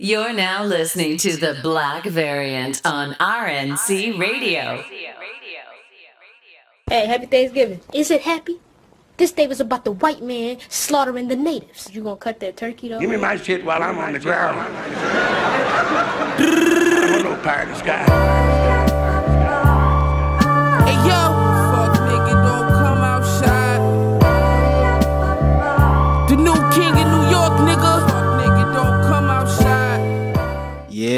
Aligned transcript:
You're 0.00 0.32
now 0.32 0.62
listening 0.62 1.16
to 1.16 1.36
the 1.36 1.58
Black 1.60 2.04
Variant 2.04 2.80
on 2.84 3.14
RNC 3.14 4.16
Radio. 4.16 4.84
Hey, 6.88 7.04
happy 7.04 7.26
Thanksgiving. 7.26 7.80
Is 7.92 8.12
it 8.12 8.20
happy? 8.20 8.60
This 9.16 9.32
day 9.32 9.48
was 9.48 9.58
about 9.58 9.84
the 9.84 9.90
white 9.90 10.22
man 10.22 10.58
slaughtering 10.68 11.26
the 11.26 11.34
natives. 11.34 11.92
You 11.92 12.04
gonna 12.04 12.14
cut 12.14 12.38
that 12.38 12.56
turkey 12.56 12.90
though? 12.90 13.00
Give 13.00 13.10
me 13.10 13.16
my 13.16 13.36
shit 13.38 13.64
while 13.64 13.82
I'm 13.82 13.98
on 13.98 14.12
the 14.12 14.20
ground. 14.20 14.60
I'm 16.38 17.24
no 17.24 17.34
pie 17.42 17.64
in 17.64 18.57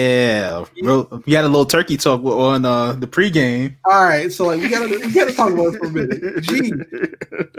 Yeah, 0.01 0.65
bro. 0.83 1.23
We 1.27 1.35
had 1.35 1.45
a 1.45 1.49
little 1.49 1.67
turkey 1.67 1.97
talk 1.97 2.23
on 2.25 2.65
uh, 2.65 2.93
the 2.95 3.07
pregame. 3.07 3.77
All 3.85 4.03
right, 4.05 4.33
so 4.33 4.47
like 4.47 4.61
we 4.61 4.69
gotta 4.69 4.89
we 4.89 5.13
gotta 5.13 5.33
talk 5.35 5.53
about 5.53 5.75
it 5.75 5.79
for 5.79 5.87
a 5.87 5.91
minute. 5.91 6.43
Gee, 6.43 6.73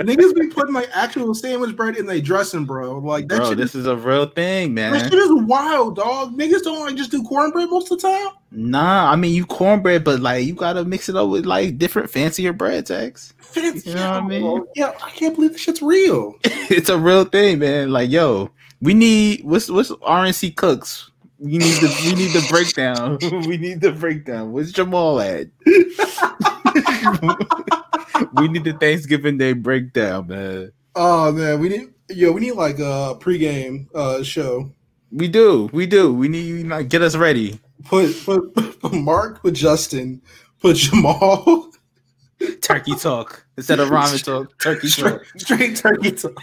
niggas 0.01 0.35
be 0.35 0.47
putting 0.47 0.73
like 0.73 0.89
actual 0.93 1.33
sandwich 1.33 1.75
bread 1.75 1.97
in 1.97 2.05
their 2.05 2.19
dressing, 2.21 2.65
bro. 2.65 2.97
Like 2.99 3.27
that 3.27 3.37
Bro, 3.37 3.49
shit 3.49 3.57
this 3.57 3.75
is 3.75 3.85
a 3.85 3.95
real 3.95 4.25
thing, 4.25 4.75
That 4.75 4.91
man. 4.91 5.03
shit 5.03 5.13
is 5.13 5.31
wild, 5.43 5.95
dog. 5.97 6.37
Niggas 6.37 6.63
don't 6.63 6.79
like 6.85 6.95
just 6.95 7.11
do 7.11 7.23
cornbread 7.23 7.69
most 7.69 7.91
of 7.91 8.01
the 8.01 8.07
time. 8.07 8.29
Nah, 8.51 9.11
I 9.11 9.15
mean 9.15 9.33
you 9.33 9.45
cornbread, 9.45 10.03
but 10.03 10.19
like 10.19 10.45
you 10.45 10.53
gotta 10.53 10.83
mix 10.83 11.09
it 11.09 11.15
up 11.15 11.29
with 11.29 11.45
like 11.45 11.77
different 11.77 12.09
fancier 12.09 12.53
bread 12.53 12.85
tags. 12.85 13.33
Fancy, 13.39 13.89
You 13.89 13.95
know 13.97 14.11
what 14.13 14.23
I 14.23 14.27
mean? 14.27 14.41
bro. 14.41 14.67
Yeah, 14.75 14.93
I 15.03 15.09
can't 15.11 15.35
believe 15.35 15.51
this 15.51 15.61
shit's 15.61 15.81
real. 15.81 16.35
it's 16.43 16.89
a 16.89 16.97
real 16.97 17.25
thing, 17.25 17.59
man. 17.59 17.91
Like, 17.91 18.09
yo, 18.09 18.49
we 18.81 18.93
need 18.93 19.43
what's 19.43 19.69
what's 19.69 19.91
RNC 19.91 20.55
cooks. 20.55 21.10
We 21.41 21.57
need 21.57 21.73
the 21.81 21.89
we 22.05 22.13
need 22.13 22.33
the 22.33 22.45
breakdown. 22.49 23.17
we 23.47 23.57
need 23.57 23.81
the 23.81 23.91
breakdown. 23.91 24.51
Where's 24.51 24.71
Jamal 24.71 25.19
at? 25.19 25.47
we 28.35 28.47
need 28.47 28.63
the 28.63 28.77
Thanksgiving 28.79 29.39
Day 29.39 29.53
breakdown, 29.53 30.27
man. 30.27 30.71
Oh 30.95 31.31
man, 31.31 31.59
we 31.59 31.69
need 31.69 31.89
yo, 32.09 32.31
we 32.31 32.41
need 32.41 32.51
like 32.51 32.77
a 32.77 33.17
pregame 33.19 33.87
uh 33.95 34.21
show. 34.21 34.71
We 35.11 35.27
do, 35.27 35.67
we 35.73 35.87
do. 35.87 36.13
We 36.13 36.27
need 36.27 36.45
you 36.45 36.63
like 36.65 36.89
get 36.89 37.01
us 37.01 37.15
ready. 37.15 37.59
Put 37.85 38.23
put, 38.23 38.53
put 38.79 38.93
Mark, 38.93 39.43
with 39.43 39.55
Justin, 39.55 40.21
put 40.59 40.75
Jamal. 40.75 41.71
Turkey 42.61 42.93
talk 42.93 43.47
instead 43.61 43.79
of 43.79 43.89
ramen 43.89 44.23
talk. 44.23 44.57
Turkey 44.59 44.87
straight, 44.87 45.11
talk. 45.11 45.25
straight 45.37 45.75
turkey 45.75 46.11
talk. 46.13 46.33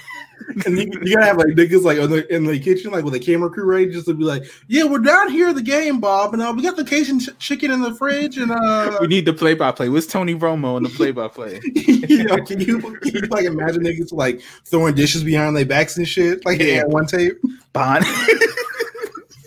And 0.65 0.79
you, 0.79 0.85
you 1.03 1.15
gotta 1.15 1.27
have 1.27 1.37
like 1.37 1.49
niggas 1.49 1.83
like 1.83 1.99
in 1.99 2.11
the, 2.11 2.35
in 2.35 2.45
the 2.45 2.59
kitchen, 2.59 2.93
like 2.93 3.05
with 3.05 3.13
a 3.15 3.19
camera 3.19 3.51
crew 3.51 3.65
ready, 3.65 3.91
just 3.91 4.07
to 4.07 4.15
be 4.15 4.23
like, 4.25 4.45
"Yeah, 4.69 4.85
we're 4.85 5.01
down 5.01 5.31
here 5.31 5.49
at 5.49 5.57
the 5.57 5.63
game, 5.63 6.01
Bob, 6.01 6.33
and 6.33 6.41
uh, 6.43 6.53
we 6.57 6.63
got 6.63 6.77
the 6.77 6.85
Cajun 6.85 7.19
ch- 7.21 7.37
chicken 7.39 7.71
in 7.73 7.83
the 7.83 7.93
fridge, 7.95 8.39
and 8.39 8.53
uh, 8.53 8.97
We 9.01 9.09
need 9.09 9.27
the 9.27 9.33
play 9.33 9.55
by 9.55 9.73
play. 9.73 9.89
What's 9.89 10.07
Tony 10.07 10.35
Romo 10.37 10.77
in 10.77 10.85
the 10.85 10.89
play 10.91 11.11
by 11.11 11.27
play? 11.29 11.61
you 11.75 12.23
know, 12.25 12.37
can 12.39 12.61
you, 12.61 12.81
can 12.81 13.15
you 13.15 13.21
like 13.31 13.45
imagine 13.47 13.83
niggas 13.83 14.13
like 14.13 14.41
throwing 14.65 14.95
dishes 14.95 15.25
behind 15.25 15.57
their 15.57 15.67
backs 15.67 15.97
and 15.99 16.07
shit, 16.09 16.45
like 16.47 16.61
Yeah. 16.61 16.85
one 16.85 17.07
tape? 17.07 17.37
Bond. 17.73 18.05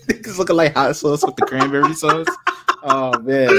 Niggas 0.07 0.37
looking 0.37 0.55
like 0.57 0.73
hot 0.75 0.95
sauce 0.95 1.23
with 1.25 1.35
the 1.37 1.45
cranberry 1.45 1.93
sauce. 1.93 2.27
Oh 2.83 3.17
man. 3.21 3.49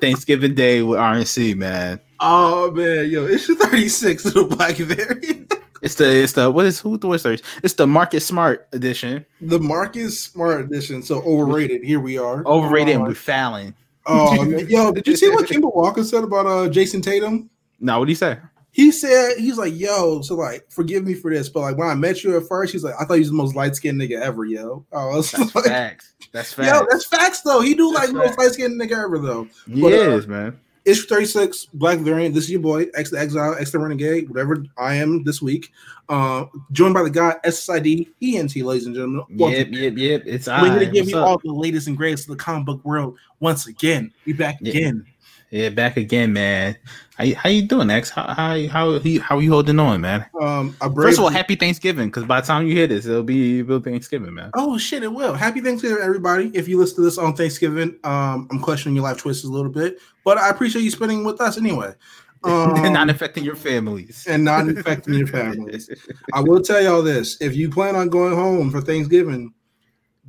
Thanksgiving 0.00 0.54
Day 0.54 0.82
with 0.82 0.98
RNC, 0.98 1.56
man. 1.56 2.00
Oh 2.20 2.70
man, 2.70 3.10
yo, 3.10 3.24
it's 3.26 3.46
thirty 3.64 3.88
six 3.88 4.24
of 4.26 4.34
the 4.34 4.44
Black 4.44 4.76
Variant, 4.76 5.54
It's 5.82 5.94
the 5.94 6.22
it's 6.22 6.34
the 6.34 6.50
what 6.50 6.66
is 6.66 6.78
who 6.80 6.98
the 6.98 7.08
theirs? 7.18 7.42
It's 7.62 7.74
the 7.74 7.86
Marcus 7.86 8.26
Smart 8.26 8.68
edition. 8.72 9.24
the 9.40 9.58
Marcus 9.58 10.20
Smart 10.20 10.60
edition. 10.60 11.02
So 11.02 11.22
overrated. 11.22 11.82
Here 11.82 12.00
we 12.00 12.18
are, 12.18 12.44
Overrated 12.46 12.94
and 12.96 13.04
Oh, 13.04 13.08
with 13.08 13.18
Fallon. 13.18 13.74
Oh, 14.06 14.44
man. 14.44 14.66
yo, 14.68 14.92
did 14.92 15.06
you 15.06 15.16
see 15.16 15.30
what 15.30 15.46
Kemba 15.48 15.74
Walker 15.74 16.04
said 16.04 16.24
about 16.24 16.46
uh 16.46 16.68
Jayson 16.68 17.02
Tatum? 17.02 17.48
No, 17.80 17.98
what 18.00 18.04
did 18.06 18.10
he 18.12 18.16
say? 18.16 18.38
He 18.72 18.92
said 18.92 19.36
he's 19.38 19.58
like, 19.58 19.72
yo, 19.76 20.20
so 20.20 20.34
like, 20.36 20.64
forgive 20.70 21.04
me 21.04 21.14
for 21.14 21.30
this, 21.32 21.48
but 21.48 21.60
like 21.60 21.76
when 21.76 21.88
I 21.88 21.94
met 21.94 22.22
you 22.22 22.36
at 22.36 22.46
first, 22.46 22.72
he's 22.72 22.84
like, 22.84 22.94
I 23.00 23.04
thought 23.04 23.14
you 23.14 23.20
was 23.20 23.28
the 23.30 23.34
most 23.34 23.56
light 23.56 23.74
skinned 23.74 24.00
nigga 24.00 24.20
ever, 24.20 24.44
yo. 24.44 24.84
Oh, 24.92 25.14
That's 25.14 25.32
like, 25.54 25.64
facts. 25.64 26.12
That's 26.32 26.52
facts. 26.52 26.68
yo, 26.68 26.86
that's 26.88 27.06
facts 27.06 27.40
though. 27.40 27.60
He 27.62 27.74
do 27.74 27.86
like 27.92 28.02
That's 28.02 28.12
the 28.12 28.18
most 28.18 28.38
light 28.38 28.50
skinned 28.52 28.80
nigga 28.80 29.02
ever 29.04 29.18
though. 29.18 29.48
he 29.66 29.80
but, 29.80 29.92
uh, 29.94 30.26
man. 30.28 30.60
Issue 30.84 31.06
36, 31.06 31.66
Black 31.74 31.98
Variant. 31.98 32.34
This 32.34 32.44
is 32.44 32.50
your 32.50 32.60
boy, 32.60 32.86
X 32.94 33.10
the 33.10 33.18
Exile, 33.20 33.54
X 33.58 33.70
the 33.70 33.78
Renegade, 33.78 34.28
whatever 34.30 34.64
I 34.78 34.94
am 34.94 35.22
this 35.24 35.42
week. 35.42 35.72
Uh, 36.08 36.46
joined 36.72 36.94
by 36.94 37.02
the 37.02 37.10
guy 37.10 37.34
SSID 37.44 38.08
ENT, 38.22 38.56
ladies 38.56 38.86
and 38.86 38.94
gentlemen. 38.94 39.24
Yep, 39.28 39.68
yep, 39.72 39.92
yep. 39.96 40.22
It's 40.24 40.46
We're 40.46 40.68
gonna 40.68 40.86
give 40.86 41.04
What's 41.04 41.10
you 41.10 41.18
up? 41.18 41.28
all 41.28 41.38
the 41.38 41.52
latest 41.52 41.86
and 41.86 41.96
greatest 41.96 42.24
of 42.30 42.36
the 42.36 42.42
comic 42.42 42.64
book 42.66 42.84
world 42.84 43.18
once 43.40 43.66
again. 43.66 44.12
Be 44.24 44.32
back 44.32 44.58
Yeah. 44.60 44.70
again. 44.70 45.06
Yeah, 45.50 45.70
back 45.70 45.96
again, 45.96 46.32
man. 46.32 46.76
How 47.16 47.24
you, 47.24 47.34
how 47.34 47.48
you 47.50 47.62
doing, 47.62 47.90
X? 47.90 48.08
How 48.08 48.32
how 48.34 48.66
how 48.68 49.00
how 49.20 49.36
are 49.36 49.42
you 49.42 49.50
holding 49.50 49.80
on, 49.80 50.00
man? 50.00 50.24
Um, 50.40 50.72
First 50.94 51.18
of 51.18 51.24
all, 51.24 51.30
happy 51.30 51.56
Thanksgiving, 51.56 52.08
because 52.08 52.24
by 52.24 52.40
the 52.40 52.46
time 52.46 52.68
you 52.68 52.72
hear 52.74 52.86
this, 52.86 53.04
it'll 53.04 53.24
be 53.24 53.58
it'll 53.60 53.80
be 53.80 53.90
Thanksgiving, 53.90 54.32
man. 54.32 54.52
Oh 54.54 54.78
shit, 54.78 55.02
it 55.02 55.12
will. 55.12 55.34
Happy 55.34 55.60
Thanksgiving, 55.60 55.98
everybody. 56.00 56.52
If 56.54 56.68
you 56.68 56.78
listen 56.78 56.96
to 56.96 57.02
this 57.02 57.18
on 57.18 57.34
Thanksgiving, 57.34 57.98
um, 58.04 58.46
I'm 58.52 58.60
questioning 58.60 58.94
your 58.94 59.02
life 59.02 59.20
choices 59.20 59.44
a 59.44 59.52
little 59.52 59.72
bit, 59.72 59.98
but 60.24 60.38
I 60.38 60.50
appreciate 60.50 60.82
you 60.82 60.90
spending 60.90 61.24
with 61.24 61.40
us 61.40 61.58
anyway. 61.58 61.94
Um, 62.42 62.90
not 62.90 63.10
affecting 63.10 63.44
your 63.44 63.54
families. 63.54 64.26
and 64.26 64.42
not 64.42 64.66
affecting 64.66 65.12
your 65.12 65.26
families. 65.26 65.90
I 66.32 66.40
will 66.40 66.62
tell 66.62 66.82
y'all 66.82 67.02
this: 67.02 67.36
if 67.38 67.54
you 67.54 67.68
plan 67.68 67.94
on 67.96 68.08
going 68.08 68.34
home 68.34 68.70
for 68.70 68.80
Thanksgiving, 68.80 69.52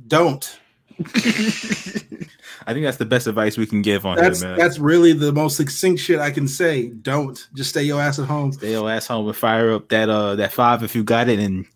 don't. 0.08 0.58
I 2.66 2.72
think 2.72 2.84
that's 2.84 2.96
the 2.96 3.04
best 3.04 3.26
advice 3.26 3.56
we 3.56 3.66
can 3.66 3.82
give 3.82 4.06
on 4.06 4.16
That's 4.16 4.40
here, 4.40 4.50
man. 4.50 4.58
that's 4.58 4.78
really 4.78 5.12
the 5.12 5.32
most 5.32 5.56
succinct 5.56 6.00
shit 6.00 6.20
I 6.20 6.30
can 6.30 6.46
say. 6.46 6.88
Don't 6.88 7.48
just 7.54 7.70
stay 7.70 7.82
your 7.82 8.00
ass 8.00 8.18
at 8.18 8.26
home. 8.26 8.52
Stay 8.52 8.70
your 8.72 8.90
ass 8.90 9.06
home 9.06 9.26
and 9.26 9.36
fire 9.36 9.72
up 9.72 9.88
that 9.88 10.08
uh 10.08 10.36
that 10.36 10.52
five 10.52 10.82
if 10.82 10.94
you 10.94 11.02
got 11.02 11.28
it 11.28 11.38
and 11.38 11.66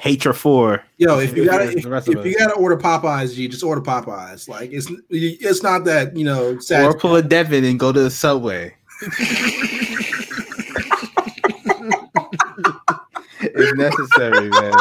hate 0.00 0.24
your 0.24 0.34
four. 0.34 0.84
Yo, 0.98 1.18
if 1.18 1.36
you 1.36 1.46
gotta 1.46 1.70
if, 1.70 1.86
if 1.86 2.26
you 2.26 2.38
gotta 2.38 2.54
order 2.54 2.76
Popeyes, 2.76 3.34
G, 3.34 3.48
just 3.48 3.62
order 3.62 3.80
Popeyes. 3.80 4.48
Like 4.48 4.72
it's 4.72 4.90
it's 5.10 5.62
not 5.62 5.84
that 5.84 6.16
you 6.16 6.24
know 6.24 6.58
sad. 6.58 6.84
Or 6.84 6.96
pull 6.96 7.16
a 7.16 7.22
Devin 7.22 7.64
and 7.64 7.78
go 7.78 7.92
to 7.92 8.00
the 8.00 8.10
subway. 8.10 8.74
if 13.40 13.76
necessary, 13.76 14.48
man. 14.48 14.72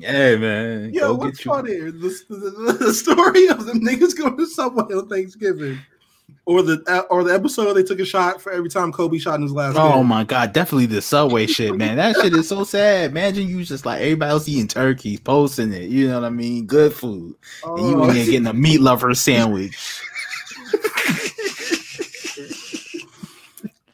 Hey 0.00 0.36
man, 0.36 0.92
Yo, 0.92 1.00
go 1.08 1.14
what's 1.14 1.38
get 1.38 1.44
you. 1.44 1.50
funnier, 1.52 1.90
the, 1.90 2.08
the, 2.28 2.76
the 2.86 2.94
story 2.94 3.48
of 3.48 3.66
the 3.66 3.72
niggas 3.72 4.16
going 4.16 4.36
to 4.36 4.46
Subway 4.46 4.94
on 4.94 5.08
Thanksgiving, 5.08 5.78
or 6.46 6.62
the 6.62 6.82
uh, 6.86 7.02
or 7.10 7.24
the 7.24 7.34
episode 7.34 7.74
they 7.74 7.82
took 7.82 7.98
a 8.00 8.04
shot 8.04 8.40
for 8.40 8.52
every 8.52 8.68
time 8.70 8.92
Kobe 8.92 9.18
shot 9.18 9.36
in 9.36 9.42
his 9.42 9.52
last 9.52 9.76
Oh 9.76 9.82
game? 9.82 10.02
my 10.02 10.24
god, 10.24 10.52
definitely 10.52 10.86
the 10.86 11.02
subway 11.02 11.46
shit, 11.46 11.76
man. 11.76 11.96
That 11.96 12.16
shit 12.16 12.32
is 12.34 12.48
so 12.48 12.64
sad. 12.64 13.10
Imagine 13.10 13.48
you 13.48 13.64
just 13.64 13.84
like 13.86 14.00
everybody 14.00 14.30
else 14.30 14.48
eating 14.48 14.68
turkeys, 14.68 15.20
posting 15.20 15.72
it. 15.72 15.90
You 15.90 16.08
know 16.08 16.20
what 16.20 16.26
I 16.26 16.30
mean? 16.30 16.66
Good 16.66 16.92
food, 16.94 17.34
and 17.76 17.86
you 17.86 17.96
Oh, 17.96 18.02
in 18.02 18.08
there 18.14 18.24
getting 18.26 18.46
a 18.46 18.54
meat 18.54 18.80
lover 18.80 19.14
sandwich. 19.14 20.00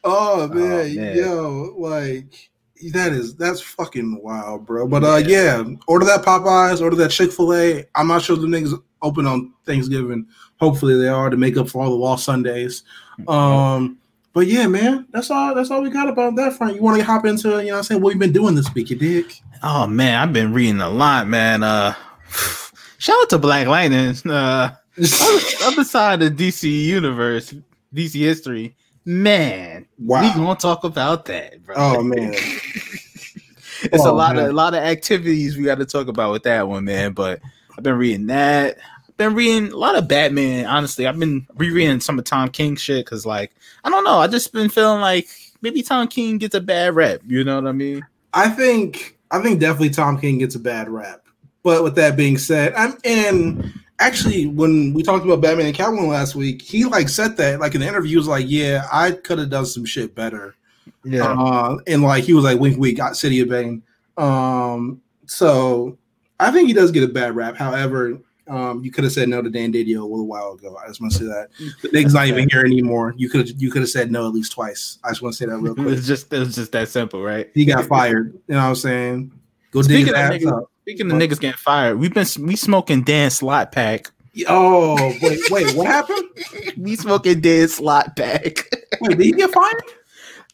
oh 0.03 0.47
man, 0.49 0.95
man. 0.95 1.17
yo, 1.17 1.73
like 1.77 2.49
that 2.91 3.11
is 3.11 3.35
that's 3.35 3.61
fucking 3.61 4.21
wild, 4.21 4.65
bro. 4.65 4.87
But 4.87 5.03
uh, 5.03 5.17
yeah, 5.17 5.63
order 5.87 6.05
that 6.05 6.23
Popeyes, 6.23 6.81
order 6.81 6.95
that 6.97 7.11
Chick 7.11 7.31
Fil 7.31 7.53
A. 7.53 7.85
I'm 7.95 8.07
not 8.07 8.21
sure 8.21 8.35
the 8.35 8.47
niggas 8.47 8.81
open 9.01 9.25
on 9.25 9.53
Thanksgiving. 9.65 10.27
Hopefully 10.59 10.97
they 10.97 11.07
are 11.07 11.29
to 11.29 11.37
make 11.37 11.57
up 11.57 11.69
for 11.69 11.83
all 11.83 11.89
the 11.89 11.95
lost 11.95 12.25
Sundays. 12.25 12.83
Um, 13.27 13.97
but 14.33 14.47
yeah, 14.47 14.67
man, 14.67 15.07
that's 15.11 15.31
all. 15.31 15.55
That's 15.55 15.71
all 15.71 15.81
we 15.81 15.89
got 15.89 16.09
about 16.09 16.35
that 16.35 16.53
front. 16.53 16.75
You 16.75 16.81
want 16.81 16.97
to 16.99 17.03
hop 17.03 17.25
into 17.25 17.49
you 17.49 17.55
know 17.55 17.63
what 17.63 17.77
I'm 17.77 17.83
saying 17.83 18.01
what 18.01 18.09
we've 18.09 18.19
been 18.19 18.33
doing 18.33 18.55
this 18.55 18.73
week? 18.73 18.89
You 18.89 18.95
dig? 18.95 19.33
Oh 19.63 19.87
man, 19.87 20.19
I've 20.19 20.33
been 20.33 20.53
reading 20.53 20.81
a 20.81 20.89
lot, 20.89 21.27
man. 21.27 21.63
Uh, 21.63 21.95
shout 22.97 23.15
out 23.21 23.29
to 23.31 23.39
Black 23.39 23.67
Lightning. 23.67 24.15
Uh, 24.29 24.75
other, 24.97 25.41
other 25.63 25.83
side 25.83 26.21
of 26.21 26.33
DC 26.33 26.63
universe, 26.69 27.53
DC 27.93 28.13
history, 28.19 28.75
man. 29.07 29.85
Wow. 29.97 30.21
We 30.21 30.33
gonna 30.33 30.59
talk 30.59 30.83
about 30.83 31.25
that, 31.25 31.63
bro. 31.65 31.75
Oh 31.77 32.03
man. 32.03 32.33
it's 32.33 34.05
a 34.05 34.09
Oh, 34.09 34.13
lot 34.13 34.35
man. 34.35 34.45
of 34.45 34.51
a 34.51 34.53
lot 34.53 34.73
of 34.73 34.81
activities 34.81 35.57
we 35.57 35.63
got 35.63 35.79
to 35.79 35.85
talk 35.85 36.07
about 36.07 36.31
with 36.31 36.43
that 36.43 36.67
one, 36.67 36.83
man. 36.85 37.13
But 37.13 37.39
I've 37.77 37.83
been 37.83 37.95
reading 37.97 38.27
that. 38.27 38.77
I've 39.07 39.17
been 39.17 39.33
reading 39.33 39.71
a 39.71 39.77
lot 39.77 39.95
of 39.95 40.07
Batman. 40.07 40.65
Honestly, 40.65 41.07
I've 41.07 41.17
been 41.17 41.47
rereading 41.55 41.99
some 42.01 42.19
of 42.19 42.25
Tom 42.25 42.49
King 42.49 42.75
shit 42.75 43.05
because, 43.05 43.25
like, 43.25 43.55
I 43.83 43.89
don't 43.89 44.03
know. 44.03 44.19
I 44.19 44.27
just 44.27 44.51
been 44.53 44.69
feeling 44.69 45.01
like 45.01 45.27
maybe 45.61 45.81
Tom 45.81 46.07
King 46.07 46.37
gets 46.37 46.53
a 46.55 46.61
bad 46.61 46.95
rep. 46.95 47.21
You 47.25 47.43
know 47.43 47.55
what 47.55 47.67
I 47.67 47.71
mean? 47.71 48.05
I 48.33 48.49
think 48.49 49.17
I 49.31 49.41
think 49.41 49.59
definitely 49.59 49.89
Tom 49.91 50.19
King 50.19 50.39
gets 50.39 50.55
a 50.55 50.59
bad 50.59 50.89
rap. 50.89 51.21
But 51.63 51.83
with 51.83 51.95
that 51.95 52.15
being 52.15 52.37
said, 52.37 52.73
I'm 52.75 52.97
and 53.03 53.73
actually 53.99 54.47
when 54.47 54.93
we 54.93 55.03
talked 55.03 55.25
about 55.25 55.41
Batman 55.41 55.67
and 55.67 55.75
Catwoman 55.75 56.07
last 56.07 56.35
week, 56.35 56.61
he 56.61 56.85
like 56.85 57.09
said 57.09 57.37
that 57.37 57.59
like 57.59 57.75
in 57.75 57.81
the 57.81 57.87
interview 57.87 58.11
he 58.11 58.17
was 58.17 58.27
like, 58.27 58.45
Yeah, 58.47 58.87
I 58.91 59.11
could 59.11 59.39
have 59.39 59.49
done 59.49 59.65
some 59.65 59.85
shit 59.85 60.15
better. 60.15 60.55
Yeah, 61.03 61.33
uh, 61.33 61.77
and 61.87 62.03
like 62.03 62.23
he 62.23 62.33
was 62.33 62.43
like 62.43 62.59
wink 62.59 62.77
wink 62.77 62.97
got 62.97 63.17
City 63.17 63.39
of 63.41 63.49
Bane. 63.49 63.81
Um 64.17 65.01
so 65.25 65.97
I 66.39 66.51
think 66.51 66.67
he 66.67 66.73
does 66.73 66.91
get 66.91 67.03
a 67.03 67.07
bad 67.07 67.35
rap. 67.35 67.57
However, 67.57 68.19
um, 68.47 68.83
you 68.83 68.91
could 68.91 69.03
have 69.03 69.13
said 69.13 69.27
no 69.27 69.41
to 69.41 69.49
Dan 69.49 69.73
DiDio 69.73 70.01
a 70.01 70.05
little 70.05 70.27
while 70.27 70.53
ago. 70.53 70.77
I 70.81 70.87
just 70.87 71.01
want 71.01 71.11
to 71.13 71.19
say 71.19 71.25
that 71.25 71.49
the 71.81 71.89
nigga's 71.89 72.13
not 72.13 72.27
even 72.27 72.47
here 72.49 72.61
anymore. 72.61 73.13
You 73.17 73.29
could 73.29 73.61
you 73.61 73.69
could 73.71 73.81
have 73.81 73.89
said 73.89 74.11
no 74.11 74.27
at 74.27 74.33
least 74.33 74.53
twice. 74.53 74.99
I 75.03 75.09
just 75.09 75.21
want 75.21 75.33
to 75.33 75.37
say 75.37 75.45
that 75.45 75.57
real 75.57 75.75
quick. 75.75 75.87
It's 75.87 76.07
just 76.07 76.31
it's 76.31 76.55
just 76.55 76.71
that 76.71 76.87
simple, 76.87 77.23
right? 77.23 77.49
He 77.53 77.65
got 77.65 77.85
fired. 77.85 78.33
You 78.47 78.55
know 78.55 78.61
what 78.61 78.69
I'm 78.69 78.75
saying? 78.75 79.31
Go 79.71 79.81
dig 79.81 80.05
his 80.05 80.13
ass 80.13 80.33
niggas, 80.33 80.51
up. 80.51 80.71
Speaking 80.87 81.11
of 81.11 81.17
niggas 81.17 81.41
getting 81.41 81.57
fired, 81.57 81.99
we've 81.99 82.13
been 82.13 82.25
we 82.39 82.55
smoking 82.55 83.03
Dan 83.03 83.29
Slott 83.29 83.73
pack. 83.73 84.09
Oh 84.47 84.95
wait, 85.21 85.41
wait, 85.49 85.75
what 85.75 85.85
happened? 85.85 86.29
We 86.77 86.95
smoking 86.95 87.41
Dan 87.41 87.67
Slott 87.67 88.15
pack. 88.15 88.59
Wait, 89.01 89.17
did 89.17 89.19
he 89.19 89.31
get 89.33 89.51
fired? 89.51 89.83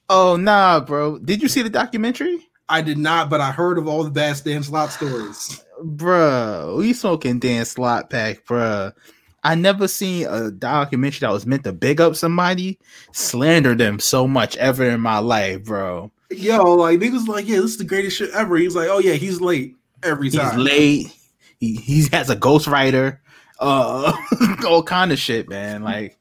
oh 0.10 0.36
nah, 0.36 0.80
bro. 0.80 1.20
Did 1.20 1.44
you 1.44 1.48
see 1.48 1.62
the 1.62 1.70
documentary? 1.70 2.50
I 2.68 2.82
did 2.82 2.98
not, 2.98 3.30
but 3.30 3.42
I 3.42 3.52
heard 3.52 3.78
of 3.78 3.88
all 3.88 4.04
the 4.04 4.10
bad 4.10 4.42
Dan 4.44 4.64
Slott 4.64 4.92
stories. 4.92 5.64
Bruh, 5.84 6.78
we 6.78 6.94
smoking 6.94 7.38
Dan 7.38 7.66
Slott 7.66 8.10
pack, 8.10 8.44
bruh. 8.46 8.92
I 9.44 9.54
never 9.54 9.88
seen 9.88 10.26
a 10.28 10.50
documentary 10.50 11.28
that 11.28 11.32
was 11.32 11.46
meant 11.46 11.64
to 11.66 11.74
big 11.74 12.02
up 12.02 12.16
somebody, 12.16 12.80
slander 13.12 13.76
them 13.76 14.00
so 14.00 14.28
much 14.28 14.58
ever 14.58 14.86
in 14.86 15.00
my 15.00 15.20
life, 15.20 15.66
bro. 15.66 16.10
Yo, 16.32 16.74
like 16.74 17.00
niggas 17.00 17.28
like, 17.28 17.48
yeah, 17.48 17.58
this 17.58 17.72
is 17.72 17.78
the 17.78 17.84
greatest 17.84 18.18
shit 18.18 18.32
ever. 18.32 18.58
He's 18.58 18.76
like, 18.76 18.90
oh 18.90 18.98
yeah, 18.98 19.14
he's 19.14 19.40
late 19.40 19.76
every 20.04 20.30
He's 20.30 20.40
time. 20.40 20.60
late. 20.60 21.14
He 21.60 21.76
he 21.76 22.08
has 22.12 22.30
a 22.30 22.36
ghostwriter. 22.36 23.20
Uh 23.60 24.14
all 24.68 24.84
kind 24.84 25.12
of 25.12 25.20
shit, 25.20 25.48
man. 25.50 25.84
Like 25.84 26.18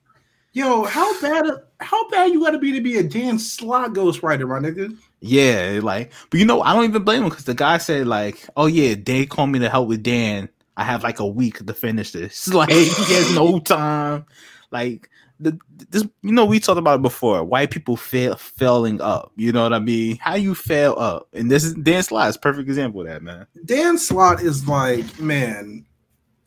Yo, 0.54 0.84
how 0.84 1.18
bad 1.20 1.46
how 1.80 2.08
bad 2.10 2.30
you 2.30 2.40
gotta 2.44 2.58
be 2.58 2.72
to 2.72 2.80
be 2.80 2.98
a 2.98 3.02
Dan 3.02 3.38
Slott 3.38 3.92
ghostwriter, 3.94 4.46
my 4.46 4.58
nigga? 4.58 4.96
Yeah, 5.20 5.80
like, 5.82 6.12
but 6.30 6.40
you 6.40 6.46
know, 6.46 6.60
I 6.62 6.74
don't 6.74 6.84
even 6.84 7.04
blame 7.04 7.22
him 7.22 7.28
because 7.30 7.44
the 7.44 7.54
guy 7.54 7.78
said 7.78 8.06
like, 8.06 8.46
"Oh 8.56 8.66
yeah, 8.66 8.94
they 9.02 9.24
called 9.24 9.50
me 9.50 9.60
to 9.60 9.70
help 9.70 9.88
with 9.88 10.02
Dan. 10.02 10.48
I 10.76 10.84
have 10.84 11.02
like 11.04 11.20
a 11.20 11.26
week 11.26 11.64
to 11.64 11.74
finish 11.74 12.12
this. 12.12 12.48
Like, 12.52 12.70
he 12.70 13.14
has 13.14 13.34
no 13.34 13.60
time. 13.60 14.26
Like, 14.70 15.08
the 15.40 15.58
this, 15.90 16.02
you 16.22 16.32
know, 16.32 16.44
we 16.44 16.60
talked 16.60 16.78
about 16.78 17.00
it 17.00 17.02
before. 17.02 17.42
White 17.44 17.70
people 17.70 17.96
fail 17.96 18.36
failing 18.36 19.00
up. 19.00 19.32
You 19.36 19.52
know 19.52 19.62
what 19.62 19.72
I 19.72 19.78
mean? 19.78 20.16
How 20.18 20.34
you 20.34 20.54
fail 20.54 20.94
up, 20.98 21.28
and 21.32 21.50
this 21.50 21.64
is 21.64 21.74
Dan 21.74 22.02
Slott 22.02 22.28
is 22.28 22.36
a 22.36 22.40
perfect 22.40 22.68
example 22.68 23.00
of 23.00 23.08
that, 23.08 23.22
man. 23.22 23.46
Dan 23.64 23.98
Slott 23.98 24.42
is 24.42 24.66
like, 24.68 25.18
man, 25.18 25.84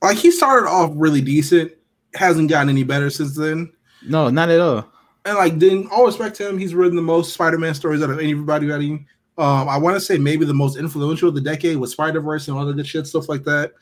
like 0.01 0.17
he 0.17 0.31
started 0.31 0.69
off 0.69 0.91
really 0.95 1.21
decent, 1.21 1.71
hasn't 2.13 2.49
gotten 2.49 2.69
any 2.69 2.83
better 2.83 3.09
since 3.09 3.35
then. 3.35 3.71
No, 4.07 4.29
not 4.29 4.49
at 4.49 4.61
all. 4.61 4.89
And 5.25 5.37
like, 5.37 5.57
then 5.57 5.87
all 5.91 6.05
respect 6.05 6.35
to 6.37 6.47
him, 6.47 6.57
he's 6.57 6.75
written 6.75 6.95
the 6.95 7.01
most 7.01 7.33
Spider-Man 7.33 7.73
stories 7.73 8.03
out 8.03 8.11
of 8.11 8.19
anybody. 8.19 8.67
Writing. 8.67 9.07
Um, 9.37 9.67
I 9.67 9.77
want 9.77 9.95
to 9.95 9.99
say 9.99 10.17
maybe 10.17 10.45
the 10.45 10.53
most 10.53 10.77
influential 10.77 11.27
of 11.27 11.35
the 11.35 11.41
decade 11.41 11.77
was 11.77 11.91
Spider 11.91 12.21
Verse 12.21 12.47
and 12.47 12.57
all 12.57 12.65
the 12.65 12.73
good 12.73 12.87
shit, 12.87 13.07
stuff 13.07 13.27
like 13.27 13.43
that. 13.43 13.73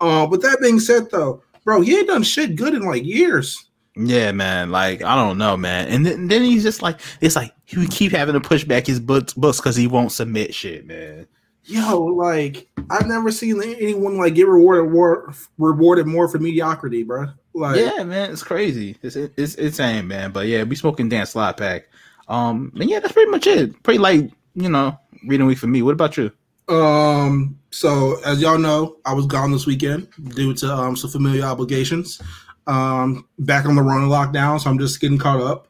Uh, 0.00 0.26
but 0.26 0.42
that 0.42 0.58
being 0.60 0.78
said, 0.78 1.10
though, 1.10 1.42
bro, 1.64 1.80
he 1.80 1.96
ain't 1.96 2.08
done 2.08 2.22
shit 2.22 2.56
good 2.56 2.74
in 2.74 2.82
like 2.82 3.04
years. 3.04 3.70
Yeah, 3.94 4.32
man. 4.32 4.70
Like, 4.70 5.02
I 5.02 5.14
don't 5.14 5.38
know, 5.38 5.56
man. 5.56 5.88
And 5.88 6.06
then, 6.06 6.28
then 6.28 6.42
he's 6.42 6.62
just 6.62 6.82
like, 6.82 7.00
it's 7.20 7.36
like 7.36 7.54
he 7.64 7.78
would 7.78 7.90
keep 7.90 8.12
having 8.12 8.34
to 8.34 8.40
push 8.40 8.64
back 8.64 8.86
his 8.86 9.00
books 9.00 9.34
because 9.34 9.76
he 9.76 9.86
won't 9.86 10.12
submit 10.12 10.54
shit, 10.54 10.86
man. 10.86 11.26
Yo, 11.64 12.00
like 12.00 12.68
I've 12.90 13.06
never 13.06 13.30
seen 13.30 13.62
anyone 13.62 14.18
like 14.18 14.34
get 14.34 14.48
rewarded 14.48 14.90
more 14.90 15.32
rewarded 15.58 16.06
more 16.06 16.26
for 16.26 16.40
mediocrity, 16.40 17.04
bro. 17.04 17.26
Like, 17.54 17.78
yeah, 17.78 18.02
man, 18.02 18.32
it's 18.32 18.42
crazy. 18.42 18.96
It's 19.02 19.14
it's 19.14 19.32
it's 19.36 19.54
insane, 19.54 20.08
man. 20.08 20.32
But 20.32 20.48
yeah, 20.48 20.64
we 20.64 20.74
smoking 20.74 21.08
Dan 21.08 21.24
Slott 21.24 21.56
pack. 21.56 21.88
Um, 22.26 22.72
and 22.80 22.90
yeah, 22.90 22.98
that's 22.98 23.12
pretty 23.12 23.30
much 23.30 23.46
it. 23.46 23.80
Pretty 23.84 23.98
light, 23.98 24.32
you 24.54 24.68
know, 24.68 24.98
reading 25.24 25.46
week 25.46 25.58
for 25.58 25.68
me. 25.68 25.82
What 25.82 25.92
about 25.92 26.16
you? 26.16 26.32
Um, 26.68 27.58
so 27.70 28.20
as 28.24 28.40
y'all 28.40 28.58
know, 28.58 28.96
I 29.04 29.12
was 29.12 29.26
gone 29.26 29.52
this 29.52 29.66
weekend 29.66 30.08
due 30.34 30.54
to 30.54 30.72
um 30.72 30.96
some 30.96 31.10
familiar 31.10 31.44
obligations. 31.44 32.20
Um, 32.66 33.26
back 33.40 33.66
on 33.66 33.74
the 33.74 33.82
Rona 33.82 34.06
lockdown, 34.06 34.60
so 34.60 34.70
I'm 34.70 34.78
just 34.78 35.00
getting 35.00 35.18
caught 35.18 35.40
up. 35.40 35.68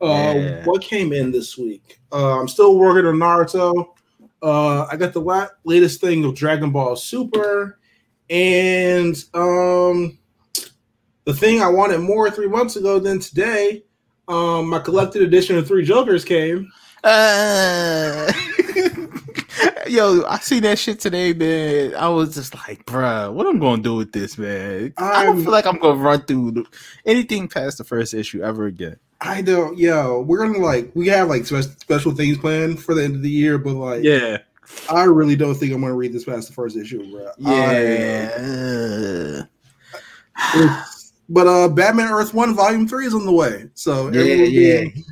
Uh, 0.00 0.06
Yeah. 0.36 0.64
what 0.64 0.82
came 0.82 1.12
in 1.12 1.32
this 1.32 1.56
week? 1.56 1.98
Uh, 2.12 2.38
I'm 2.38 2.48
still 2.48 2.76
working 2.76 3.06
on 3.06 3.14
Naruto. 3.16 3.88
Uh, 4.42 4.84
I 4.90 4.96
got 4.96 5.14
the 5.14 5.20
la- 5.22 5.48
latest 5.64 6.00
thing 6.02 6.24
of 6.24 6.34
Dragon 6.34 6.70
Ball 6.70 6.96
Super, 6.96 7.78
and 8.28 9.16
um, 9.32 10.18
the 11.24 11.32
thing 11.32 11.62
I 11.62 11.68
wanted 11.68 12.00
more 12.00 12.30
three 12.30 12.48
months 12.48 12.76
ago 12.76 12.98
than 12.98 13.20
today. 13.20 13.84
Um, 14.28 14.68
my 14.68 14.78
collected 14.80 15.22
edition 15.22 15.56
of 15.56 15.66
Three 15.66 15.84
Jokers 15.84 16.24
came. 16.24 16.70
Uh, 17.02 18.30
yo, 19.86 20.24
I 20.24 20.38
see 20.38 20.60
that 20.60 20.78
shit 20.78 21.00
today, 21.00 21.32
man. 21.32 21.94
I 21.94 22.08
was 22.08 22.34
just 22.34 22.54
like, 22.54 22.84
bruh, 22.86 23.32
what 23.32 23.46
am 23.46 23.54
I'm 23.54 23.58
gonna 23.60 23.82
do 23.82 23.96
with 23.96 24.12
this, 24.12 24.38
man? 24.38 24.92
I 24.98 25.24
don't 25.24 25.42
feel 25.42 25.52
like 25.52 25.66
I'm 25.66 25.78
gonna 25.78 26.00
run 26.00 26.22
through 26.22 26.50
the, 26.52 26.64
anything 27.06 27.48
past 27.48 27.78
the 27.78 27.84
first 27.84 28.14
issue 28.14 28.42
ever 28.42 28.66
again. 28.66 28.96
I 29.20 29.42
don't, 29.42 29.78
yo, 29.78 30.20
we're 30.22 30.44
gonna 30.46 30.58
like 30.58 30.90
we 30.94 31.06
have 31.08 31.28
like 31.28 31.46
special 31.46 32.12
things 32.12 32.38
planned 32.38 32.82
for 32.82 32.94
the 32.94 33.04
end 33.04 33.16
of 33.16 33.22
the 33.22 33.30
year, 33.30 33.58
but 33.58 33.74
like, 33.74 34.02
Yeah, 34.04 34.38
I 34.90 35.04
really 35.04 35.36
don't 35.36 35.54
think 35.54 35.72
I'm 35.72 35.80
gonna 35.80 35.94
read 35.94 36.12
this 36.12 36.24
past 36.24 36.48
the 36.48 36.54
first 36.54 36.76
issue, 36.76 37.10
bro. 37.10 37.30
yeah, 37.38 39.42
I- 40.36 40.84
but 41.28 41.46
uh, 41.46 41.68
Batman 41.68 42.08
Earth 42.12 42.34
One 42.34 42.54
Volume 42.54 42.86
Three 42.86 43.06
is 43.06 43.14
on 43.14 43.24
the 43.24 43.32
way, 43.32 43.66
so 43.74 44.10
yeah, 44.10 44.20
everyone 44.20 44.50
yeah. 44.50 44.80
be 44.84 45.04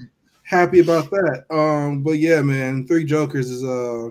happy 0.42 0.80
about 0.80 1.10
that. 1.10 1.44
Um, 1.50 2.02
but 2.02 2.12
yeah, 2.18 2.42
man, 2.42 2.86
Three 2.86 3.04
Jokers 3.04 3.50
is 3.50 3.64
uh 3.64 4.10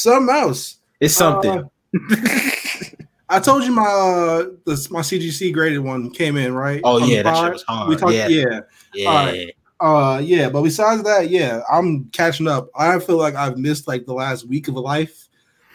something 0.00 0.34
else. 0.34 0.78
It's 1.00 1.14
something. 1.14 1.68
I 3.28 3.40
told 3.40 3.64
you 3.64 3.72
my 3.72 3.82
uh 3.82 4.44
the, 4.64 4.88
my 4.90 5.00
CGC 5.00 5.52
graded 5.52 5.80
one 5.80 6.10
came 6.10 6.36
in 6.36 6.54
right. 6.54 6.80
Oh, 6.84 7.02
On 7.02 7.08
yeah, 7.08 7.22
that 7.22 7.36
shit 7.42 7.52
was 7.54 7.62
hard. 7.64 7.88
We 7.88 7.96
talked, 7.96 8.12
Yeah. 8.14 8.28
yeah. 8.28 8.60
yeah. 8.94 9.44
Uh, 9.78 10.18
yeah, 10.24 10.48
but 10.48 10.62
besides 10.62 11.02
that, 11.02 11.28
yeah, 11.28 11.60
I'm 11.70 12.04
catching 12.06 12.48
up. 12.48 12.70
I 12.74 12.98
feel 12.98 13.18
like 13.18 13.34
I've 13.34 13.58
missed 13.58 13.86
like 13.86 14.06
the 14.06 14.14
last 14.14 14.48
week 14.48 14.68
of 14.68 14.74
life. 14.74 15.28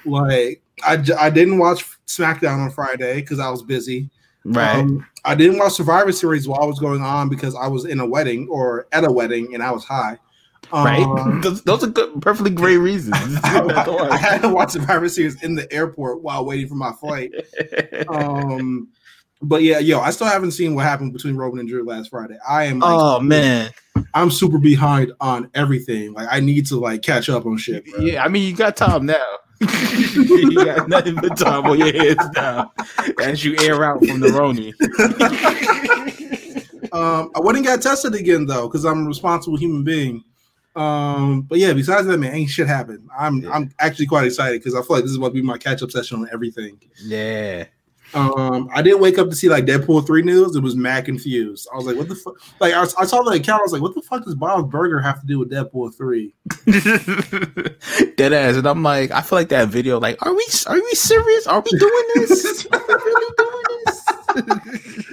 Like 0.05 0.63
I, 0.83 0.97
j- 0.97 1.13
I 1.13 1.29
didn't 1.29 1.59
watch 1.59 1.85
SmackDown 2.07 2.57
on 2.59 2.71
Friday 2.71 3.21
because 3.21 3.39
I 3.39 3.49
was 3.51 3.61
busy. 3.61 4.09
right. 4.43 4.77
Um, 4.79 5.05
I 5.23 5.35
didn't 5.35 5.59
watch 5.59 5.73
Survivor 5.73 6.11
Series 6.11 6.47
while 6.47 6.63
I 6.63 6.65
was 6.65 6.79
going 6.79 7.03
on 7.03 7.29
because 7.29 7.53
I 7.53 7.67
was 7.67 7.85
in 7.85 7.99
a 7.99 8.05
wedding 8.05 8.47
or 8.49 8.87
at 8.91 9.03
a 9.03 9.11
wedding 9.11 9.53
and 9.53 9.61
I 9.61 9.69
was 9.69 9.83
high. 9.83 10.17
Right. 10.73 11.03
Um, 11.03 11.41
those, 11.43 11.61
those 11.63 11.83
are 11.83 11.87
good, 11.87 12.21
perfectly 12.21 12.51
great 12.51 12.77
reasons. 12.77 13.15
I, 13.43 14.07
I 14.11 14.17
had 14.17 14.41
to 14.41 14.49
watch 14.49 14.73
the 14.73 14.79
Survivor 14.79 15.09
Series 15.09 15.41
in 15.43 15.55
the 15.55 15.71
airport 15.71 16.21
while 16.21 16.45
waiting 16.45 16.67
for 16.67 16.75
my 16.75 16.91
flight. 16.93 17.31
Um, 18.07 18.89
but 19.41 19.63
yeah, 19.63 19.79
yo, 19.79 19.99
I 19.99 20.11
still 20.11 20.27
haven't 20.27 20.51
seen 20.51 20.75
what 20.75 20.85
happened 20.85 21.13
between 21.13 21.35
Roman 21.35 21.61
and 21.61 21.69
Drew 21.69 21.83
last 21.83 22.09
Friday. 22.09 22.37
I 22.47 22.65
am 22.65 22.79
like, 22.79 22.91
oh 22.93 23.19
man, 23.19 23.71
I'm 24.13 24.29
super 24.29 24.59
behind 24.59 25.11
on 25.19 25.49
everything. 25.55 26.13
Like 26.13 26.27
I 26.29 26.39
need 26.39 26.67
to 26.67 26.79
like 26.79 27.01
catch 27.01 27.29
up 27.29 27.45
on 27.45 27.57
shit. 27.57 27.85
Bro. 27.85 28.01
yeah. 28.01 28.23
I 28.23 28.27
mean, 28.27 28.47
you 28.47 28.55
got 28.55 28.77
time 28.77 29.05
now. 29.05 29.37
you 29.61 30.55
got 30.55 30.89
nothing 30.89 31.15
but 31.15 31.37
time 31.37 31.65
on 31.65 31.77
your 31.77 31.93
hands 31.93 32.27
now 32.35 32.71
as 33.21 33.43
you 33.45 33.55
air 33.59 33.83
out 33.83 34.03
from 34.03 34.19
the 34.19 34.27
Roni. 34.27 34.73
Um, 36.91 37.31
I 37.35 37.39
wouldn't 37.39 37.65
get 37.65 37.81
tested 37.81 38.15
again 38.15 38.45
though 38.45 38.67
because 38.67 38.85
I'm 38.85 39.05
a 39.05 39.07
responsible 39.07 39.57
human 39.57 39.83
being. 39.83 40.23
Um, 40.75 41.41
but 41.43 41.59
yeah, 41.59 41.73
besides 41.73 42.07
that, 42.07 42.17
man, 42.17 42.33
ain't 42.33 42.49
shit 42.49 42.67
happened. 42.67 43.09
I'm 43.17 43.41
Yeah. 43.41 43.51
I'm 43.51 43.71
actually 43.79 44.07
quite 44.07 44.25
excited 44.25 44.59
because 44.59 44.75
I 44.75 44.81
feel 44.81 44.97
like 44.97 45.03
this 45.03 45.11
is 45.11 45.17
about 45.17 45.29
to 45.29 45.33
be 45.33 45.41
my 45.41 45.57
catch 45.57 45.83
up 45.83 45.91
session 45.91 46.19
on 46.19 46.29
everything. 46.31 46.79
Yeah. 47.03 47.65
Um, 48.13 48.69
I 48.73 48.81
didn't 48.81 48.99
wake 48.99 49.17
up 49.17 49.29
to 49.29 49.35
see 49.35 49.47
like 49.47 49.65
Deadpool 49.65 50.05
three 50.05 50.21
news. 50.21 50.55
It 50.55 50.61
was 50.61 50.75
mad 50.75 51.05
confused. 51.05 51.67
I 51.71 51.77
was 51.77 51.85
like, 51.85 51.95
what 51.95 52.09
the 52.09 52.15
fuck? 52.15 52.35
Like 52.59 52.73
I, 52.73 52.81
I 52.81 53.05
saw 53.05 53.21
the 53.23 53.31
account. 53.31 53.61
I 53.61 53.63
was 53.63 53.73
like, 53.73 53.81
what 53.81 53.95
the 53.95 54.01
fuck 54.01 54.25
does 54.25 54.35
Bob's 54.35 54.69
Burger 54.69 54.99
have 54.99 55.21
to 55.21 55.27
do 55.27 55.39
with 55.39 55.49
Deadpool 55.49 55.95
three? 55.95 56.33
Dead 58.17 58.33
ass, 58.33 58.55
and 58.55 58.67
I'm 58.67 58.83
like, 58.83 59.11
I 59.11 59.21
feel 59.21 59.39
like 59.39 59.49
that 59.49 59.69
video. 59.69 59.99
Like, 59.99 60.23
are 60.25 60.33
we 60.33 60.45
are 60.67 60.75
we 60.75 60.91
serious? 60.91 61.47
Are 61.47 61.61
we 61.61 61.77
doing 61.77 62.03
this? 62.15 62.67
Are 62.71 62.83
we 62.87 62.93
really 62.93 63.33
doing 63.37 63.63
this? 63.85 65.05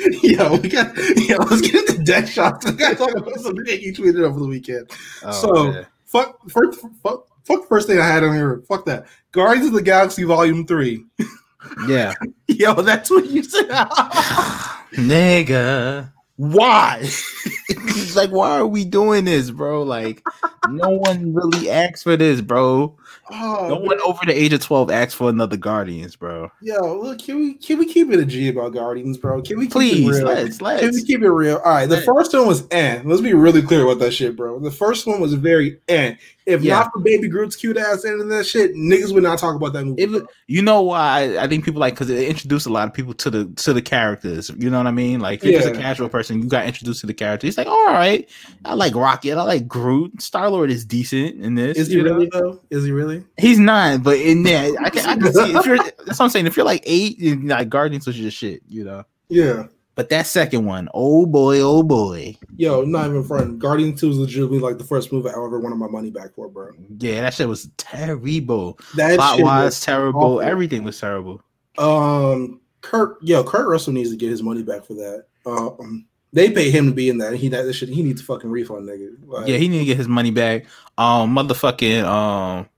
yo, 0.22 0.56
we 0.56 0.68
got 0.68 0.96
yo. 0.96 1.36
Let's 1.38 1.60
get 1.60 1.88
into 1.88 2.02
dead 2.02 2.28
shots. 2.28 2.64
We 2.70 2.72
got 2.72 2.90
to 2.90 2.96
talk 2.96 3.16
about 3.16 3.34
something 3.40 3.64
that 3.64 3.82
you 3.82 3.92
tweeted 3.92 4.22
over 4.22 4.38
the 4.40 4.46
weekend. 4.46 4.90
Oh, 5.24 5.32
so 5.32 5.72
man. 5.72 5.86
fuck 6.06 6.48
first 6.48 6.80
fuck 7.02 7.26
fuck 7.44 7.62
the 7.62 7.66
first 7.68 7.86
thing 7.88 7.98
I 7.98 8.06
had 8.06 8.24
on 8.24 8.34
here. 8.34 8.62
Fuck 8.68 8.86
that. 8.86 9.06
Guardians 9.32 9.68
of 9.68 9.74
the 9.74 9.82
Galaxy 9.82 10.24
Volume 10.24 10.66
Three. 10.66 11.04
yeah, 11.88 12.14
Yo, 12.46 12.74
that's 12.74 13.10
what 13.10 13.26
you 13.26 13.42
said. 13.42 13.68
nigga, 14.94 16.12
why? 16.36 17.00
It's 17.02 18.16
like, 18.16 18.30
why 18.30 18.58
are 18.58 18.66
we 18.66 18.84
doing 18.84 19.24
this, 19.24 19.50
bro? 19.50 19.82
Like, 19.82 20.22
no 20.68 20.90
one 20.90 21.32
really 21.34 21.70
asked 21.70 22.02
for 22.04 22.16
this, 22.16 22.40
bro. 22.40 22.96
Oh, 23.32 23.66
No 23.68 23.76
one 23.76 24.00
over 24.04 24.20
the 24.26 24.32
age 24.34 24.52
of 24.52 24.60
twelve 24.60 24.90
asks 24.90 25.14
for 25.14 25.30
another 25.30 25.56
Guardians, 25.56 26.16
bro. 26.16 26.50
Yo, 26.60 26.98
look, 27.00 27.18
can 27.20 27.36
we 27.36 27.54
can 27.54 27.78
we 27.78 27.86
keep 27.86 28.10
it 28.10 28.18
a 28.20 28.24
G 28.24 28.48
about 28.48 28.72
Guardians, 28.74 29.16
bro? 29.18 29.40
Can 29.42 29.58
we 29.58 29.66
keep 29.66 29.72
Please, 29.72 30.18
it 30.18 30.24
real? 30.24 30.26
let's 30.26 30.58
Can 30.58 30.66
we 30.66 30.74
let's. 30.86 31.02
keep 31.04 31.22
it 31.22 31.30
real? 31.30 31.56
All 31.64 31.72
right, 31.72 31.86
the 31.88 31.96
Let's. 31.96 32.06
first 32.06 32.32
one 32.34 32.46
was 32.46 32.66
eh. 32.72 33.00
Let's 33.04 33.20
be 33.22 33.32
really 33.34 33.62
clear 33.62 33.84
about 33.84 33.98
that 34.00 34.12
shit, 34.12 34.36
bro. 34.36 34.58
The 34.58 34.70
first 34.70 35.06
one 35.06 35.20
was 35.20 35.34
very 35.34 35.78
eh. 35.88 36.14
If 36.46 36.62
Yeah. 36.62 36.80
not 36.80 36.90
for 36.92 37.00
Baby 37.00 37.28
Groot's 37.28 37.54
cute 37.54 37.76
ass 37.76 38.04
end 38.04 38.20
of 38.20 38.28
that 38.30 38.44
shit, 38.44 38.74
niggas 38.74 39.12
would 39.14 39.22
not 39.22 39.38
talk 39.38 39.54
about 39.54 39.72
that 39.74 39.84
movie. 39.84 40.02
It, 40.02 40.22
you 40.48 40.62
know 40.62 40.82
why 40.82 41.36
I 41.38 41.46
think 41.46 41.64
people 41.64 41.80
like 41.80 41.94
because 41.94 42.10
it 42.10 42.28
introduced 42.28 42.66
a 42.66 42.70
lot 42.72 42.88
of 42.88 42.94
people 42.94 43.14
to 43.14 43.30
the 43.30 43.44
to 43.56 43.72
the 43.72 43.82
characters. 43.82 44.50
You 44.58 44.68
know 44.70 44.78
what 44.78 44.86
I 44.88 44.90
mean? 44.92 45.20
Like 45.20 45.44
if 45.44 45.50
you're 45.50 45.60
just 45.60 45.74
a 45.74 45.78
casual 45.78 46.08
person, 46.08 46.42
you 46.42 46.48
got 46.48 46.66
introduced 46.66 47.00
to 47.02 47.06
the 47.06 47.14
character. 47.14 47.46
It's 47.46 47.56
like, 47.58 47.68
all 47.68 47.86
right, 47.86 48.28
I 48.64 48.74
like 48.74 48.94
Rocket, 48.96 49.38
I 49.38 49.42
like 49.42 49.68
Groot. 49.68 50.20
Star 50.20 50.49
Lord 50.50 50.70
is 50.70 50.84
decent 50.84 51.40
in 51.42 51.54
this. 51.54 51.76
Is 51.78 51.88
he 51.88 51.96
know? 51.96 52.02
really 52.14 52.28
though? 52.32 52.60
Is 52.70 52.84
he 52.84 52.92
really? 52.92 53.24
He's 53.38 53.58
not, 53.58 54.02
but 54.02 54.16
in 54.18 54.42
there, 54.42 54.72
I 54.80 54.90
can, 54.90 55.06
I 55.06 55.16
can 55.16 55.32
see 55.32 55.54
if 55.56 55.66
you're. 55.66 55.76
That's 55.78 56.18
what 56.18 56.20
I'm 56.22 56.30
saying. 56.30 56.46
If 56.46 56.56
you're 56.56 56.66
like 56.66 56.82
eight, 56.86 57.18
you- 57.18 57.40
like 57.42 57.68
Guardians 57.68 58.06
was 58.06 58.16
just 58.16 58.36
shit, 58.36 58.62
you 58.68 58.84
know. 58.84 59.04
Yeah. 59.28 59.66
But 59.96 60.08
that 60.10 60.26
second 60.26 60.64
one, 60.64 60.88
oh 60.94 61.26
boy, 61.26 61.60
oh 61.60 61.82
boy, 61.82 62.34
Yo, 62.56 62.82
not 62.84 63.08
even 63.08 63.22
front. 63.22 63.58
Guardian 63.58 63.94
2 63.94 64.10
is 64.10 64.16
legitimately 64.18 64.58
like 64.60 64.78
the 64.78 64.84
first 64.84 65.12
movie 65.12 65.28
I 65.28 65.32
ever 65.32 65.58
wanted 65.60 65.76
my 65.76 65.88
money 65.88 66.10
back 66.10 66.32
for, 66.34 66.48
bro. 66.48 66.70
yeah, 66.98 67.20
that 67.20 67.34
shit 67.34 67.48
was 67.48 67.68
terrible. 67.76 68.78
That 68.96 69.16
Plot 69.16 69.40
wise, 69.40 69.64
was 69.66 69.80
terrible. 69.80 70.20
awful. 70.22 70.40
Everything 70.40 70.84
was 70.84 70.98
terrible. 70.98 71.42
Um, 71.76 72.60
Kurt, 72.80 73.18
yo, 73.22 73.44
Kurt 73.44 73.68
Russell 73.68 73.92
needs 73.92 74.10
to 74.10 74.16
get 74.16 74.30
his 74.30 74.42
money 74.42 74.62
back 74.62 74.86
for 74.86 74.94
that. 74.94 75.24
Um, 75.44 76.06
they 76.32 76.50
pay 76.50 76.70
him 76.70 76.86
to 76.86 76.92
be 76.92 77.08
in 77.08 77.18
that. 77.18 77.34
He 77.34 77.48
that 77.48 77.72
shit. 77.72 77.88
He 77.88 78.02
needs 78.02 78.20
a 78.20 78.24
fucking 78.24 78.50
refund, 78.50 78.88
nigga. 78.88 79.16
Like, 79.26 79.48
Yeah, 79.48 79.56
he 79.56 79.68
need 79.68 79.80
to 79.80 79.84
get 79.84 79.96
his 79.96 80.08
money 80.08 80.30
back. 80.30 80.66
Um, 80.96 81.34
motherfucking 81.34 82.04
um, 82.04 82.68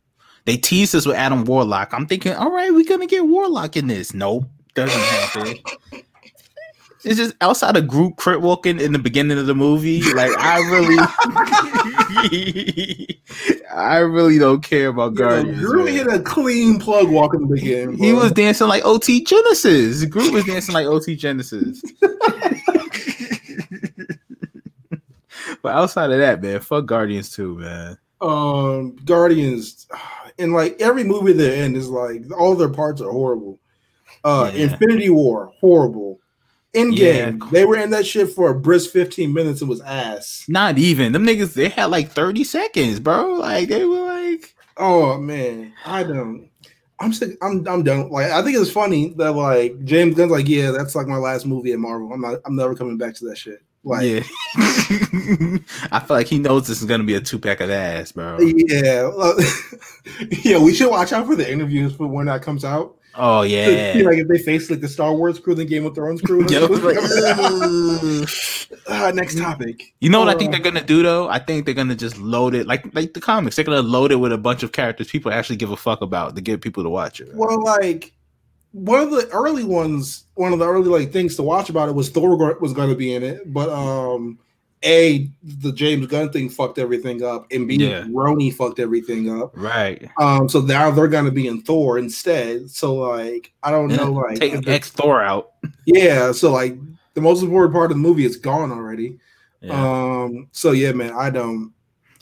they 0.45 0.57
teased 0.57 0.95
us 0.95 1.07
with 1.07 1.17
Adam 1.17 1.45
Warlock. 1.45 1.93
I'm 1.93 2.07
thinking, 2.07 2.35
all 2.35 2.51
right, 2.51 2.73
we're 2.73 2.89
gonna 2.89 3.07
get 3.07 3.27
Warlock 3.27 3.77
in 3.77 3.89
this. 3.89 4.15
Nope, 4.15 4.45
doesn't 4.75 5.01
happen. 5.01 5.59
It's 7.05 7.17
just 7.17 7.35
outside 7.41 7.77
of 7.77 7.89
group 7.89 8.17
crit 8.17 8.41
walking 8.41 8.81
in 8.81 8.93
the 8.93 8.99
beginning 8.99 9.37
of 9.37 9.47
the 9.47 9.57
movie. 9.57 10.03
Like 10.15 10.31
I 10.39 10.59
really, 10.71 10.97
I 13.75 13.99
really 13.99 14.39
don't 14.39 14.63
care 14.63 14.89
about 14.89 15.15
Guardians. 15.15 15.59
Groot 15.59 15.91
hit 15.91 16.07
a 16.07 16.21
clean 16.21 16.79
plug 16.79 17.11
walking 17.11 17.49
the 17.49 17.57
beginning. 17.57 17.99
He 17.99 18.13
was 18.13 18.31
dancing 18.31 18.69
like 18.69 18.85
OT 18.85 19.25
Genasis. 19.25 20.05
Groot 20.05 20.33
was 20.33 20.45
dancing 20.45 20.75
like 20.75 20.87
OT 20.87 21.17
Genasis. 21.17 21.83
but 25.63 25.75
outside 25.75 26.11
of 26.11 26.19
that, 26.19 26.43
man, 26.43 26.61
fuck 26.61 26.87
Guardians 26.87 27.31
too, 27.31 27.57
man. 27.59 27.99
um 28.21 28.97
Guardians, 29.05 29.87
and 30.39 30.53
like 30.53 30.81
every 30.81 31.05
movie 31.05 31.33
they're 31.33 31.65
in 31.65 31.75
is 31.77 31.89
like 31.89 32.23
all 32.39 32.55
their 32.55 32.69
parts 32.69 33.01
are 33.01 33.11
horrible. 33.11 33.59
Uh, 34.25 34.51
Yeah. 34.55 34.65
Infinity 34.65 35.11
War, 35.11 35.53
horrible. 35.61 36.21
Endgame, 36.75 37.39
Yeah. 37.43 37.49
they 37.51 37.65
were 37.67 37.77
in 37.77 37.91
that 37.91 38.07
shit 38.07 38.31
for 38.31 38.49
a 38.51 38.55
brisk 38.59 38.91
15 38.93 39.33
minutes. 39.35 39.61
It 39.61 39.67
was 39.67 39.81
ass. 39.83 40.45
Not 40.49 40.79
even 40.79 41.13
them 41.13 41.27
niggas. 41.27 41.53
They 41.55 41.69
had 41.69 41.87
like 41.87 42.11
thirty 42.11 42.45
seconds, 42.45 42.99
bro. 43.01 43.35
Like 43.35 43.69
they 43.69 43.85
were 43.85 44.01
like, 44.01 44.55
Oh 44.79 45.19
man, 45.19 45.73
I 45.85 46.03
don't. 46.03 46.49
I'm 47.01 47.13
sick. 47.13 47.37
I'm 47.43 47.67
I'm 47.69 47.83
done. 47.83 48.09
Like 48.11 48.31
I 48.31 48.43
think 48.43 48.57
it's 48.57 48.71
funny 48.71 49.13
that 49.19 49.33
like 49.33 49.85
James 49.85 50.15
Gunn's 50.15 50.31
like, 50.31 50.49
yeah, 50.49 50.71
that's 50.71 50.95
like 50.95 51.09
my 51.09 51.17
last 51.19 51.45
movie 51.45 51.73
at 51.73 51.79
Marvel. 51.81 52.11
I'm 52.13 52.21
not. 52.23 52.39
I'm 52.47 52.55
never 52.57 52.75
coming 52.77 52.97
back 52.97 53.15
to 53.17 53.25
that 53.27 53.37
shit. 53.37 53.61
Like, 53.85 54.07
yeah. 54.09 54.23
I 55.93 56.01
feel 56.01 56.17
like 56.17 56.27
he 56.27 56.39
knows 56.39 56.67
this 56.67 56.81
is 56.81 56.87
gonna 56.89 57.05
be 57.05 57.15
a 57.15 57.21
two 57.21 57.39
pack 57.39 57.61
of 57.61 57.71
ass, 57.71 58.13
bro. 58.13 58.39
yeah, 58.41 59.11
uh, 59.17 59.41
yeah. 60.43 60.59
We 60.59 60.75
should 60.75 60.91
watch 60.91 61.13
out 61.13 61.27
for 61.27 61.37
the 61.37 61.51
interviews 61.51 61.95
for 61.95 62.07
when 62.07 62.27
that 62.27 62.43
comes 62.43 62.65
out. 62.65 62.97
Oh 63.15 63.43
yeah. 63.43 63.93
like 64.05 64.19
if 64.19 64.29
they 64.29 64.39
face 64.39 64.71
like 64.71 64.81
the 64.81 64.89
Star 64.89 65.15
Wars 65.15 65.39
crew, 65.39 65.55
the 65.55 65.65
Game 65.65 65.85
of 65.87 65.95
Thrones 65.95 66.23
crew. 66.23 66.47
Yo, 66.49 66.67
like, 66.67 66.97
uh, 68.89 69.13
next 69.15 69.39
topic. 69.39 69.95
You 70.01 70.11
know 70.11 70.19
what 70.21 70.29
I 70.29 70.35
think 70.39 70.49
Uh, 70.49 70.53
they're 70.59 70.73
gonna 70.73 70.85
do 70.85 71.03
though? 71.03 71.29
I 71.29 71.39
think 71.39 71.67
they're 71.67 71.75
gonna 71.75 71.95
just 71.95 72.19
load 72.19 72.55
it 72.55 72.67
like 72.67 72.95
like 72.95 73.15
the 73.15 73.21
comics. 73.21 73.57
They're 73.57 73.65
gonna 73.65 73.83
load 73.83 74.13
it 74.13 74.17
with 74.17 74.33
a 74.33 74.39
bunch 74.39 74.63
of 74.63 74.73
characters 74.73 75.09
people 75.09 75.33
actually 75.33 75.57
give 75.57 75.71
a 75.71 75.77
fuck 75.77 76.01
about 76.01 76.37
to 76.37 76.43
get 76.43 76.61
people 76.61 76.83
to 76.83 76.89
watch 76.91 77.21
it. 77.21 77.29
Well, 77.35 77.63
like 77.63 78.13
one 78.73 79.01
of 79.01 79.11
the 79.11 79.29
early 79.31 79.65
ones, 79.65 80.25
one 80.35 80.53
of 80.55 80.59
the 80.59 80.67
early 80.67 80.89
like 80.89 81.13
things 81.13 81.37
to 81.37 81.43
watch 81.43 81.69
about 81.69 81.91
it 81.91 81.95
was 81.95 82.09
Thor 82.09 82.35
was 82.59 82.73
going 82.73 82.89
to 82.89 82.97
be 82.97 83.15
in 83.15 83.23
it, 83.23 83.53
but 83.53 83.69
um, 83.69 84.39
a 84.85 85.31
the 85.43 85.73
James 85.73 86.07
Gunn 86.07 86.31
thing 86.31 86.49
fucked 86.49 86.79
everything 86.79 87.23
up, 87.23 87.47
and 87.51 87.67
B 87.69 87.77
Yeah. 87.77 88.03
Roni 88.03 88.53
fucked 88.53 88.79
everything 88.79 89.31
up. 89.41 89.53
Right. 89.55 90.09
Um, 90.19 90.49
so 90.49 90.61
now 90.61 90.91
they're 90.91 91.09
going 91.09 91.25
to 91.25 91.31
be 91.31 91.47
in 91.47 91.63
Thor 91.63 91.99
instead. 91.99 92.71
So 92.71 92.95
like, 92.95 93.53
I 93.63 93.71
don't 93.71 93.89
know, 93.89 94.13
like, 94.13 94.39
Take 94.39 94.67
X 94.67 94.91
Thor 94.91 95.23
out. 95.23 95.53
yeah. 95.87 96.33
So 96.33 96.53
like, 96.53 96.77
the 97.15 97.21
most 97.21 97.43
important 97.43 97.75
part 97.75 97.91
of 97.91 97.97
the 97.97 98.03
movie 98.03 98.25
is 98.25 98.37
gone 98.37 98.73
already. 98.73 99.19
Yeah. 99.61 99.73
Um, 100.23 100.49
so 100.53 100.73
yeah, 100.73 100.93
man, 100.93 101.13
I 101.13 101.31
don't. 101.31 101.73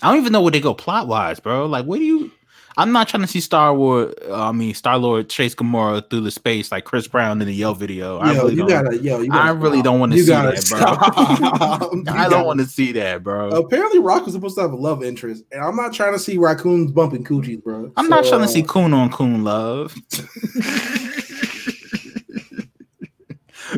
I 0.03 0.11
don't 0.11 0.21
even 0.21 0.33
know 0.33 0.41
where 0.41 0.51
they 0.51 0.61
go 0.61 0.73
plot 0.75 1.09
wise, 1.09 1.41
bro. 1.41 1.67
Like, 1.67 1.85
what 1.87 1.99
do 1.99 2.05
you? 2.05 2.31
I'm 2.77 2.93
not 2.93 3.09
trying 3.09 3.23
to 3.23 3.27
see 3.27 3.41
Star 3.41 3.75
Wars. 3.75 4.15
Uh, 4.27 4.49
I 4.49 4.53
mean, 4.53 4.75
Star 4.75 4.99
Lord 4.99 5.29
chase 5.29 5.55
Gamora 5.55 6.09
through 6.09 6.21
the 6.21 6.31
space 6.31 6.71
like 6.71 6.85
Chris 6.85 7.09
Brown 7.09 7.41
in 7.43 7.49
the 7.49 7.55
Yell 7.55 7.75
video. 7.75 8.19
I 8.19 8.33
yo, 8.33 8.43
really 8.43 8.55
you 8.55 8.59
don't. 8.59 8.69
gotta, 8.69 8.99
yo, 8.99 9.21
you 9.21 9.31
gotta 9.31 9.43
I 9.43 9.51
really 9.51 9.79
stop. 9.79 9.85
don't 9.85 10.01
want 10.01 10.13
to 10.13 10.19
see 10.19 10.31
that, 10.31 10.59
stop. 10.59 11.91
bro. 12.05 12.15
I 12.15 12.29
don't 12.29 12.47
want 12.47 12.61
to 12.61 12.67
see 12.67 12.93
that, 12.93 13.23
bro. 13.23 13.51
Apparently, 13.51 13.99
Rock 13.99 14.25
was 14.25 14.35
supposed 14.35 14.57
to 14.57 14.63
have 14.63 14.73
a 14.73 14.77
love 14.77 15.03
interest, 15.03 15.45
and 15.53 15.63
I'm 15.63 15.77
not 15.77 15.93
trying 15.93 16.13
to 16.13 16.19
see 16.19 16.39
raccoons 16.39 16.93
bumping 16.93 17.25
coochies, 17.25 17.63
bro. 17.63 17.93
I'm 17.97 18.09
not 18.09 18.25
trying 18.25 18.43
to 18.43 18.49
see 18.49 18.63
Coon 18.63 18.95
on 18.95 19.11
Coon 19.11 19.45
love. 19.45 19.95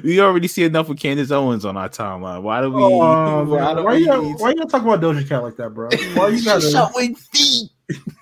we 0.02 0.20
already 0.20 0.48
see 0.48 0.64
enough 0.64 0.88
of 0.88 0.98
Candace 0.98 1.30
Owens 1.30 1.64
on 1.64 1.76
our 1.76 1.88
timeline. 1.88 2.42
Why 2.42 2.60
do 2.60 2.70
we? 2.70 2.82
Oh, 2.82 2.98
why 3.44 3.56
man. 3.56 3.76
do 3.76 3.84
why, 3.84 3.92
we 3.92 3.98
you 3.98 4.06
gotta, 4.06 4.22
why 4.22 4.50
you 4.50 4.56
gotta 4.56 4.76
about 4.76 5.00
Doja 5.00 5.28
Cat 5.28 5.42
like 5.42 5.56
that, 5.56 5.70
bro? 5.70 5.88
Why 6.14 6.28
you 6.28 6.36
She's 6.36 6.44
gotta 6.44 6.70
showing 6.70 7.14
feet. 7.14 7.70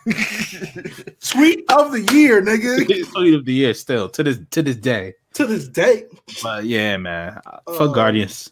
sweet 1.18 1.64
of 1.70 1.92
the 1.92 2.02
year, 2.12 2.42
nigga? 2.42 3.10
Tweet 3.12 3.34
of 3.34 3.44
the 3.44 3.52
year 3.52 3.74
still 3.74 4.08
to 4.10 4.22
this 4.22 4.38
to 4.50 4.62
this 4.62 4.76
day. 4.76 5.14
to 5.34 5.46
this 5.46 5.68
day, 5.68 6.04
But 6.42 6.64
yeah, 6.64 6.96
man. 6.96 7.40
Uh, 7.66 7.86
Guardians. 7.88 8.50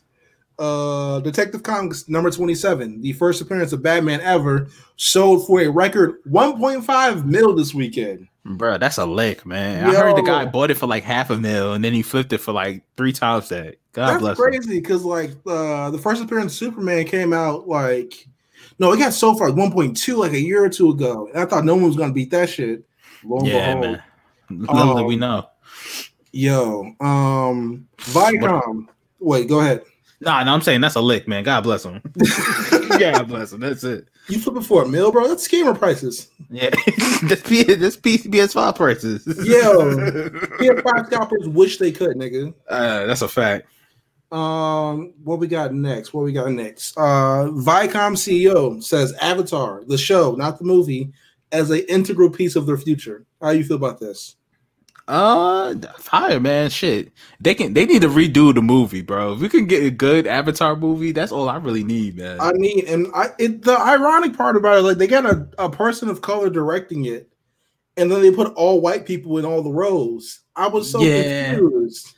uh, 0.59 1.21
Detective 1.21 1.63
Comics 1.63 2.09
number 2.09 2.31
27, 2.31 3.01
the 3.01 3.13
first 3.15 3.41
appearance 3.41 3.73
of 3.73 3.83
Batman 3.83 4.21
ever, 4.23 4.69
sold 4.97 5.47
for 5.47 5.61
a 5.61 5.69
record 5.69 6.23
1.5 6.29 7.25
mil 7.25 7.55
this 7.55 7.75
weekend. 7.75 8.29
Bro, 8.45 8.79
that's 8.79 8.97
a 8.97 9.05
lick, 9.05 9.45
man. 9.45 9.85
I 9.85 9.95
heard 9.95 10.17
the 10.17 10.23
guy 10.23 10.47
bought 10.47 10.71
it 10.71 10.77
for 10.79 10.87
like 10.87 11.05
half 11.05 11.29
a 11.31 11.37
mil 11.37 11.75
and 11.75 11.85
then 11.85 11.93
he 11.93 12.01
flipped 12.03 12.33
it 12.33 12.39
for 12.39 12.53
like 12.53 12.83
three 12.97 13.13
times 13.13 13.51
that. 13.51 13.77
God 13.93 14.09
That's 14.13 14.21
bless 14.21 14.39
him. 14.39 14.45
crazy 14.45 14.81
because 14.81 15.05
like 15.05 15.33
uh, 15.47 15.91
the 15.91 15.99
first 15.99 16.23
appearance 16.23 16.53
of 16.53 16.59
Superman 16.59 17.05
came 17.05 17.33
out 17.33 17.69
like 17.69 18.27
no, 18.79 18.93
it 18.93 18.99
got 18.99 19.13
so 19.13 19.35
far 19.35 19.51
1.2 19.51 20.17
like 20.17 20.33
a 20.33 20.41
year 20.41 20.65
or 20.65 20.69
two 20.69 20.91
ago, 20.91 21.29
and 21.33 21.39
I 21.43 21.47
thought 21.47 21.65
no 21.65 21.75
one 21.75 21.85
was 21.85 21.97
gonna 21.97 22.13
beat 22.13 22.31
that 22.31 22.49
shit. 22.49 22.85
Lo 23.25 23.39
and 23.39 23.47
Yeah, 23.47 23.75
behold, 23.75 23.81
man. 23.83 24.03
Little 24.51 24.95
did 24.97 25.07
we 25.07 25.15
Um, 25.15 25.21
know. 25.21 25.49
Yo, 26.33 26.93
um, 27.01 27.87
Viacom. 27.99 28.87
Wait, 29.19 29.49
go 29.49 29.61
ahead. 29.61 29.83
Nah, 30.21 30.43
no, 30.43 30.53
I'm 30.53 30.61
saying 30.63 30.81
that's 30.81 30.97
a 30.97 31.01
lick, 31.01 31.29
man. 31.29 31.45
God 31.45 31.63
bless 31.63 31.85
him. 31.85 32.01
God 32.99 33.29
bless 33.29 33.53
him. 33.53 33.61
That's 33.61 33.85
it. 33.85 34.09
You 34.29 34.39
flipping 34.41 34.63
for 34.63 34.83
a 34.83 34.89
mill, 34.89 35.11
bro? 35.13 35.29
That's 35.29 35.47
scammer 35.47 35.79
prices. 35.79 36.29
Yeah, 36.51 36.71
this 37.23 37.41
P 37.43 37.63
this 37.63 37.97
P- 37.97 38.19
PS5 38.19 38.75
prices. 38.77 39.27
Yo. 39.47 40.31
Yeah, 40.61 40.73
five 40.83 41.07
scalpers 41.07 41.47
wish 41.49 41.79
they 41.79 41.93
could, 41.93 42.17
nigga. 42.17 42.53
uh, 42.69 43.07
that's 43.07 43.23
a 43.23 43.29
fact. 43.29 43.69
Um, 44.31 45.15
what 45.25 45.39
we 45.39 45.47
got 45.47 45.73
next? 45.73 46.13
What 46.13 46.25
we 46.25 46.33
got 46.33 46.51
next? 46.51 46.97
Uh, 46.99 47.49
Viacom 47.51 48.15
CEO 48.15 48.83
says 48.83 49.15
Avatar, 49.21 49.83
the 49.87 49.97
show, 49.99 50.35
not 50.35 50.59
the 50.59 50.65
movie, 50.65 51.13
as 51.53 51.71
an 51.71 51.81
integral 51.89 52.29
piece 52.31 52.55
of 52.57 52.67
their 52.67 52.77
future. 52.77 53.25
How 53.41 53.51
you 53.51 53.65
feel 53.65 53.77
about 53.77 54.01
this? 54.01 54.37
Uh, 55.07 55.75
fire, 55.99 56.39
man. 56.39 56.69
Shit, 56.69 57.11
they 57.41 57.55
can. 57.55 57.73
They 57.73 57.87
need 57.87 58.03
to 58.03 58.09
redo 58.09 58.55
the 58.55 58.61
movie, 58.61 59.01
bro. 59.01 59.33
If 59.33 59.41
we 59.41 59.49
can 59.49 59.65
get 59.65 59.83
a 59.83 59.91
good 59.91 60.27
Avatar 60.27 60.77
movie, 60.77 61.13
that's 61.13 61.33
all 61.33 61.49
I 61.49 61.57
really 61.57 61.83
need, 61.83 62.19
man. 62.19 62.39
I 62.39 62.53
mean, 62.53 62.87
and 62.87 63.07
I 63.15 63.29
it, 63.39 63.63
the 63.63 63.79
ironic 63.81 64.37
part 64.37 64.57
about 64.59 64.77
it, 64.77 64.83
like 64.83 64.99
they 64.99 65.07
got 65.07 65.25
a, 65.25 65.49
a 65.57 65.71
person 65.71 66.11
of 66.11 66.21
color 66.21 66.51
directing 66.51 67.07
it, 67.07 67.33
and 67.97 68.13
then 68.13 68.21
they 68.21 68.31
put 68.31 68.53
all 68.53 68.83
white 68.83 69.07
people 69.07 69.39
in 69.39 69.47
all 69.47 69.63
the 69.63 69.73
roles. 69.73 70.41
I 70.55 70.69
was 70.69 70.91
so 70.91 71.01
Yeah. 71.03 71.55
confused. 71.55 72.15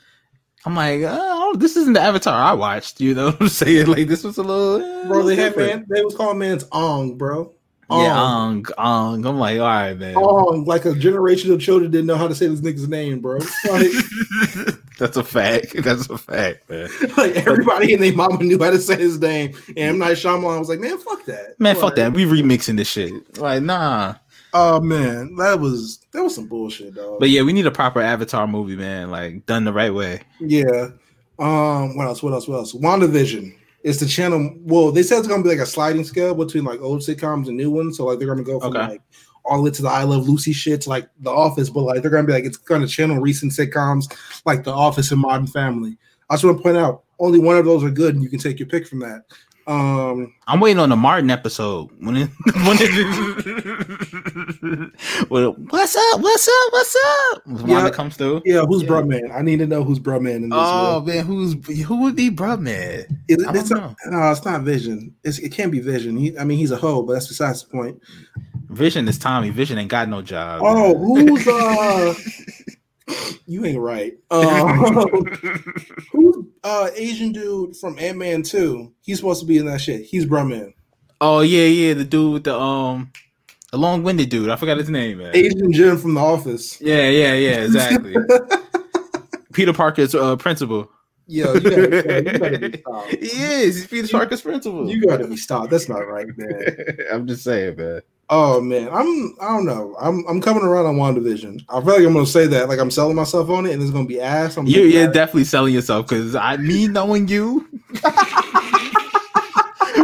I'm 0.67 0.75
like, 0.75 1.01
oh, 1.05 1.55
this 1.57 1.77
isn't 1.77 1.95
the 1.95 2.01
Avatar 2.01 2.35
I 2.35 2.53
watched. 2.53 3.01
You 3.01 3.15
know 3.15 3.27
what 3.31 3.41
I'm 3.41 3.49
saying? 3.49 3.87
Like, 3.87 4.09
this 4.09 4.25
was 4.25 4.39
a 4.39 4.43
little, 4.43 4.83
eh, 4.83 5.09
Bro, 5.09 5.25
they 5.25 5.37
had 5.37 5.57
man, 5.57 5.87
they 5.89 6.03
was 6.05 6.15
calling 6.15 6.39
man's 6.39 6.65
Ong, 6.73 7.17
bro. 7.17 7.53
Yeah, 7.91 8.23
Ong. 8.23 8.65
Ong, 8.79 9.17
Ong. 9.17 9.27
I'm 9.27 9.39
like, 9.39 9.59
all 9.59 9.67
right, 9.67 9.99
man. 9.99 10.15
Ong, 10.17 10.65
like 10.65 10.85
a 10.85 10.95
generation 10.95 11.53
of 11.53 11.61
children 11.61 11.91
didn't 11.91 12.07
know 12.07 12.17
how 12.17 12.29
to 12.29 12.35
say 12.37 12.47
this 12.47 12.61
nigga's 12.61 12.89
name, 12.89 13.21
bro. 13.21 13.39
Like, 13.69 13.91
That's 14.99 15.17
a 15.17 15.25
fact. 15.25 15.73
That's 15.83 16.09
a 16.09 16.19
fact, 16.19 16.69
man. 16.71 16.89
like 17.17 17.35
everybody 17.35 17.95
and 17.95 18.03
their 18.03 18.13
mama 18.13 18.45
knew 18.45 18.63
how 18.63 18.71
to 18.71 18.79
say 18.79 18.97
his 18.97 19.19
name. 19.19 19.57
And 19.69 19.79
M. 19.79 19.99
Night 19.99 20.19
Shyamalan 20.19 20.59
was 20.61 20.69
like, 20.69 20.79
man, 20.79 20.99
fuck 20.99 21.25
that. 21.25 21.59
Man, 21.59 21.75
Like, 21.75 21.81
fuck 21.81 21.97
that. 21.97 22.13
We 22.13 22.27
remixing 22.27 22.77
this 22.77 22.89
shit. 22.89 23.39
Like, 23.39 23.63
nah. 23.63 24.15
Oh 24.53 24.81
man, 24.81 25.37
that 25.37 25.59
was 25.61 26.07
that 26.13 26.23
was 26.23 26.35
some 26.35 26.47
bullshit, 26.47 26.95
dog. 26.95 27.21
But 27.21 27.31
yeah, 27.31 27.43
we 27.43 27.53
need 27.53 27.67
a 27.67 27.71
proper 27.71 28.01
Avatar 28.01 28.47
movie, 28.47 28.77
man. 28.77 29.11
Like 29.11 29.47
done 29.47 29.65
the 29.65 29.73
right 29.73 29.95
way. 29.95 30.23
Yeah. 30.41 30.89
Um. 31.39 31.97
What 31.97 32.07
else? 32.07 32.23
What 32.23 32.33
else? 32.33 32.49
What 32.49 32.57
else? 32.57 32.73
WandaVision. 32.75 33.55
It's 33.83 33.99
the 34.01 34.07
channel. 34.07 34.55
Well, 34.61 34.93
they 34.93 35.03
said 35.03 35.19
it's 35.21 35.29
gonna 35.29 35.43
be 35.43 35.49
like 35.49 35.59
a 35.59 35.67
sliding 35.67 36.05
scale 36.05 36.35
between 36.35 36.65
like 36.65 36.81
old 36.81 37.01
sitcoms 37.01 37.49
and 37.49 37.57
new 37.57 37.71
ones. 37.71 37.97
So 37.97 38.05
like 38.07 38.19
they're 38.19 38.29
gonna 38.29 38.43
go 38.43 38.61
from 38.61 38.77
Okay. 38.77 38.89
like 38.93 39.03
all 39.45 39.57
the 39.57 39.63
way 39.63 39.71
to 39.71 39.83
the 39.83 39.89
I 39.89 40.03
Love 40.03 40.29
Lucy 40.29 40.53
shit 40.53 40.83
to 40.83 40.91
like 40.91 41.09
The 41.21 41.31
Office, 41.31 41.71
but 41.71 41.83
like 41.83 42.03
they're 42.03 42.11
gonna 42.11 42.27
be 42.27 42.33
like 42.33 42.45
it's 42.45 42.59
gonna 42.59 42.87
channel 42.87 43.19
recent 43.19 43.53
sitcoms 43.53 44.15
like 44.45 44.65
The 44.65 44.73
Office 44.73 45.13
and 45.13 45.21
Modern 45.21 45.47
Family. 45.47 45.97
I 46.29 46.35
just 46.35 46.45
want 46.45 46.59
to 46.59 46.63
point 46.63 46.77
out 46.77 47.05
only 47.19 47.39
one 47.39 47.57
of 47.57 47.65
those 47.65 47.83
are 47.83 47.91
good, 47.91 48.15
and 48.15 48.23
you 48.23 48.29
can 48.31 48.39
take 48.39 48.59
your 48.59 48.69
pick 48.69 48.87
from 48.87 48.99
that. 49.01 49.23
Um. 49.67 50.35
I'm 50.47 50.59
waiting 50.61 50.79
on 50.81 50.89
the 50.89 50.97
Martin 50.97 51.31
episode. 51.31 51.91
When 52.01 52.17
it, 52.17 52.29
when 52.67 52.77
it, 52.81 52.91
well, 55.31 55.53
what's 55.53 55.95
up? 55.97 56.21
What's 56.21 56.49
up? 56.49 56.73
What's 56.73 56.97
up? 56.97 57.47
When 57.47 57.67
Yeah. 57.69 57.75
Wanda 57.75 57.91
comes 57.91 58.17
through. 58.17 58.43
Yeah. 58.45 58.65
Who's 58.67 58.83
Yeah. 58.83 58.89
Bruh 58.89 59.07
Man? 59.07 59.31
I 59.33 59.43
need 59.43 59.59
to 59.61 59.67
know 59.67 59.85
who's 59.85 59.99
Bruh 60.01 60.21
Man 60.21 60.37
in 60.45 60.49
this. 60.51 60.59
Oh 60.61 60.93
world. 60.93 61.07
man, 61.07 61.25
who's 61.25 61.55
who 61.83 61.97
would 62.03 62.17
be 62.17 62.31
bruh 62.31 62.59
man? 62.61 63.05
It, 63.29 63.41
I 63.41 63.45
don't 63.53 63.57
it's 63.57 63.71
not, 63.71 63.97
no, 64.07 64.31
it's 64.31 64.45
not 64.45 64.63
Vision. 64.63 65.15
It's, 65.25 65.39
it 65.39 65.51
can't 65.51 65.71
be 65.71 65.81
Vision. 65.81 66.17
He, 66.17 66.37
I 66.39 66.45
mean, 66.45 66.59
he's 66.59 66.71
a 66.73 66.77
hoe, 66.77 67.03
but 67.03 67.13
that's 67.15 67.29
besides 67.29 67.63
the 67.63 67.71
point. 67.71 68.01
Vision 68.71 69.09
is 69.09 69.19
Tommy. 69.19 69.51
Vision 69.51 69.79
ain't 69.79 69.91
got 69.91 70.09
no 70.09 70.23
job. 70.23 70.63
Oh, 70.65 71.15
man. 71.15 71.29
who's 71.29 71.47
uh? 71.47 72.15
you 73.47 73.65
ain't 73.65 73.79
right. 73.81 74.15
Uh, 74.31 74.73
who's 76.13 76.37
uh 76.65 76.89
Asian 76.95 77.33
dude 77.33 77.77
from 77.77 77.99
Ant 77.99 78.19
Man 78.19 78.43
Two? 78.43 78.93
He's 79.03 79.19
supposed 79.19 79.41
to 79.41 79.47
be 79.47 79.59
in 79.59 79.67
that 79.67 79.81
shit. 79.81 80.03
He's 80.03 80.25
Bruh 80.27 80.49
Man. 80.49 80.73
oh 81.21 81.41
yeah, 81.41 81.67
yeah, 81.67 81.95
the 81.95 82.05
dude 82.05 82.33
with 82.33 82.45
the 82.45 82.59
um, 82.59 83.11
the 83.73 83.79
long 83.79 84.03
winded 84.03 84.29
dude. 84.29 84.51
I 84.51 84.57
forgot 84.57 84.79
his 84.79 84.91
name, 84.91 85.19
man. 85.19 85.35
Asian 85.35 85.73
Jim 85.73 85.97
from 85.99 86.15
The 86.15 86.21
Office. 86.21 86.81
Yeah, 86.81 87.09
yeah, 87.09 87.35
yeah, 87.35 87.65
exactly. 87.65 88.15
Peter 89.53 89.73
Parker's 89.73 90.15
uh, 90.15 90.37
principal. 90.37 90.91
Yo, 91.27 91.55
you 91.55 91.61
gotta, 91.61 92.23
you 92.33 92.39
gotta 92.39 92.59
be 92.71 92.79
stopped. 92.81 93.11
He 93.11 93.43
is. 93.43 93.77
He's 93.77 93.87
Peter 93.87 94.09
Parker's 94.09 94.41
principal. 94.41 94.89
You 94.89 95.07
gotta 95.07 95.27
be 95.29 95.37
stopped. 95.37 95.71
That's 95.71 95.89
not 95.89 96.01
right, 96.01 96.27
man. 96.37 96.99
I'm 97.13 97.27
just 97.27 97.45
saying, 97.45 97.77
man. 97.77 98.01
Oh 98.33 98.61
man, 98.61 98.89
I'm 98.93 99.35
I 99.41 99.49
don't 99.49 99.67
know. 99.67 99.97
I'm 100.01 100.25
I'm 100.29 100.41
coming 100.41 100.63
around 100.63 100.87
on 100.87 100.95
WandaVision. 100.95 101.65
I 101.69 101.81
feel 101.81 101.95
like 101.95 102.05
I'm 102.05 102.13
gonna 102.13 102.27
say 102.27 102.47
that 102.47 102.69
like 102.69 102.79
I'm 102.79 102.93
selling 102.93 103.17
myself 103.17 103.51
on 103.51 103.67
it, 103.67 103.73
and 103.73 103.83
it's 103.83 103.91
gonna 103.91 104.07
be 104.07 104.21
ass. 104.21 104.57
I'm 104.57 104.69
You, 104.69 104.83
you're 104.83 105.11
definitely 105.11 105.43
selling 105.45 105.75
yourself 105.75 106.07
because 106.07 106.37
I, 106.37 106.57
me 106.59 106.87
knowing 106.87 107.27
you. 107.27 107.67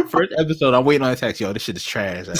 First 0.09 0.33
episode, 0.37 0.73
I'm 0.73 0.83
waiting 0.83 1.07
on 1.07 1.13
a 1.13 1.15
text. 1.15 1.39
Yo, 1.39 1.53
this 1.53 1.63
shit 1.63 1.77
is 1.77 1.85
trash. 1.85 2.27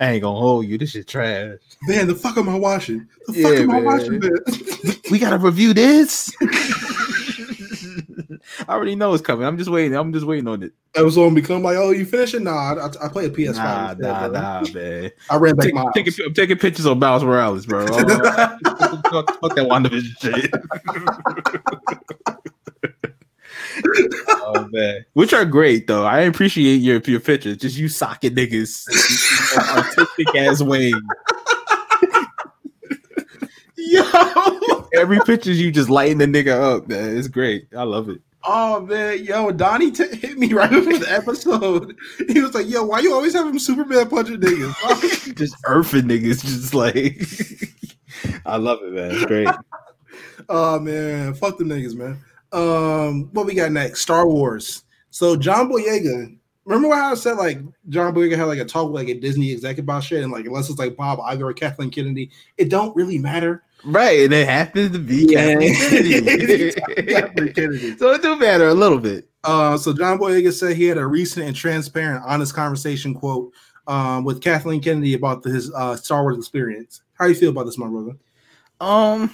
I 0.00 0.10
ain't 0.10 0.22
gonna 0.22 0.38
hold 0.38 0.66
you. 0.66 0.78
This 0.78 0.90
shit 0.90 1.06
trash. 1.06 1.58
man. 1.82 2.08
The 2.08 2.14
fuck 2.16 2.36
am 2.38 2.48
I 2.48 2.56
watching? 2.56 3.06
The 3.28 3.34
fuck 3.34 3.52
Yeah, 3.52 3.60
am 3.60 3.70
I 3.70 3.80
watching? 3.82 4.18
Man? 4.18 4.32
We 5.12 5.20
gotta 5.20 5.38
review 5.38 5.72
this. 5.74 6.34
I 8.68 8.72
already 8.72 8.94
know 8.94 9.12
it's 9.14 9.22
coming. 9.22 9.46
I'm 9.46 9.58
just 9.58 9.70
waiting. 9.70 9.96
I'm 9.96 10.12
just 10.12 10.26
waiting 10.26 10.48
on 10.48 10.62
it. 10.62 10.72
Episode 10.94 11.34
become 11.34 11.62
like, 11.62 11.76
oh, 11.76 11.90
you 11.90 12.06
finishing? 12.06 12.44
Nah, 12.44 12.74
I, 12.74 13.06
I 13.06 13.08
play 13.08 13.26
a 13.26 13.30
PS5. 13.30 13.54
Nah, 13.56 13.90
instead, 13.90 13.98
nah, 14.00 14.28
bro. 14.28 14.40
nah, 14.40 14.64
man. 14.72 15.10
I 15.30 15.36
ran 15.36 15.56
back 15.56 15.64
Take, 15.66 15.74
my 15.74 15.90
take 15.94 16.18
I'm 16.24 16.34
taking 16.34 16.58
pictures 16.58 16.86
of 16.86 16.98
Miles 16.98 17.22
Morales, 17.24 17.66
bro. 17.66 17.86
Fuck, 19.10 19.40
fuck 19.40 19.54
that 19.54 19.66
WandaVision 19.68 20.20
shit. 20.20 20.50
oh 24.28 24.68
man, 24.72 25.04
which 25.12 25.32
are 25.32 25.44
great 25.44 25.86
though. 25.86 26.04
I 26.04 26.20
appreciate 26.20 26.76
your 26.76 26.98
your 27.00 27.20
pictures. 27.20 27.58
Just 27.58 27.76
you 27.76 27.88
socket 27.88 28.34
niggas, 28.34 28.86
artistic 29.56 30.34
ass 30.34 30.62
Wayne. 30.62 31.00
Yo, 33.76 34.02
Every 34.94 35.20
picture 35.20 35.52
you 35.52 35.70
just 35.70 35.90
lighten 35.90 36.18
the 36.18 36.26
nigga 36.26 36.58
up, 36.58 36.88
man. 36.88 37.16
It's 37.16 37.28
great. 37.28 37.68
I 37.76 37.82
love 37.82 38.08
it. 38.08 38.20
Oh 38.46 38.80
man, 38.80 39.24
yo, 39.24 39.50
Donnie 39.50 39.90
t- 39.90 40.16
hit 40.16 40.38
me 40.38 40.52
right 40.52 40.70
before 40.70 40.98
the 40.98 41.12
episode. 41.12 41.96
He 42.28 42.40
was 42.40 42.54
like, 42.54 42.68
"Yo, 42.68 42.84
why 42.84 43.00
you 43.00 43.12
always 43.12 43.34
have 43.34 43.46
having 43.46 43.58
Superman 43.58 44.08
punching 44.08 44.40
niggas?" 44.40 45.34
Just 45.36 45.56
earthing 45.66 46.04
niggas, 46.04 46.42
just 46.42 46.72
like 46.72 47.20
I 48.46 48.56
love 48.56 48.78
it, 48.82 48.92
man. 48.92 49.10
It's 49.12 49.26
great. 49.26 49.48
oh 50.48 50.78
man, 50.78 51.34
fuck 51.34 51.58
the 51.58 51.64
niggas, 51.64 51.94
man. 51.94 52.18
Um, 52.52 53.28
what 53.32 53.46
we 53.46 53.54
got 53.54 53.72
next? 53.72 54.00
Star 54.00 54.26
Wars. 54.26 54.84
So 55.10 55.36
John 55.36 55.70
Boyega. 55.70 56.36
Remember 56.64 56.96
how 56.96 57.12
I 57.12 57.14
said 57.14 57.34
like 57.34 57.60
John 57.88 58.14
Boyega 58.14 58.36
had 58.36 58.44
like 58.44 58.58
a 58.58 58.64
talk 58.64 58.86
with 58.90 58.94
like 58.94 59.08
a 59.08 59.20
Disney 59.20 59.52
executive 59.52 59.84
about 59.84 60.04
shit, 60.04 60.22
and 60.22 60.32
like 60.32 60.46
unless 60.46 60.70
it's 60.70 60.78
like 60.78 60.96
Bob 60.96 61.18
Iger 61.18 61.50
or 61.50 61.52
Kathleen 61.52 61.90
Kennedy, 61.90 62.30
it 62.56 62.70
don't 62.70 62.96
really 62.96 63.18
matter. 63.18 63.62
Right, 63.86 64.24
and 64.24 64.32
it 64.32 64.48
happens 64.48 64.90
to 64.92 64.98
be 64.98 65.26
Kathleen 65.26 65.74
Kennedy. 65.76 66.72
Kennedy. 67.52 67.96
so 67.96 68.10
it 68.10 68.20
do 68.20 68.34
matter 68.34 68.66
a 68.66 68.74
little 68.74 68.98
bit. 68.98 69.28
Uh, 69.44 69.78
so 69.78 69.92
John 69.92 70.18
Boyega 70.18 70.52
said 70.52 70.76
he 70.76 70.86
had 70.86 70.98
a 70.98 71.06
recent 71.06 71.46
and 71.46 71.54
transparent, 71.54 72.24
honest 72.26 72.52
conversation 72.52 73.14
quote 73.14 73.52
um, 73.86 74.24
with 74.24 74.42
Kathleen 74.42 74.82
Kennedy 74.82 75.14
about 75.14 75.44
the, 75.44 75.50
his 75.50 75.72
uh, 75.72 75.94
Star 75.94 76.22
Wars 76.22 76.36
experience. 76.36 77.02
How 77.14 77.26
do 77.26 77.30
you 77.30 77.38
feel 77.38 77.50
about 77.50 77.66
this, 77.66 77.78
my 77.78 77.86
brother? 77.86 78.16
Um, 78.80 79.30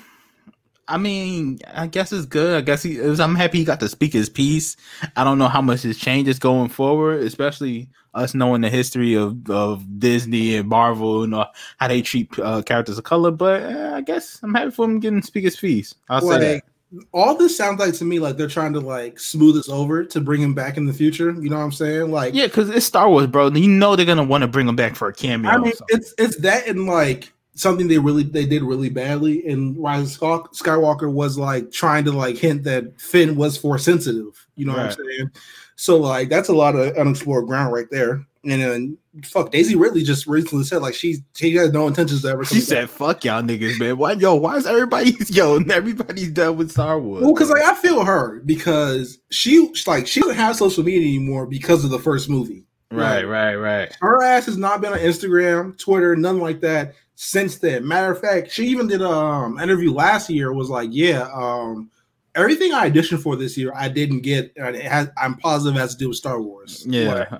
I 0.89 0.99
mean, 0.99 1.59
I 1.73 1.87
guess 1.87 2.13
it's 2.13 2.27
good. 2.27 2.57
I 2.57 2.61
guess 2.61 2.83
he. 2.83 2.99
was- 2.99 3.21
I'm 3.21 3.35
happy 3.35 3.59
he 3.59 3.65
got 3.65 3.81
to 3.81 3.89
speak 3.89 4.13
his 4.13 4.29
piece. 4.29 4.77
I 5.17 5.25
don't 5.25 5.39
know 5.39 5.49
how 5.49 5.63
much 5.63 5.83
his 5.83 5.99
changes 5.99 6.39
going 6.39 6.69
forward, 6.69 7.23
especially 7.23 7.89
us 8.15 8.35
knowing 8.35 8.61
the 8.61 8.69
history 8.69 9.15
of, 9.15 9.49
of 9.49 9.99
Disney 9.99 10.57
and 10.57 10.69
Marvel 10.69 11.23
and 11.23 11.35
uh, 11.35 11.47
how 11.79 11.89
they 11.89 12.03
treat 12.03 12.37
uh, 12.39 12.63
characters 12.63 12.99
of 12.99 13.05
color. 13.05 13.31
But 13.31 13.63
uh, 13.63 13.93
I 13.95 14.01
guess 14.03 14.39
I'm 14.43 14.53
happy 14.55 14.71
for 14.71 14.85
him 14.85 15.01
getting 15.01 15.21
to 15.21 15.27
speak 15.27 15.45
his 15.45 15.57
piece. 15.57 15.95
I'll 16.09 16.21
say 16.21 16.27
that. 16.55 16.65
All 17.13 17.35
this 17.35 17.57
sounds 17.57 17.81
like 17.81 17.95
to 17.95 18.05
me 18.05 18.19
like 18.19 18.37
they're 18.37 18.49
trying 18.49 18.75
to 18.75 18.81
like 18.81 19.19
smooth 19.19 19.55
this 19.55 19.71
over 19.71 20.05
to 20.05 20.21
bring 20.21 20.43
him 20.43 20.53
back 20.53 20.77
in 20.77 20.85
the 20.85 20.93
future. 20.93 21.31
You 21.31 21.49
know 21.49 21.57
what 21.57 21.63
I'm 21.65 21.73
saying? 21.73 22.11
Like, 22.11 22.35
Yeah, 22.35 22.47
because 22.47 22.69
it's 22.69 22.85
Star 22.85 23.09
Wars, 23.09 23.29
bro. 23.29 23.49
You 23.49 23.67
know 23.69 23.97
they're 23.97 24.05
gonna 24.05 24.23
want 24.25 24.43
to 24.43 24.49
bring 24.49 24.69
him 24.69 24.77
back 24.77 24.95
for 24.95 25.09
a 25.09 25.15
cameo. 25.15 25.51
I 25.51 25.57
mean, 25.57 25.73
it's 25.89 26.13
it's 26.19 26.37
that 26.39 26.67
and 26.67 26.85
like 26.87 27.33
something 27.55 27.89
they 27.89 27.99
really 27.99 28.23
they 28.23 28.47
did 28.47 28.63
really 28.63 28.89
badly. 28.89 29.47
And 29.47 29.77
Rise 29.79 30.17
of 30.17 30.51
Skywalker 30.53 31.13
was 31.13 31.39
like 31.39 31.71
trying 31.71 32.05
to 32.05 32.13
like 32.13 32.37
hint 32.37 32.65
that 32.65 33.01
Finn 33.01 33.37
was 33.37 33.57
force 33.57 33.85
sensitive. 33.85 34.47
You 34.57 34.67
know 34.67 34.73
what 34.73 34.87
I'm 34.87 34.93
saying? 34.93 35.31
So 35.77 35.97
like 35.97 36.29
that's 36.29 36.49
a 36.49 36.55
lot 36.55 36.77
of 36.77 36.97
unexplored 36.97 37.47
ground 37.47 37.73
right 37.73 37.91
there. 37.91 38.25
And 38.45 38.61
then 38.61 38.99
fuck, 39.25 39.53
Daisy 39.53 39.77
Ridley 39.77 40.03
just 40.03 40.27
recently 40.27 40.65
said 40.65 40.83
like 40.83 40.95
she's 40.95 41.21
she 41.37 41.55
has 41.57 41.73
no 41.73 41.87
intentions 41.87 42.23
to 42.23 42.29
ever. 42.29 42.45
she 42.45 42.61
said, 42.61 42.91
"Fuck 42.91 43.25
y'all 43.25 43.43
niggas, 43.43 43.79
man. 43.79 43.99
Why, 43.99 44.13
yo? 44.13 44.35
Why 44.35 44.57
is 44.57 44.67
everybody, 44.67 45.17
yo? 45.29 45.59
Everybody's 45.59 46.31
done 46.33 46.57
with 46.57 46.73
Star 46.73 46.99
Wars." 46.99 47.23
Well, 47.23 47.33
because 47.33 47.51
like 47.51 47.63
I 47.63 47.75
feel 47.77 48.05
her 48.05 48.41
because 48.41 49.19
she 49.31 49.73
like 49.87 50.09
she 50.09 50.21
doesn't 50.21 50.35
have 50.35 50.57
social 50.57 50.83
media 50.83 51.07
anymore 51.07 51.47
because 51.47 51.85
of 51.85 51.91
the 51.91 52.01
first 52.01 52.29
movie. 52.29 52.65
right, 52.91 53.23
right, 53.23 53.55
right. 53.55 53.97
Her 54.01 54.23
ass 54.25 54.47
has 54.47 54.57
not 54.57 54.81
been 54.81 54.93
on 54.93 54.99
Instagram, 54.99 55.79
Twitter, 55.79 56.17
nothing 56.17 56.43
like 56.43 56.61
that 56.63 56.95
since 57.25 57.59
then. 57.59 57.87
Matter 57.87 58.11
of 58.13 58.21
fact, 58.21 58.51
she 58.51 58.67
even 58.67 58.89
did 58.89 59.01
a 59.01 59.09
um, 59.09 59.59
interview 59.61 59.93
last 59.93 60.29
year. 60.29 60.53
Was 60.53 60.69
like, 60.69 60.91
yeah, 60.93 61.29
um, 61.33 61.91
everything 62.35 62.73
I 62.73 62.91
auditioned 62.91 63.23
for 63.23 63.37
this 63.37 63.57
year, 63.57 63.73
I 63.75 63.89
didn't 63.89 64.21
get. 64.23 64.53
Has, 64.59 65.09
I'm 65.17 65.37
positive 65.37 65.77
it 65.77 65.81
has 65.81 65.93
to 65.95 65.99
do 65.99 66.09
with 66.09 66.17
Star 66.19 66.41
Wars. 66.43 66.85
Yeah, 66.89 67.39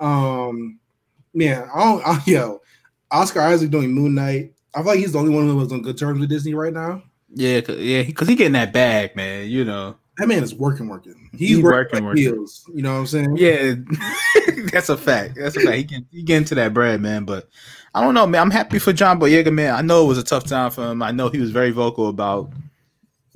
Um, 0.00 0.78
man, 1.32 1.68
I 1.74 1.78
don't. 1.84 2.06
I, 2.06 2.22
yo, 2.26 2.60
Oscar 3.10 3.40
Isaac 3.40 3.70
doing 3.70 3.92
Moon 3.92 4.14
Knight. 4.14 4.52
I 4.74 4.78
feel 4.78 4.86
like 4.86 4.98
he's 4.98 5.12
the 5.12 5.18
only 5.20 5.34
one 5.34 5.46
who 5.46 5.56
was 5.56 5.72
on 5.72 5.82
good 5.82 5.96
terms 5.98 6.18
with 6.18 6.28
Disney 6.28 6.54
right 6.54 6.72
now. 6.72 7.02
yeah, 7.32 7.60
'cause- 7.60 7.78
yeah. 7.78 8.02
Because 8.02 8.26
he 8.26 8.34
getting 8.34 8.54
that 8.54 8.72
bag, 8.72 9.14
man. 9.14 9.48
You 9.48 9.64
know. 9.64 9.96
That 10.18 10.28
man 10.28 10.42
is 10.44 10.54
working, 10.54 10.88
working. 10.88 11.28
He's, 11.32 11.56
He's 11.56 11.58
working, 11.60 11.64
working, 11.64 11.94
like 11.94 12.04
working. 12.04 12.22
heels. 12.22 12.70
You 12.72 12.82
know 12.82 12.92
what 12.94 13.00
I'm 13.00 13.06
saying? 13.08 13.36
Yeah, 13.36 13.74
that's 14.72 14.88
a 14.88 14.96
fact. 14.96 15.34
That's 15.36 15.56
a 15.56 15.60
fact. 15.60 15.76
He 15.76 15.84
can 15.84 16.06
he 16.12 16.22
get 16.22 16.36
into 16.38 16.54
that 16.54 16.72
bread, 16.72 17.00
man. 17.00 17.24
But 17.24 17.48
I 17.94 18.00
don't 18.00 18.14
know, 18.14 18.26
man. 18.26 18.40
I'm 18.40 18.50
happy 18.50 18.78
for 18.78 18.92
John 18.92 19.20
Boyega, 19.20 19.52
man. 19.52 19.74
I 19.74 19.80
know 19.80 20.04
it 20.04 20.08
was 20.08 20.18
a 20.18 20.24
tough 20.24 20.44
time 20.44 20.70
for 20.70 20.90
him. 20.90 21.02
I 21.02 21.12
know 21.12 21.28
he 21.28 21.38
was 21.38 21.52
very 21.52 21.70
vocal 21.70 22.08
about 22.08 22.50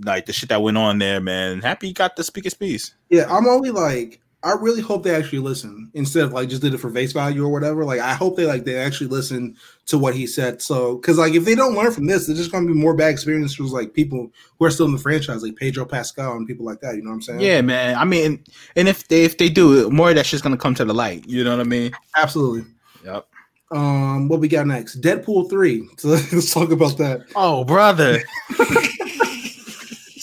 like 0.05 0.27
the 0.27 0.33
shit 0.33 0.49
that 0.49 0.62
went 0.62 0.79
on 0.79 0.99
there, 0.99 1.21
man. 1.21 1.61
Happy 1.61 1.88
he 1.88 1.92
got 1.92 2.16
to 2.16 2.25
speak 2.25 2.44
his 2.44 2.55
piece. 2.55 2.94
Yeah, 3.09 3.27
I'm 3.29 3.47
only 3.47 3.71
like, 3.71 4.21
I 4.42 4.53
really 4.53 4.81
hope 4.81 5.03
they 5.03 5.14
actually 5.14 5.40
listen 5.40 5.90
instead 5.94 6.25
of 6.25 6.33
like 6.33 6.49
just 6.49 6.62
did 6.62 6.75
it 6.75 6.79
for 6.79 6.90
face 6.90 7.12
value 7.12 7.44
or 7.44 7.49
whatever. 7.49 7.85
Like, 7.85 8.01
I 8.01 8.14
hope 8.14 8.37
they 8.37 8.47
like 8.47 8.64
they 8.64 8.77
actually 8.77 9.09
listen 9.09 9.57
to 9.87 9.99
what 9.99 10.14
he 10.14 10.27
said. 10.27 10.61
So, 10.61 10.97
because 10.97 11.18
like 11.18 11.35
if 11.35 11.44
they 11.44 11.55
don't 11.55 11.75
learn 11.75 11.92
from 11.92 12.07
this, 12.07 12.27
there's 12.27 12.38
just 12.38 12.51
gonna 12.51 12.66
be 12.66 12.73
more 12.73 12.94
bad 12.94 13.11
experiences 13.11 13.57
for 13.57 13.64
like 13.64 13.94
people 13.94 14.33
who 14.59 14.64
are 14.64 14.71
still 14.71 14.87
in 14.87 14.92
the 14.92 14.99
franchise, 14.99 15.42
like 15.42 15.57
Pedro 15.57 15.85
Pascal 15.85 16.37
and 16.37 16.49
people 16.49 16.66
like 16.66 16.81
that. 16.81 16.97
You 16.97 17.03
know 17.03 17.11
what 17.11 17.16
I'm 17.16 17.23
saying? 17.23 17.40
Yeah, 17.40 17.61
man. 17.61 17.97
I 17.97 18.05
mean, 18.05 18.44
and 18.75 18.88
if 18.88 19.07
they 19.07 19.25
if 19.25 19.38
they 19.38 19.49
do, 19.49 19.88
more 19.90 20.11
of 20.11 20.16
that 20.16 20.27
shit's 20.27 20.42
gonna 20.42 20.57
come 20.57 20.75
to 20.75 20.85
the 20.85 20.94
light. 20.94 21.29
You 21.29 21.44
know 21.44 21.57
what 21.57 21.61
I 21.61 21.68
mean? 21.68 21.92
absolutely. 22.16 22.64
Yep. 23.05 23.29
Um, 23.70 24.28
what 24.28 24.40
we 24.40 24.48
got 24.48 24.66
next? 24.66 25.00
Deadpool 25.00 25.50
three. 25.50 25.88
So 25.98 26.09
let's 26.09 26.52
talk 26.52 26.70
about 26.70 26.96
that. 26.98 27.26
Oh, 27.37 27.64
brother. 27.64 28.20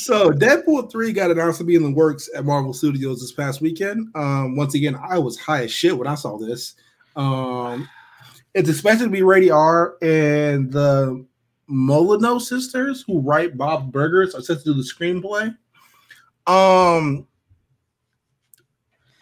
So 0.06 0.32
Deadpool 0.32 0.92
3 0.92 1.14
got 1.14 1.32
announced 1.32 1.58
to 1.58 1.64
be 1.64 1.74
in 1.74 1.82
the 1.82 1.90
works 1.90 2.30
at 2.36 2.46
Marvel 2.46 2.74
Studios 2.74 3.22
this 3.22 3.32
past 3.32 3.60
weekend. 3.60 4.08
Um, 4.14 4.56
once 4.56 4.76
again, 4.76 4.96
I 4.96 5.18
was 5.18 5.40
high 5.40 5.64
as 5.64 5.72
shit 5.72 5.98
when 5.98 6.08
I 6.08 6.14
saw 6.14 6.38
this. 6.38 6.76
Um, 7.16 7.90
it's 8.54 8.70
expected 8.70 9.06
to 9.06 9.10
be 9.10 9.24
rated 9.24 9.50
R, 9.50 9.96
and 10.04 10.72
the 10.72 11.26
Molyneux 11.66 12.40
sisters, 12.40 13.04
who 13.08 13.20
write 13.20 13.58
Bob 13.58 13.92
Burgers, 13.92 14.36
are 14.36 14.42
set 14.42 14.60
to 14.60 14.64
do 14.64 14.74
the 14.76 14.84
screenplay. 14.84 15.58
Um, 16.46 17.26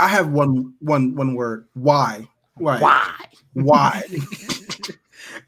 I 0.01 0.09
have 0.09 0.31
one 0.31 0.73
one 0.79 1.15
one 1.15 1.33
word. 1.33 1.65
Why? 1.75 2.27
Why? 2.55 2.81
Why? 2.81 3.15
Why? 3.53 4.03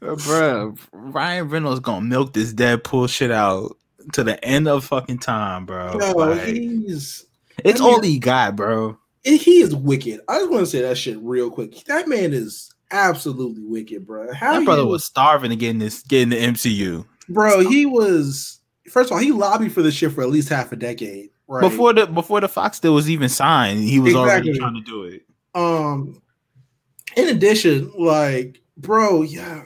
bro, 0.00 0.74
Ryan 0.92 1.48
Reynolds 1.48 1.80
gonna 1.80 2.04
milk 2.04 2.32
this 2.32 2.52
Deadpool 2.52 3.08
shit 3.08 3.30
out 3.30 3.76
to 4.12 4.22
the 4.24 4.42
end 4.44 4.68
of 4.68 4.84
fucking 4.84 5.18
time, 5.18 5.66
bro. 5.66 5.98
Yo, 5.98 6.12
Like, 6.12 6.42
he's 6.44 7.24
it's 7.64 7.80
I 7.80 7.84
mean- 7.84 7.94
all 7.94 8.02
he 8.02 8.18
got, 8.18 8.56
bro. 8.56 8.98
he 9.24 9.60
is 9.60 9.74
wicked. 9.74 10.20
I 10.28 10.38
just 10.38 10.50
want 10.50 10.60
to 10.62 10.70
say 10.70 10.82
that 10.82 10.96
shit 10.98 11.18
real 11.20 11.50
quick. 11.50 11.84
That 11.84 12.08
man 12.08 12.32
is 12.32 12.72
absolutely 12.90 13.62
wicked, 13.64 14.06
bro. 14.06 14.32
How 14.32 14.58
That 14.58 14.64
brother 14.64 14.82
you- 14.82 14.88
was 14.88 15.04
starving 15.04 15.50
to 15.50 15.56
get 15.56 15.70
in 15.70 15.78
this, 15.78 16.02
get 16.02 16.22
in 16.22 16.28
the 16.30 16.36
MCU 16.36 17.04
bro. 17.28 17.68
He 17.68 17.86
was 17.86 18.60
first 18.88 19.10
of 19.10 19.14
all, 19.16 19.18
he 19.22 19.32
lobbied 19.32 19.72
for 19.72 19.82
this 19.82 19.94
shit 19.94 20.12
for 20.12 20.22
at 20.22 20.30
least 20.30 20.48
half 20.48 20.70
a 20.72 20.76
decade. 20.76 21.30
Right 21.48 21.60
before 21.60 21.92
the 21.92 22.06
before 22.06 22.40
the 22.40 22.48
Fox 22.48 22.78
deal 22.80 22.94
was 22.94 23.08
even 23.10 23.28
signed. 23.28 23.80
He 23.80 23.98
was 24.00 24.14
already 24.14 24.52
trying 24.56 24.74
to 24.74 24.80
do 24.80 25.04
it. 25.04 25.22
Um, 25.54 26.20
in 27.16 27.28
addition, 27.28 27.92
like, 27.98 28.60
bro, 28.76 29.22
yeah, 29.22 29.64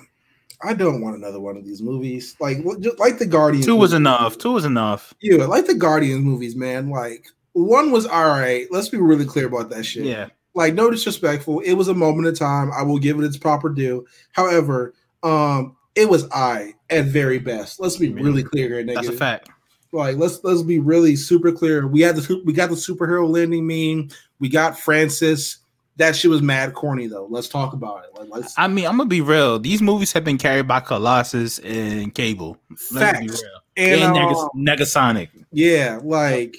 I 0.62 0.74
don't 0.74 1.02
want 1.02 1.16
another 1.16 1.40
one 1.40 1.56
of 1.56 1.64
these 1.64 1.82
movies. 1.82 2.36
Like, 2.40 2.58
just 2.80 2.98
like 2.98 3.18
the 3.18 3.26
Guardians. 3.26 3.66
Two 3.66 3.76
was 3.76 3.90
movies. 3.90 4.00
enough. 4.00 4.38
Two 4.38 4.52
was 4.52 4.64
enough. 4.64 5.14
Yeah, 5.20 5.44
like 5.44 5.66
the 5.66 5.74
Guardians 5.74 6.24
movies, 6.24 6.56
man. 6.56 6.88
Like, 6.90 7.26
one 7.52 7.90
was 7.90 8.06
all 8.06 8.28
right. 8.28 8.66
Let's 8.70 8.88
be 8.88 8.98
really 8.98 9.26
clear 9.26 9.46
about 9.46 9.70
that 9.70 9.84
shit. 9.84 10.04
Yeah. 10.04 10.28
Like, 10.54 10.74
no 10.74 10.90
disrespectful. 10.90 11.60
It 11.60 11.74
was 11.74 11.88
a 11.88 11.94
moment 11.94 12.28
of 12.28 12.38
time. 12.38 12.70
I 12.72 12.82
will 12.82 12.98
give 12.98 13.18
it 13.18 13.24
its 13.24 13.36
proper 13.36 13.68
due. 13.68 14.06
However, 14.32 14.94
um, 15.22 15.76
it 15.94 16.08
was 16.08 16.28
I 16.30 16.74
at 16.88 17.06
very 17.06 17.38
best. 17.38 17.80
Let's 17.80 17.96
be 17.96 18.10
really 18.10 18.42
clear 18.42 18.68
here, 18.68 18.84
nigga. 18.84 18.94
That's 18.96 19.08
a 19.08 19.12
fact. 19.12 19.50
Like, 19.92 20.16
let's 20.18 20.42
let's 20.44 20.62
be 20.62 20.78
really 20.78 21.16
super 21.16 21.50
clear. 21.50 21.86
We 21.86 22.00
had 22.00 22.16
the 22.16 22.42
we 22.44 22.52
got 22.52 22.68
the 22.68 22.76
superhero 22.76 23.28
landing 23.28 23.66
meme. 23.66 24.10
We 24.38 24.48
got 24.48 24.78
Francis. 24.78 25.58
That 26.00 26.16
shit 26.16 26.30
was 26.30 26.40
mad 26.40 26.72
corny 26.72 27.06
though. 27.08 27.26
Let's 27.28 27.46
talk 27.46 27.74
about 27.74 28.04
it. 28.04 28.18
Like, 28.18 28.28
let's 28.30 28.54
I 28.58 28.66
mean, 28.68 28.86
I'm 28.86 28.96
gonna 28.96 29.06
be 29.08 29.20
real. 29.20 29.58
These 29.58 29.82
movies 29.82 30.12
have 30.12 30.24
been 30.24 30.38
carried 30.38 30.66
by 30.66 30.80
Colossus 30.80 31.58
and 31.58 32.14
Cable. 32.14 32.56
Facts. 32.74 33.42
and, 33.76 34.00
And, 34.02 34.16
uh, 34.16 34.48
Neg- 34.54 34.78
Negasonic. 34.78 35.28
Yeah, 35.52 36.00
like 36.02 36.56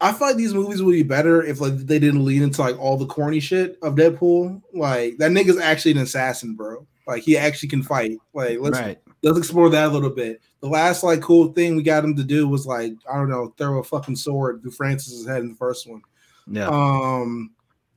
I 0.00 0.12
feel 0.12 0.28
like 0.28 0.36
these 0.36 0.54
movies 0.54 0.82
would 0.82 0.92
be 0.92 1.02
better 1.02 1.42
if 1.42 1.60
like 1.60 1.76
they 1.78 1.98
didn't 1.98 2.24
lean 2.24 2.42
into 2.42 2.60
like 2.60 2.78
all 2.78 2.96
the 2.96 3.06
corny 3.06 3.40
shit 3.40 3.76
of 3.82 3.96
Deadpool. 3.96 4.62
Like 4.72 5.16
that 5.18 5.32
nigga's 5.32 5.58
actually 5.58 5.92
an 5.92 5.98
assassin, 5.98 6.54
bro. 6.54 6.86
Like 7.08 7.22
he 7.24 7.36
actually 7.36 7.70
can 7.70 7.82
fight. 7.82 8.18
Like 8.34 8.58
let's 8.60 8.78
Right. 8.78 8.98
let's 9.24 9.36
explore 9.38 9.68
that 9.70 9.88
a 9.88 9.92
little 9.92 10.10
bit. 10.10 10.40
The 10.60 10.68
last 10.68 11.02
like 11.02 11.22
cool 11.22 11.52
thing 11.54 11.74
we 11.74 11.82
got 11.82 12.04
him 12.04 12.14
to 12.16 12.22
do 12.22 12.46
was 12.48 12.66
like 12.66 12.92
I 13.12 13.16
don't 13.16 13.30
know, 13.30 13.52
throw 13.58 13.80
a 13.80 13.82
fucking 13.82 14.14
sword 14.16 14.62
through 14.62 14.70
Francis's 14.70 15.26
head 15.26 15.42
in 15.42 15.48
the 15.48 15.56
first 15.56 15.88
one. 15.90 16.02
Yeah. 16.46 16.68
Um, 16.68 17.50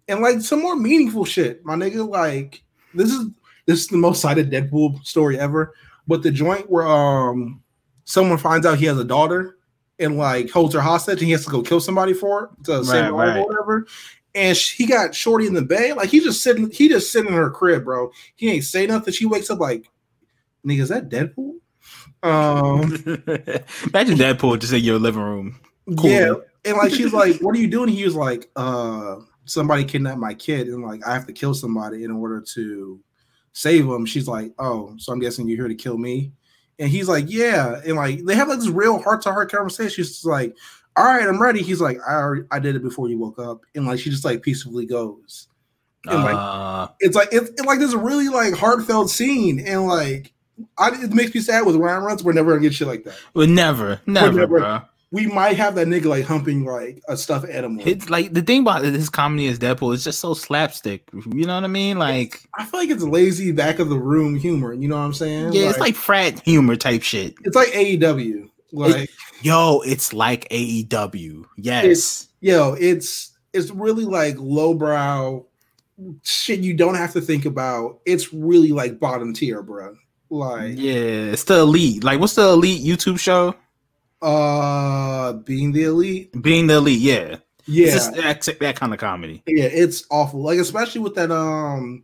and 0.08 0.22
like 0.22 0.42
some 0.42 0.62
more 0.62 0.76
meaningful 0.76 1.26
shit, 1.26 1.66
my 1.66 1.76
nigga. 1.76 2.08
Like 2.08 2.64
this 2.94 3.12
is 3.12 3.28
this 3.66 3.82
is 3.82 3.88
the 3.88 3.98
most 3.98 4.22
cited 4.22 4.52
Deadpool 4.52 5.06
story 5.06 5.40
ever. 5.40 5.74
But 6.08 6.24
the 6.24 6.32
joint 6.32 6.70
where 6.70 6.88
um 6.88 7.62
someone 8.06 8.38
finds 8.38 8.66
out 8.66 8.78
he 8.78 8.86
has 8.86 8.98
a 8.98 9.04
daughter 9.04 9.58
and 10.00 10.18
like 10.18 10.50
holds 10.50 10.74
her 10.74 10.82
hostage 10.82 11.20
and 11.20 11.28
he 11.28 11.32
has 11.32 11.46
to 11.46 11.52
go 11.52 11.62
kill 11.62 11.80
somebody 11.80 12.14
for 12.14 12.46
it 12.46 12.66
to 12.66 12.86
save 12.86 13.06
her 13.06 13.14
right. 13.14 13.38
or 13.38 13.48
whatever. 13.48 13.88
And 14.36 14.56
sh- 14.56 14.76
he 14.76 14.86
got 14.86 15.16
Shorty 15.16 15.48
in 15.48 15.54
the 15.54 15.64
bay, 15.64 15.94
like 15.94 16.10
he 16.10 16.20
just 16.20 16.44
sitting, 16.44 16.70
he 16.70 16.88
just 16.90 17.12
sitting 17.12 17.32
in 17.32 17.38
her 17.38 17.50
crib, 17.50 17.86
bro. 17.86 18.12
He 18.36 18.52
ain't 18.52 18.64
say 18.64 18.86
nothing. 18.86 19.14
She 19.14 19.26
wakes 19.26 19.50
up 19.50 19.60
like, 19.60 19.90
nigga, 20.66 20.82
is 20.82 20.90
that 20.90 21.10
Deadpool? 21.10 21.56
Um, 22.24 22.82
Imagine 23.94 24.18
Deadpool 24.18 24.60
just 24.60 24.74
in 24.74 24.84
your 24.84 25.00
living 25.00 25.22
room. 25.22 25.60
Cool. 25.98 26.10
Yeah, 26.10 26.34
and 26.66 26.78
like 26.78 26.94
she's 26.94 27.14
like, 27.14 27.40
"What 27.40 27.56
are 27.56 27.60
you 27.60 27.68
doing?" 27.68 27.90
He 27.90 28.04
was 28.04 28.16
like, 28.16 28.50
"Uh, 28.56 29.18
somebody 29.48 29.84
kidnapped 29.84 30.20
my 30.20 30.34
kid, 30.34 30.68
and 30.68 30.84
like 30.84 31.06
I 31.08 31.14
have 31.14 31.26
to 31.28 31.34
kill 31.34 31.54
somebody 31.54 32.04
in 32.04 32.12
order 32.12 32.42
to 32.54 33.00
save 33.54 33.86
him." 33.86 34.06
She's 34.06 34.28
like, 34.28 34.54
"Oh, 34.60 34.94
so 34.98 35.12
I'm 35.12 35.20
guessing 35.20 35.48
you're 35.48 35.58
here 35.58 35.68
to 35.68 35.76
kill 35.76 35.98
me?" 35.98 36.32
And 36.80 36.90
he's 36.90 37.08
like, 37.08 37.26
"Yeah," 37.28 37.82
and 37.86 37.96
like 37.96 38.24
they 38.26 38.36
have 38.36 38.48
like 38.50 38.60
this 38.60 38.70
real 38.70 39.00
heart 39.02 39.22
to 39.24 39.32
heart 39.32 39.52
conversation. 39.52 39.90
She's 40.04 40.24
like, 40.24 40.56
"All 40.96 41.06
right, 41.06 41.28
I'm 41.28 41.42
ready." 41.42 41.62
He's 41.64 41.82
like, 41.82 41.98
"I 42.08 42.14
already, 42.14 42.44
I 42.52 42.60
did 42.60 42.76
it 42.76 42.84
before 42.84 43.10
you 43.10 43.18
woke 43.18 43.40
up," 43.40 43.62
and 43.74 43.88
like 43.88 44.00
she 44.00 44.10
just 44.12 44.24
like 44.26 44.44
peacefully 44.44 44.86
goes. 44.86 45.48
And 46.06 46.24
like 46.24 46.36
Uh, 46.36 46.88
it's 47.00 47.16
like 47.16 47.30
it's, 47.32 47.50
it's 47.50 47.66
like 47.66 47.80
this 47.80 47.94
really 47.94 48.30
like 48.30 48.54
heartfelt 48.54 49.10
scene, 49.10 49.60
and 49.60 49.88
like 49.88 50.34
I, 50.78 50.90
it 51.04 51.12
makes 51.14 51.34
me 51.36 51.42
sad 51.42 51.66
with 51.66 51.76
Ryan 51.76 52.04
Reynolds. 52.04 52.24
We're 52.24 52.34
never 52.34 52.52
gonna 52.52 52.62
get 52.62 52.74
shit 52.74 52.88
like 52.88 53.04
that. 53.04 53.16
but 53.34 53.50
never, 53.50 54.00
never, 54.06 54.40
never- 54.40 54.60
bro. 54.60 54.82
We 55.12 55.26
might 55.26 55.56
have 55.56 55.76
that 55.76 55.88
nigga 55.88 56.06
like 56.06 56.26
humping 56.26 56.66
like 56.66 57.02
a 57.08 57.16
stuffed 57.16 57.48
animal. 57.50 57.82
It's 57.88 58.10
like 58.10 58.34
the 58.34 58.42
thing 58.42 58.62
about 58.62 58.82
this 58.82 59.10
comedy 59.10 59.46
is 59.46 59.58
Deadpool. 59.58 59.94
It's 59.94 60.04
just 60.04 60.20
so 60.20 60.34
slapstick. 60.34 61.08
You 61.14 61.46
know 61.46 61.56
what 61.56 61.64
I 61.64 61.68
mean? 61.68 61.98
Like, 61.98 62.42
I 62.56 62.66
feel 62.66 62.82
like 62.82 62.90
it's 62.90 63.04
lazy 63.04 63.54
back 63.54 63.80
of 63.80 63.88
the 63.90 63.98
room 63.98 64.36
humor. 64.36 64.74
You 64.74 64.90
know 64.90 64.98
what 64.98 65.04
I'm 65.04 65.14
saying? 65.14 65.54
yeah, 65.54 65.70
it's 65.70 65.80
like 65.80 65.96
frat 65.96 66.42
humor 66.42 66.76
type 66.76 67.04
shit. 67.04 67.36
it's 67.46 67.56
like 67.56 67.70
AEW. 67.70 68.50
Like 68.74 69.10
Yo, 69.42 69.82
it's 69.86 70.12
like 70.12 70.48
AEW. 70.50 71.46
Yes. 71.58 71.86
it's 71.86 72.28
yo, 72.42 72.74
it's 72.74 73.38
it's 73.54 73.72
really 73.72 74.06
like 74.06 74.36
lowbrow 74.38 75.46
shit 76.24 76.60
you 76.60 76.74
don't 76.74 76.96
have 76.96 77.14
to 77.14 77.22
think 77.22 77.46
about. 77.46 78.00
It's 78.06 78.34
really 78.34 78.72
like 78.72 79.00
bottom 79.00 79.34
tier, 79.34 79.62
bro. 79.62 79.96
Like 80.30 80.74
yeah, 80.78 81.32
it's 81.32 81.46
the 81.46 81.60
elite. 81.60 82.04
Like, 82.04 82.20
what's 82.20 82.36
the 82.36 82.50
elite 82.50 82.84
YouTube 82.84 83.20
show? 83.20 83.56
Uh 84.22 85.34
being 85.34 85.72
the 85.72 85.84
elite. 85.84 86.42
Being 86.42 86.68
the 86.68 86.76
elite. 86.76 87.00
Yeah, 87.00 87.38
Yeah. 87.66 87.86
It's 87.86 87.94
just 87.94 88.14
that, 88.16 88.60
that 88.60 88.76
kind 88.76 88.94
of 88.94 89.00
comedy. 89.00 89.44
yeah, 89.48 89.66
it's 89.66 90.06
awful. 90.10 90.42
Like 90.42 90.60
especially 90.60 91.02
with 91.02 91.16
that 91.16 91.32
um 91.32 92.04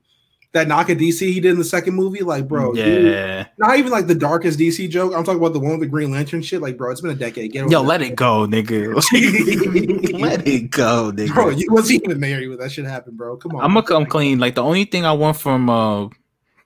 that 0.54 0.68
knock 0.68 0.90
at 0.90 0.98
DC 0.98 1.20
he 1.20 1.40
did 1.40 1.52
in 1.52 1.58
the 1.58 1.64
second 1.64 1.96
movie. 1.96 2.22
Like, 2.22 2.48
bro, 2.48 2.74
dude, 2.74 3.12
yeah. 3.12 3.48
not 3.58 3.78
even 3.78 3.92
like 3.92 4.08
the 4.08 4.16
darkest 4.16 4.60
DC 4.60 4.90
joke. 4.90 5.14
I'm 5.16 5.24
talking 5.24 5.40
about 5.40 5.54
the 5.54 5.60
one 5.60 5.72
with 5.72 5.82
the 5.82 5.88
Green 5.88 6.12
Lantern 6.12 6.42
shit. 6.42 6.62
Like, 6.62 6.78
bro, 6.78 6.92
it's 6.92 7.02
been 7.02 7.12
a 7.12 7.16
decade. 7.16 7.52
Get 7.52 7.70
Yo, 7.70 7.82
let 7.82 8.02
it 8.02 8.16
go, 8.16 8.46
nigga. 8.48 8.94
let 10.20 10.48
it 10.48 10.70
go, 10.70 11.12
nigga. 11.12 11.34
Bro, 11.34 11.50
you 11.50 11.68
wasn't 11.72 12.04
even 12.04 12.20
married 12.20 12.50
when 12.50 12.60
that 12.60 12.72
shit 12.72 12.86
happened, 12.86 13.18
bro. 13.18 13.36
Come 13.38 13.56
on. 13.56 13.64
I'm 13.64 13.74
gonna 13.74 13.86
come 13.86 14.06
clean. 14.06 14.40
Like 14.40 14.56
the 14.56 14.64
only 14.64 14.86
thing 14.86 15.06
I 15.06 15.14
want 15.14 15.38
from 15.38 15.70
uh 15.70 16.10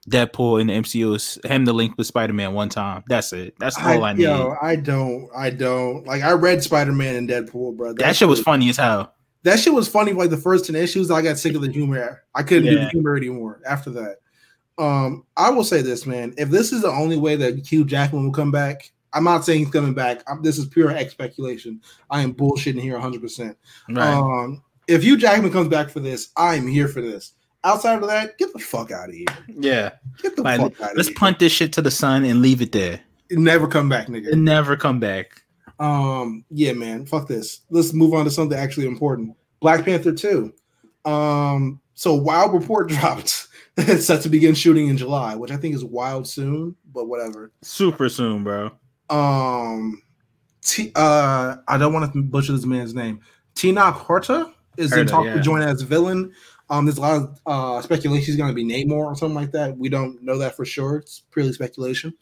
Deadpool 0.09 0.61
in 0.61 0.67
the 0.67 0.73
MCU 0.73 1.15
is 1.15 1.39
him 1.43 1.65
to 1.65 1.73
link 1.73 1.97
with 1.97 2.07
Spider 2.07 2.33
Man 2.33 2.53
one 2.53 2.69
time. 2.69 3.03
That's 3.07 3.33
it. 3.33 3.55
That's 3.59 3.77
all 3.77 4.03
I, 4.03 4.13
need. 4.13 4.23
Yo, 4.23 4.55
I 4.61 4.75
don't. 4.77 5.29
I 5.35 5.49
don't. 5.49 6.05
Like, 6.05 6.23
I 6.23 6.31
read 6.31 6.63
Spider 6.63 6.93
Man 6.93 7.15
and 7.15 7.29
Deadpool, 7.29 7.75
bro. 7.75 7.93
that 7.93 8.15
shit 8.15 8.27
was 8.27 8.41
funny 8.41 8.69
as 8.69 8.77
hell. 8.77 9.13
That 9.43 9.59
shit 9.59 9.73
was 9.73 9.87
funny 9.87 10.13
like 10.13 10.29
the 10.29 10.37
first 10.37 10.65
10 10.65 10.75
issues. 10.75 11.11
I 11.11 11.21
got 11.21 11.37
sick 11.37 11.55
of 11.55 11.61
the 11.61 11.71
humor. 11.71 12.23
I 12.35 12.43
couldn't 12.43 12.65
do 12.65 12.79
the 12.79 12.89
humor 12.89 13.15
anymore 13.15 13.61
after 13.65 13.89
that. 13.91 14.17
Um, 14.77 15.25
I 15.35 15.49
will 15.49 15.63
say 15.63 15.81
this, 15.81 16.05
man. 16.05 16.33
If 16.37 16.49
this 16.49 16.71
is 16.71 16.81
the 16.81 16.89
only 16.89 17.17
way 17.17 17.35
that 17.35 17.65
Hugh 17.65 17.85
Jackman 17.85 18.25
will 18.25 18.31
come 18.31 18.51
back, 18.51 18.91
I'm 19.13 19.23
not 19.23 19.45
saying 19.45 19.59
he's 19.59 19.71
coming 19.71 19.93
back. 19.93 20.21
I'm, 20.27 20.41
this 20.43 20.57
is 20.57 20.65
pure 20.67 20.97
speculation. 21.09 21.81
I 22.09 22.21
am 22.21 22.33
bullshitting 22.33 22.81
here 22.81 22.97
100%. 22.97 23.55
Right. 23.89 24.07
Um, 24.07 24.63
if 24.87 25.03
Hugh 25.03 25.17
Jackman 25.17 25.51
comes 25.51 25.69
back 25.69 25.89
for 25.89 25.99
this, 25.99 26.29
I'm 26.37 26.67
here 26.67 26.87
for 26.87 27.01
this. 27.01 27.33
Outside 27.67 28.01
of 28.01 28.07
that, 28.07 28.37
get 28.37 28.53
the 28.53 28.59
fuck 28.59 28.91
out 28.91 29.09
of 29.09 29.15
here. 29.15 29.25
yeah. 29.47 29.91
Get 30.21 30.35
the 30.35 30.41
Like, 30.43 30.59
fuck 30.59 30.81
out 30.81 30.91
of 30.91 30.97
let's 30.97 31.09
here. 31.09 31.17
punt 31.17 31.39
this 31.39 31.51
shit 31.51 31.73
to 31.73 31.81
the 31.81 31.91
sun 31.91 32.23
and 32.25 32.41
leave 32.41 32.61
it 32.61 32.71
there. 32.71 33.01
Never 33.29 33.67
come 33.67 33.89
back, 33.89 34.07
nigga. 34.07 34.33
Never 34.33 34.77
come 34.77 34.99
back. 35.01 35.41
Um, 35.79 36.45
yeah, 36.49 36.71
man, 36.73 37.05
fuck 37.05 37.27
this. 37.27 37.61
Let's 37.69 37.93
move 37.93 38.13
on 38.13 38.23
to 38.25 38.31
something 38.31 38.57
actually 38.57 38.87
important. 38.87 39.35
Black 39.59 39.83
Panther 39.83 40.13
2. 40.13 40.53
Um, 41.05 41.81
so 41.93 42.15
Wild 42.15 42.53
Report 42.53 42.87
dropped. 42.89 43.47
it's 43.77 44.05
set 44.05 44.21
to 44.21 44.29
begin 44.29 44.55
shooting 44.55 44.87
in 44.87 44.97
July, 44.97 45.35
which 45.35 45.51
I 45.51 45.57
think 45.57 45.75
is 45.75 45.83
wild 45.83 46.27
soon, 46.27 46.75
but 46.93 47.07
whatever. 47.07 47.51
Super 47.61 48.07
soon, 48.09 48.43
bro. 48.43 48.71
Um 49.09 50.01
T 50.61 50.91
uh 50.95 51.57
I 51.67 51.77
don't 51.77 51.93
want 51.93 52.11
to 52.11 52.23
butcher 52.23 52.53
this 52.53 52.65
man's 52.65 52.93
name. 52.95 53.19
Tenoch 53.55 53.93
Huerta 54.05 54.51
is 54.77 54.91
in 54.93 55.05
talk 55.07 55.25
yeah. 55.25 55.35
to 55.35 55.41
join 55.41 55.61
as 55.61 55.81
villain. 55.83 56.33
Um, 56.69 56.85
there's 56.85 56.97
a 56.97 57.01
lot 57.01 57.15
of 57.15 57.41
uh, 57.45 57.81
speculation 57.81 58.25
he's 58.25 58.35
going 58.35 58.49
to 58.49 58.55
be 58.55 58.65
Namor 58.65 59.05
or 59.05 59.15
something 59.15 59.35
like 59.35 59.51
that. 59.51 59.77
We 59.77 59.89
don't 59.89 60.21
know 60.21 60.37
that 60.39 60.55
for 60.55 60.65
sure. 60.65 60.97
It's 60.97 61.23
purely 61.31 61.53
speculation. 61.53 62.13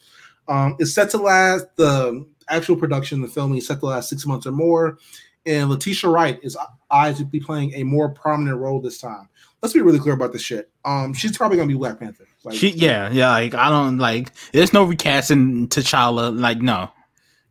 Um, 0.47 0.75
it's 0.79 0.93
set 0.93 1.09
to 1.11 1.17
last 1.17 1.65
the 1.77 2.25
actual 2.47 2.75
production, 2.75 3.21
the 3.21 3.27
filming 3.27 3.57
is 3.57 3.67
set 3.67 3.79
to 3.79 3.87
last 3.87 4.09
six 4.09 4.25
months 4.25 4.45
or 4.45 4.51
more. 4.51 4.99
And 5.45 5.69
Letitia 5.69 6.09
Wright 6.09 6.39
is 6.41 6.57
eyes 6.89 7.17
to 7.17 7.25
be 7.25 7.39
playing 7.39 7.73
a 7.73 7.83
more 7.83 8.09
prominent 8.09 8.57
role 8.57 8.81
this 8.81 8.99
time. 8.99 9.29
Let's 9.61 9.73
be 9.73 9.81
really 9.81 9.99
clear 9.99 10.13
about 10.13 10.33
this 10.33 10.41
shit. 10.41 10.69
Um, 10.83 11.13
she's 11.13 11.37
probably 11.37 11.57
gonna 11.57 11.67
be 11.67 11.75
Black 11.75 11.99
Panther. 11.99 12.27
Like, 12.43 12.55
She, 12.55 12.69
yeah, 12.69 13.09
yeah. 13.11 13.31
Like 13.31 13.53
I 13.55 13.69
don't 13.69 13.97
like. 13.97 14.31
There's 14.51 14.73
no 14.73 14.83
recasting 14.83 15.67
T'Challa. 15.67 16.37
Like 16.39 16.59
no. 16.59 16.91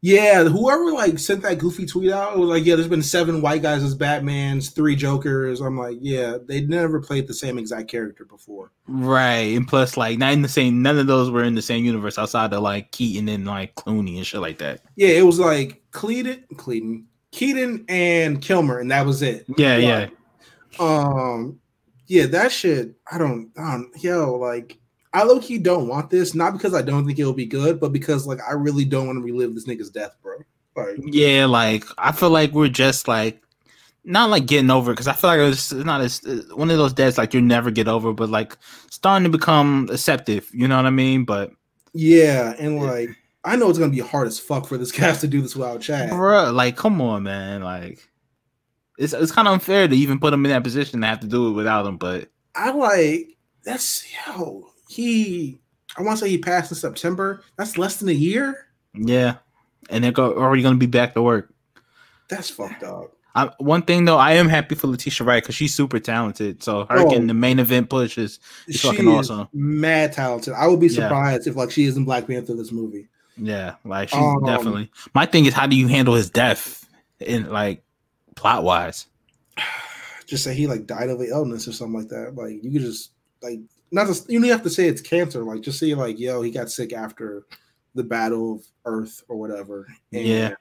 Yeah, 0.04 0.44
whoever 0.44 0.92
like 0.92 1.18
sent 1.18 1.40
that 1.44 1.56
goofy 1.56 1.86
tweet 1.86 2.12
out 2.12 2.34
it 2.34 2.38
was 2.38 2.50
like, 2.50 2.66
yeah, 2.66 2.74
there's 2.74 2.88
been 2.88 3.02
seven 3.02 3.40
white 3.40 3.62
guys 3.62 3.82
as 3.82 3.94
Batman's, 3.94 4.68
three 4.68 4.94
Jokers. 4.94 5.62
I'm 5.62 5.78
like, 5.78 5.96
yeah, 5.98 6.36
they 6.46 6.60
never 6.60 7.00
played 7.00 7.26
the 7.26 7.32
same 7.32 7.56
exact 7.56 7.90
character 7.90 8.26
before. 8.26 8.70
Right, 8.86 9.56
and 9.56 9.66
plus, 9.66 9.96
like, 9.96 10.18
not 10.18 10.34
in 10.34 10.42
the 10.42 10.48
same. 10.48 10.82
None 10.82 10.98
of 10.98 11.06
those 11.06 11.30
were 11.30 11.42
in 11.42 11.54
the 11.54 11.62
same 11.62 11.86
universe 11.86 12.18
outside 12.18 12.52
of 12.52 12.60
like 12.62 12.90
Keaton 12.90 13.30
and 13.30 13.46
like 13.46 13.76
Clooney 13.76 14.18
and 14.18 14.26
shit 14.26 14.42
like 14.42 14.58
that. 14.58 14.82
Yeah, 14.94 15.08
it 15.08 15.24
was 15.24 15.38
like 15.38 15.80
Cleaton, 15.90 16.44
Cleaton, 16.58 17.06
Keaton, 17.30 17.86
and 17.88 18.42
Kilmer, 18.42 18.80
and 18.80 18.90
that 18.90 19.06
was 19.06 19.22
it. 19.22 19.46
Yeah, 19.56 19.78
yeah. 19.78 20.08
Um, 20.78 21.58
yeah, 22.08 22.26
that 22.26 22.52
shit. 22.52 22.94
I 23.10 23.16
don't, 23.16 23.52
I 23.56 23.72
don't, 23.72 23.90
yo, 24.02 24.34
like, 24.34 24.76
I 25.14 25.22
low 25.22 25.38
key 25.38 25.58
don't 25.58 25.86
want 25.86 26.10
this, 26.10 26.34
not 26.34 26.52
because 26.52 26.74
I 26.74 26.82
don't 26.82 27.06
think 27.06 27.20
it'll 27.20 27.32
be 27.32 27.46
good, 27.46 27.78
but 27.78 27.92
because 27.92 28.26
like 28.26 28.40
I 28.46 28.52
really 28.52 28.84
don't 28.84 29.06
want 29.06 29.16
to 29.18 29.22
relive 29.22 29.54
this 29.54 29.64
nigga's 29.64 29.88
death, 29.88 30.16
bro. 30.20 30.38
Like, 30.76 30.98
Yeah, 31.04 31.46
like 31.46 31.84
I 31.96 32.10
feel 32.10 32.30
like 32.30 32.50
we're 32.50 32.68
just 32.68 33.06
like 33.06 33.40
not 34.02 34.28
like 34.28 34.46
getting 34.46 34.70
over 34.70 34.92
because 34.92 35.06
I 35.06 35.12
feel 35.12 35.30
like 35.30 35.38
it's 35.38 35.72
not 35.72 36.00
as 36.00 36.20
uh, 36.24 36.42
one 36.56 36.68
of 36.68 36.78
those 36.78 36.92
deaths 36.92 37.16
like 37.16 37.32
you 37.32 37.40
never 37.40 37.70
get 37.70 37.86
over, 37.86 38.12
but 38.12 38.28
like 38.28 38.58
starting 38.90 39.22
to 39.30 39.38
become 39.38 39.88
acceptive. 39.92 40.50
You 40.52 40.66
know 40.66 40.76
what 40.76 40.86
I 40.86 40.90
mean? 40.90 41.24
But 41.24 41.52
yeah, 41.92 42.54
and 42.58 42.82
like 42.82 43.10
I 43.44 43.54
know 43.54 43.70
it's 43.70 43.78
gonna 43.78 43.92
be 43.92 44.00
hard 44.00 44.26
as 44.26 44.40
fuck 44.40 44.66
for 44.66 44.76
this 44.76 44.90
cast 44.92 45.20
to 45.20 45.28
do 45.28 45.40
this 45.40 45.54
without 45.54 45.80
Chad. 45.80 46.10
bruh, 46.10 46.52
like 46.52 46.76
come 46.76 47.00
on, 47.00 47.22
man, 47.22 47.62
like 47.62 48.00
it's 48.98 49.12
it's 49.12 49.30
kind 49.30 49.46
of 49.46 49.54
unfair 49.54 49.86
to 49.86 49.96
even 49.96 50.18
put 50.18 50.34
him 50.34 50.44
in 50.44 50.50
that 50.50 50.64
position 50.64 51.00
to 51.00 51.06
have 51.06 51.20
to 51.20 51.28
do 51.28 51.48
it 51.48 51.52
without 51.52 51.86
him. 51.86 51.98
But 51.98 52.30
I 52.56 52.72
like 52.72 53.36
that's 53.64 54.04
yo. 54.26 54.73
He, 54.94 55.58
I 55.98 56.02
want 56.02 56.18
to 56.18 56.24
say 56.24 56.30
he 56.30 56.38
passed 56.38 56.70
in 56.70 56.76
September. 56.76 57.42
That's 57.56 57.76
less 57.76 57.96
than 57.96 58.08
a 58.08 58.12
year. 58.12 58.68
yeah, 58.94 59.36
and 59.90 60.04
they're 60.04 60.12
go- 60.12 60.36
already 60.36 60.62
gonna 60.62 60.76
be 60.76 60.86
back 60.86 61.14
to 61.14 61.22
work. 61.22 61.52
That's 62.28 62.48
fucked 62.48 62.84
up. 62.84 63.10
I, 63.34 63.50
one 63.58 63.82
thing 63.82 64.04
though, 64.04 64.16
I 64.18 64.34
am 64.34 64.48
happy 64.48 64.76
for 64.76 64.86
Letitia 64.86 65.26
Wright 65.26 65.42
because 65.42 65.56
she's 65.56 65.74
super 65.74 65.98
talented. 65.98 66.62
So 66.62 66.84
her 66.88 67.00
Oh. 67.00 67.08
getting 67.10 67.26
the 67.26 67.34
main 67.34 67.58
event 67.58 67.90
push 67.90 68.16
is 68.16 68.38
She 68.70 68.78
fucking 68.78 69.08
is 69.08 69.28
awesome. 69.28 69.48
mad 69.52 70.12
talented. 70.12 70.54
I 70.54 70.68
would 70.68 70.78
be 70.78 70.86
Yeah. 70.86 70.94
surprised 71.08 71.48
if 71.48 71.56
like 71.56 71.72
she 71.72 71.84
is 71.86 71.96
in 71.96 72.04
Black 72.04 72.28
Panther 72.28 72.54
this 72.54 72.70
movie. 72.70 73.08
yeah, 73.36 73.74
like 73.84 74.10
she's 74.10 74.18
Um, 74.20 74.44
definitely. 74.46 74.92
My 75.12 75.26
thing 75.26 75.46
is, 75.46 75.54
how 75.54 75.66
do 75.66 75.74
you 75.74 75.88
handle 75.88 76.14
his 76.14 76.30
death 76.30 76.88
in 77.18 77.50
like 77.50 77.82
plot 78.36 78.62
wise? 78.62 79.06
just 80.26 80.44
say 80.44 80.54
he 80.54 80.68
like 80.68 80.86
died 80.86 81.10
of 81.10 81.20
an 81.20 81.26
illness 81.28 81.66
or 81.66 81.72
something 81.72 81.98
like 81.98 82.08
that. 82.10 82.36
Like 82.36 82.62
you 82.62 82.70
could 82.70 82.82
just 82.82 83.10
like 83.42 83.58
not 83.94 84.06
just 84.08 84.28
you 84.30 84.40
don't 84.40 84.50
have 84.50 84.62
to 84.64 84.70
say 84.70 84.86
it's 84.88 85.00
cancer. 85.00 85.42
Like 85.42 85.62
just 85.62 85.78
say 85.78 85.94
like 85.94 86.18
yo 86.18 86.42
he 86.42 86.50
got 86.50 86.70
sick 86.70 86.92
after 86.92 87.46
the 87.94 88.04
Battle 88.04 88.56
of 88.56 88.66
Earth 88.84 89.22
or 89.28 89.36
whatever. 89.36 89.86
And, 90.12 90.26
Yeah. 90.26 90.54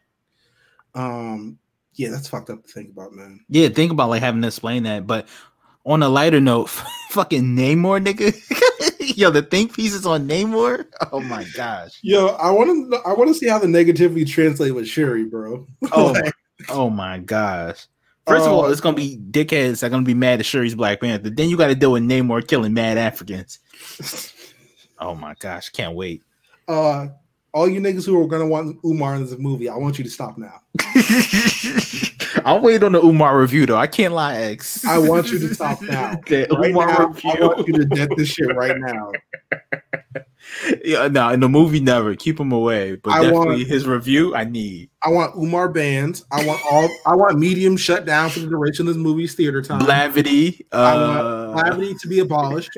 Um. 0.95 1.59
Yeah, 1.95 2.09
that's 2.09 2.27
fucked 2.27 2.49
up 2.49 2.63
to 2.63 2.71
think 2.71 2.89
about, 2.89 3.13
man. 3.13 3.39
Yeah, 3.49 3.69
think 3.69 3.91
about 3.91 4.09
like 4.09 4.21
having 4.21 4.41
to 4.41 4.47
explain 4.47 4.83
that. 4.83 5.05
But 5.05 5.27
on 5.85 6.01
a 6.01 6.09
lighter 6.09 6.41
note, 6.41 6.69
fucking 7.09 7.55
Namor, 7.55 8.03
nigga. 8.03 8.33
Yo, 9.17 9.29
the 9.29 9.41
think 9.43 9.75
pieces 9.75 10.05
on 10.05 10.27
Namor. 10.27 10.85
Oh 11.11 11.19
my 11.19 11.45
gosh. 11.55 11.99
Yo, 12.01 12.27
I 12.27 12.49
want 12.51 12.91
to 12.91 12.97
I 13.05 13.13
want 13.13 13.29
to 13.29 13.33
see 13.33 13.47
how 13.47 13.59
the 13.59 13.67
negativity 13.67 14.27
translate 14.27 14.73
with 14.73 14.87
Shuri, 14.87 15.25
bro. 15.25 15.67
Oh, 15.91 16.11
Like, 16.11 16.33
oh 16.69 16.89
my 16.89 17.19
gosh. 17.19 17.87
First 18.25 18.45
of 18.45 18.51
all, 18.53 18.65
Oh. 18.65 18.69
it's 18.71 18.79
gonna 18.81 18.95
be 18.95 19.17
dickheads 19.31 19.81
that 19.81 19.87
are 19.87 19.89
gonna 19.89 20.03
be 20.03 20.13
mad 20.13 20.39
at 20.39 20.45
Shuri's 20.45 20.75
Black 20.75 21.01
Panther. 21.01 21.29
Then 21.29 21.49
you 21.49 21.57
got 21.57 21.67
to 21.67 21.75
deal 21.75 21.91
with 21.91 22.03
Namor 22.03 22.47
killing 22.47 22.73
mad 22.73 22.97
Africans. 22.97 23.59
Oh 24.99 25.15
my 25.15 25.33
gosh, 25.39 25.67
can't 25.69 25.95
wait. 25.95 26.21
uh, 26.69 27.07
all 27.53 27.67
you 27.67 27.81
niggas 27.81 28.05
who 28.05 28.21
are 28.23 28.27
gonna 28.27 28.47
want 28.47 28.77
Umar 28.85 29.15
in 29.15 29.25
this 29.25 29.37
movie, 29.37 29.67
I 29.67 29.75
want 29.75 29.97
you 29.97 30.03
to 30.05 30.09
stop 30.09 30.37
now. 30.37 30.61
I'll 32.45 32.61
wait 32.61 32.83
on 32.83 32.93
the 32.93 33.01
Umar 33.03 33.37
review 33.39 33.65
though. 33.65 33.75
I 33.77 33.87
can't 33.87 34.13
lie, 34.13 34.35
X. 34.37 34.85
I 34.85 34.97
want 34.97 35.29
you 35.29 35.39
to 35.39 35.53
stop 35.53 35.81
now. 35.81 36.17
The 36.27 36.47
Right 36.57 36.69
Umar 36.71 36.87
now, 36.87 37.13
I 37.25 37.45
want 37.45 37.67
you 37.67 37.73
to 37.73 37.85
death 37.85 38.09
this 38.15 38.29
shit 38.29 38.55
right 38.55 38.77
now. 38.77 39.11
Yeah, 40.83 41.07
no, 41.07 41.29
in 41.29 41.39
the 41.39 41.49
movie, 41.49 41.79
never 41.79 42.15
keep 42.15 42.39
him 42.39 42.51
away. 42.51 42.95
But 42.97 43.11
I 43.11 43.21
definitely 43.23 43.47
want- 43.57 43.67
his 43.67 43.87
review, 43.87 44.35
I 44.35 44.43
need. 44.43 44.89
I 45.05 45.09
want 45.09 45.35
Umar 45.35 45.67
bands. 45.67 46.23
I 46.31 46.45
want 46.45 46.61
all. 46.69 46.89
I 47.05 47.15
want 47.15 47.37
medium 47.37 47.75
shut 47.75 48.05
down 48.05 48.29
for 48.29 48.39
the 48.39 48.47
duration 48.47 48.87
of 48.87 48.93
this 48.93 49.01
movie's 49.01 49.33
theater 49.35 49.61
time. 49.61 49.81
Blavity. 49.81 50.61
I 50.71 50.77
Uh, 50.93 51.53
want 51.55 51.67
Blavity 51.77 51.99
to 52.01 52.07
be 52.07 52.19
abolished. 52.19 52.77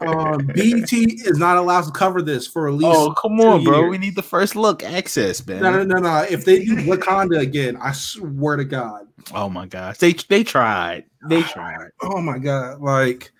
Um, 0.00 0.46
BET 0.46 0.92
is 0.92 1.36
not 1.38 1.56
allowed 1.58 1.82
to 1.84 1.90
cover 1.90 2.22
this 2.22 2.46
for 2.46 2.68
at 2.68 2.74
least. 2.74 2.86
oh, 2.96 3.12
come 3.12 3.40
on, 3.40 3.64
bro. 3.64 3.80
years. 3.80 3.90
We 3.90 3.98
need 3.98 4.16
the 4.16 4.22
first 4.22 4.56
look 4.56 4.82
access, 4.82 5.46
man. 5.46 5.62
no, 5.62 5.70
no, 5.70 5.82
no, 5.84 5.96
no. 5.98 6.26
If 6.30 6.44
they 6.44 6.64
do 6.64 6.76
Wakanda 6.76 7.38
again, 7.40 7.76
I 7.82 7.92
swear 7.92 8.56
to 8.56 8.64
God. 8.64 9.06
Oh 9.34 9.48
my 9.50 9.66
gosh, 9.66 9.98
they 9.98 10.12
they 10.14 10.44
tried. 10.44 11.04
They 11.28 11.42
tried. 11.54 11.90
Oh 12.02 12.20
my 12.22 12.38
God! 12.38 12.80
Like, 12.80 13.32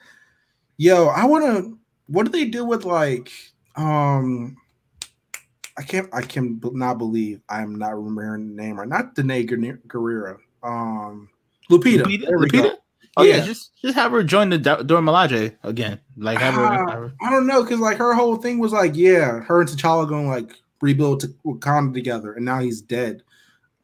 yo, 0.77 1.07
I 1.07 1.25
want 1.25 1.44
to. 1.44 1.79
What 2.09 2.27
do 2.27 2.33
they 2.33 2.44
do 2.44 2.64
with 2.64 2.85
like? 2.85 3.31
Um, 3.77 4.57
I 5.79 5.83
can't. 5.83 6.09
I 6.13 6.23
can 6.23 6.61
not 6.73 6.99
believe 6.99 7.41
I'm 7.49 7.77
not 7.77 7.97
remembering 8.03 8.55
the 8.55 8.63
name 8.63 8.79
right. 8.79 8.89
Not 8.89 9.15
Danai 9.15 9.47
Guerre- 9.47 9.81
Guerrero. 9.87 10.39
Um, 10.63 11.29
Lupita. 11.71 12.03
Lupita? 12.03 12.27
There 12.27 12.39
we 12.39 12.49
go. 12.49 12.59
Lupita? 12.63 12.77
Oh 13.17 13.23
yeah. 13.25 13.37
Yeah. 13.37 13.45
just 13.47 13.73
just 13.81 13.95
have 13.95 14.13
her 14.13 14.23
join 14.23 14.51
the 14.51 14.59
Do- 14.59 14.83
Dora 14.85 15.01
Milaje 15.03 15.57
again. 15.63 16.01
Like 16.17 16.39
have 16.39 16.55
her, 16.55 16.65
Ah, 16.65 16.73
have 16.79 16.89
her- 16.99 17.13
I 17.23 17.31
don't 17.31 17.47
know, 17.47 17.65
cause 17.65 17.81
like 17.81 17.97
her 17.99 18.15
whole 18.15 18.37
thing 18.37 18.59
was 18.59 18.73
like, 18.73 18.95
yeah, 18.95 19.41
her 19.41 19.61
and 19.61 19.69
T'Challa 19.71 20.09
going 20.09 20.29
like 20.29 20.51
rebuild 20.81 21.21
to 21.21 21.29
Wakanda 21.45 21.93
together, 21.95 22.33
and 22.35 22.45
now 22.45 22.61
he's 22.61 22.81
dead. 22.81 23.23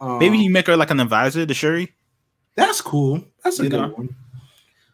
Um, 0.01 0.19
maybe 0.19 0.39
you 0.39 0.51
make 0.51 0.67
her 0.67 0.77
like 0.77 0.91
an 0.91 1.01
advisor 1.01 1.45
to 1.47 1.55
Shuri. 1.55 1.93
that's 2.55 2.81
cool. 2.81 3.25
That's 3.43 3.59
a 3.61 3.65
You 3.65 3.71
good 3.71 3.81
know? 3.81 3.89
one. 3.89 4.15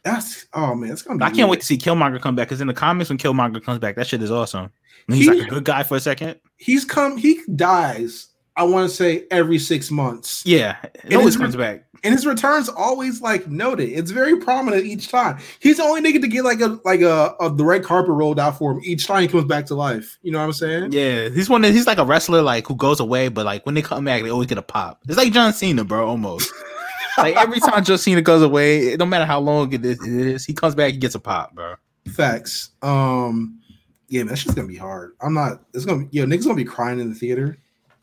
That's 0.05 0.47
oh 0.53 0.75
man, 0.75 0.91
it's 0.91 1.03
gonna. 1.03 1.19
Be 1.19 1.25
I 1.25 1.29
can't 1.29 1.39
lit. 1.41 1.51
wait 1.51 1.61
to 1.61 1.67
see 1.67 1.79
Killmonger 1.79 2.21
come 2.21 2.35
back 2.35 2.49
because 2.49 2.61
in 2.61 2.67
the 2.67 2.75
comics 2.75 3.09
when 3.09 3.19
Killmonger 3.19 3.63
comes 3.63 3.79
back, 3.79 3.95
that 3.97 4.07
shit 4.07 4.23
is 4.23 4.31
awesome. 4.31 4.71
And 5.09 5.17
he's 5.17 5.27
He- 5.29 5.33
like 5.39 5.47
a 5.47 5.51
good 5.51 5.65
guy 5.65 5.83
for 5.85 5.97
a 5.97 6.01
second. 6.01 6.41
He's 6.57 6.85
come. 6.85 7.17
He 7.17 7.41
dies. 7.55 8.29
I 8.55 8.65
want 8.65 8.91
to 8.91 8.95
say 8.95 9.25
every 9.31 9.59
six 9.59 9.91
months, 9.91 10.43
Yeah, 10.45 10.77
it 11.05 11.15
always 11.15 11.39
comes 11.39 11.57
back. 11.57 11.87
and 12.05 12.13
his 12.13 12.27
returns 12.27 12.69
always 12.69 13.23
like 13.23 13.49
noted. 13.49 13.89
It's 13.89 14.11
very 14.11 14.37
prominent 14.37 14.85
each 14.85 15.09
time. 15.09 15.39
He's 15.59 15.79
the 15.79 15.85
only 15.85 16.03
nigga 16.03 16.21
to 16.21 16.29
get 16.29 16.45
like 16.45 16.61
a 16.61 16.79
like 16.85 17.01
a, 17.01 17.35
a 17.41 17.49
the 17.49 17.65
red 17.65 17.83
carpet 17.83 18.11
rolled 18.11 18.39
out 18.39 18.59
for 18.59 18.73
him 18.73 18.81
each 18.85 19.07
time 19.07 19.23
he 19.23 19.29
comes 19.29 19.47
back 19.47 19.65
to 19.67 19.75
life. 19.75 20.19
You 20.23 20.33
know 20.33 20.39
what 20.41 20.45
I'm 20.45 20.53
saying? 20.53 20.93
Yeah, 20.93 21.31
he's 21.31 21.49
one. 21.49 21.63
He's 21.63 21.87
like 21.87 21.97
a 21.97 22.05
wrestler, 22.05 22.43
like 22.43 22.67
who 22.67 22.75
goes 22.77 23.01
away, 23.01 23.29
but 23.29 23.47
like 23.47 23.65
when 23.65 23.75
they 23.75 23.81
come 23.83 24.05
back, 24.05 24.23
they 24.23 24.29
always 24.31 24.49
get 24.49 24.59
a 24.59 24.63
pop. 24.63 25.01
It's 25.09 25.17
like 25.17 25.33
John 25.33 25.55
Cena, 25.55 25.83
bro. 25.85 26.07
Almost 26.07 26.53
like 27.19 27.37
every 27.37 27.61
time 27.61 27.85
Cena 27.85 28.23
goes 28.23 28.43
away, 28.43 28.97
no 28.97 29.07
matter 29.07 29.25
how 29.25 29.41
long 29.41 29.73
it 29.73 29.85
is, 29.85 29.99
it 30.07 30.27
is, 30.27 30.45
he 30.45 30.55
comes 30.55 30.75
back, 30.75 30.93
he 30.93 30.99
gets 30.99 31.15
a 31.15 31.21
pop, 31.21 31.55
bro. 31.55 31.75
Facts. 32.13 32.71
Um, 32.83 33.61
yeah, 34.09 34.21
man, 34.21 34.29
that's 34.29 34.45
just 34.45 34.57
gonna 34.57 34.69
be 34.69 34.77
hard. 34.77 35.13
I'm 35.21 35.35
not. 35.35 35.63
It's 35.73 35.85
gonna. 35.85 36.07
Yo, 36.11 36.27
niggas 36.27 36.45
gonna 36.45 36.55
be 36.55 36.65
crying 36.65 37.01
in 37.01 37.09
the 37.09 37.15
theater. 37.15 37.59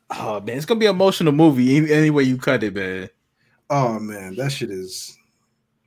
Oh 0.09 0.39
man, 0.41 0.57
it's 0.57 0.65
gonna 0.65 0.79
be 0.79 0.87
an 0.87 0.95
emotional 0.95 1.33
movie 1.33 1.77
any, 1.77 1.91
any 1.91 2.09
way 2.09 2.23
you 2.23 2.37
cut 2.37 2.63
it, 2.63 2.73
man. 2.73 3.09
Oh 3.69 3.99
man, 3.99 4.35
that 4.35 4.51
shit 4.51 4.71
is. 4.71 5.17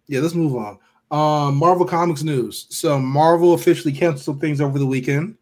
Yeah, 0.07 0.21
let's 0.21 0.35
move 0.35 0.55
on. 0.55 0.79
Um, 1.11 1.57
Marvel 1.57 1.85
Comics 1.85 2.23
news. 2.23 2.67
So 2.71 2.99
Marvel 2.99 3.55
officially 3.55 3.93
canceled 3.93 4.41
things 4.41 4.61
over 4.61 4.79
the 4.79 4.87
weekend. 4.87 5.37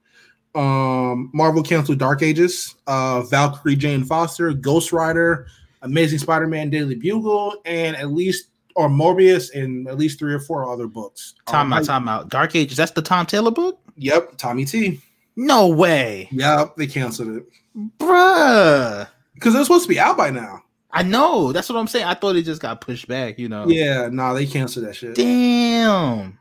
Um, 0.55 1.31
Marvel 1.33 1.63
canceled 1.63 1.99
Dark 1.99 2.23
Ages, 2.23 2.75
uh, 2.87 3.23
Valkyrie 3.23 3.77
Jane 3.77 4.05
Foster, 4.05 4.53
Ghost 4.53 4.93
Rider, 4.93 5.47
Amazing 5.83 6.19
Spider-Man 6.21 6.71
Daily 6.71 6.95
Bugle, 6.95 7.55
and 7.65 7.97
at 7.97 8.11
least 8.13 8.49
or 8.77 8.89
Morbius 8.89 9.53
and 9.55 9.89
at 9.89 9.99
least 9.99 10.19
three 10.19 10.33
or 10.33 10.39
four 10.41 10.71
other 10.71 10.87
books. 10.87 11.35
Time 11.47 11.73
Um, 11.73 11.79
out, 11.79 11.85
time 11.85 12.09
out. 12.09 12.29
Dark 12.29 12.55
Ages. 12.55 12.77
That's 12.77 12.93
the 12.93 13.03
Tom 13.03 13.27
Taylor 13.27 13.51
book. 13.51 13.81
Yep, 13.97 14.37
Tommy 14.39 14.65
T. 14.65 15.01
No 15.37 15.69
way, 15.69 16.29
Yep, 16.33 16.77
they 16.77 16.87
canceled 16.87 17.37
it 17.37 17.47
bruh. 17.99 19.09
because 19.35 19.55
it 19.55 19.59
was 19.59 19.67
supposed 19.67 19.85
to 19.85 19.89
be 19.89 19.99
out 19.99 20.17
by 20.17 20.31
now. 20.31 20.63
I 20.93 21.03
know. 21.05 21.53
That's 21.53 21.69
what 21.69 21.79
I'm 21.79 21.87
saying. 21.87 22.05
I 22.07 22.15
thought 22.15 22.35
it 22.37 22.43
just 22.43 22.61
got 22.61 22.81
pushed 22.81 23.07
back. 23.09 23.39
You 23.39 23.49
know. 23.49 23.67
Yeah, 23.69 24.09
nah, 24.11 24.33
they 24.35 24.45
canceled 24.47 24.87
that 24.87 24.97
shit. 24.97 25.15
Damn. 25.15 26.37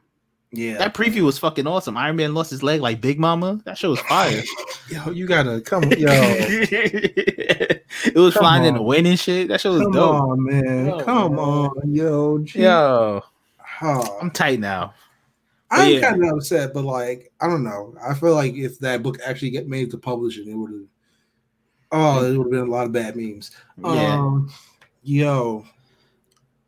Yeah, 0.52 0.80
That 0.80 0.96
preview 0.96 1.22
was 1.22 1.38
fucking 1.38 1.68
awesome. 1.68 1.96
Iron 1.96 2.16
Man 2.16 2.34
lost 2.34 2.50
his 2.50 2.64
leg 2.64 2.82
like 2.82 3.00
Big 3.00 3.20
Mama. 3.20 3.62
That 3.66 3.78
shit 3.78 3.92
was 3.92 4.00
fire. 4.02 4.42
yo, 4.90 5.12
you 5.12 5.28
gotta 5.28 5.62
come, 5.62 5.84
yo, 5.92 6.10
it 8.06 8.16
was 8.16 8.34
Come 8.34 8.42
flying 8.42 8.66
in 8.66 8.74
the 8.76 8.80
on. 8.80 8.86
wind 8.86 9.08
and 9.08 9.20
shit. 9.20 9.48
That 9.50 9.62
shit 9.62 9.72
was 9.72 9.82
come 9.84 9.92
dope. 9.92 10.22
on, 10.22 10.44
man, 10.44 10.86
Yo, 10.88 11.00
come 11.02 11.36
man. 11.36 11.40
on, 11.46 11.94
yo, 11.94 12.38
G- 12.40 12.62
Yo, 12.64 13.22
Oh, 13.82 14.18
I'm 14.22 14.32
tight 14.32 14.60
now. 14.60 14.94
I'm 15.72 15.94
yeah. 15.94 16.10
kind 16.10 16.24
of 16.26 16.32
upset, 16.38 16.74
but 16.74 16.84
like, 16.84 17.32
I 17.40 17.48
don't 17.48 17.64
know. 17.64 17.96
I 18.04 18.14
feel 18.16 18.34
like 18.34 18.56
if 18.56 18.80
that 18.80 19.04
book 19.04 19.18
actually 19.26 19.52
get 19.52 19.68
made 19.68 19.92
to 19.92 19.98
publishing, 19.98 20.50
it 20.50 20.56
would 20.56 20.72
have. 20.72 20.82
Oh, 21.92 22.26
it 22.26 22.36
would 22.38 22.46
have 22.46 22.52
been 22.52 22.68
a 22.68 22.72
lot 22.72 22.86
of 22.86 22.92
bad 22.92 23.16
memes. 23.16 23.52
Yeah. 23.78 24.14
Um, 24.16 24.52
yo, 25.04 25.66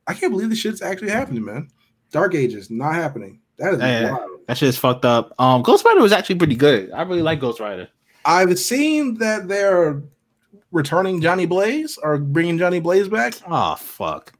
I 0.08 0.14
can't 0.14 0.32
believe 0.32 0.50
this 0.50 0.60
shit's 0.60 0.82
actually 0.82 1.10
happening, 1.12 1.44
man. 1.46 1.70
Dark 2.12 2.34
Ages 2.36 2.70
not 2.70 2.94
happening. 2.96 3.40
That 3.58 3.74
is 3.76 3.80
Yeah. 3.80 4.12
wild. 4.12 4.30
That 4.48 4.58
shit's 4.58 4.78
fucked 4.78 5.06
up. 5.06 5.34
Um, 5.40 5.62
Ghost 5.64 5.86
Rider 5.86 6.02
was 6.02 6.12
actually 6.12 6.36
pretty 6.36 6.56
good. 6.56 6.92
I 6.92 7.02
really 7.04 7.22
like 7.22 7.40
Ghost 7.40 7.60
Rider. 7.60 7.88
I've 8.26 8.58
seen 8.60 9.16
that 9.20 9.48
they're 9.48 10.02
returning 10.72 11.22
Johnny 11.22 11.46
Blaze 11.46 11.98
or 12.02 12.18
bringing 12.18 12.58
Johnny 12.58 12.80
Blaze 12.80 13.08
back. 13.08 13.34
Oh 13.48 13.76
fuck. 13.76 14.34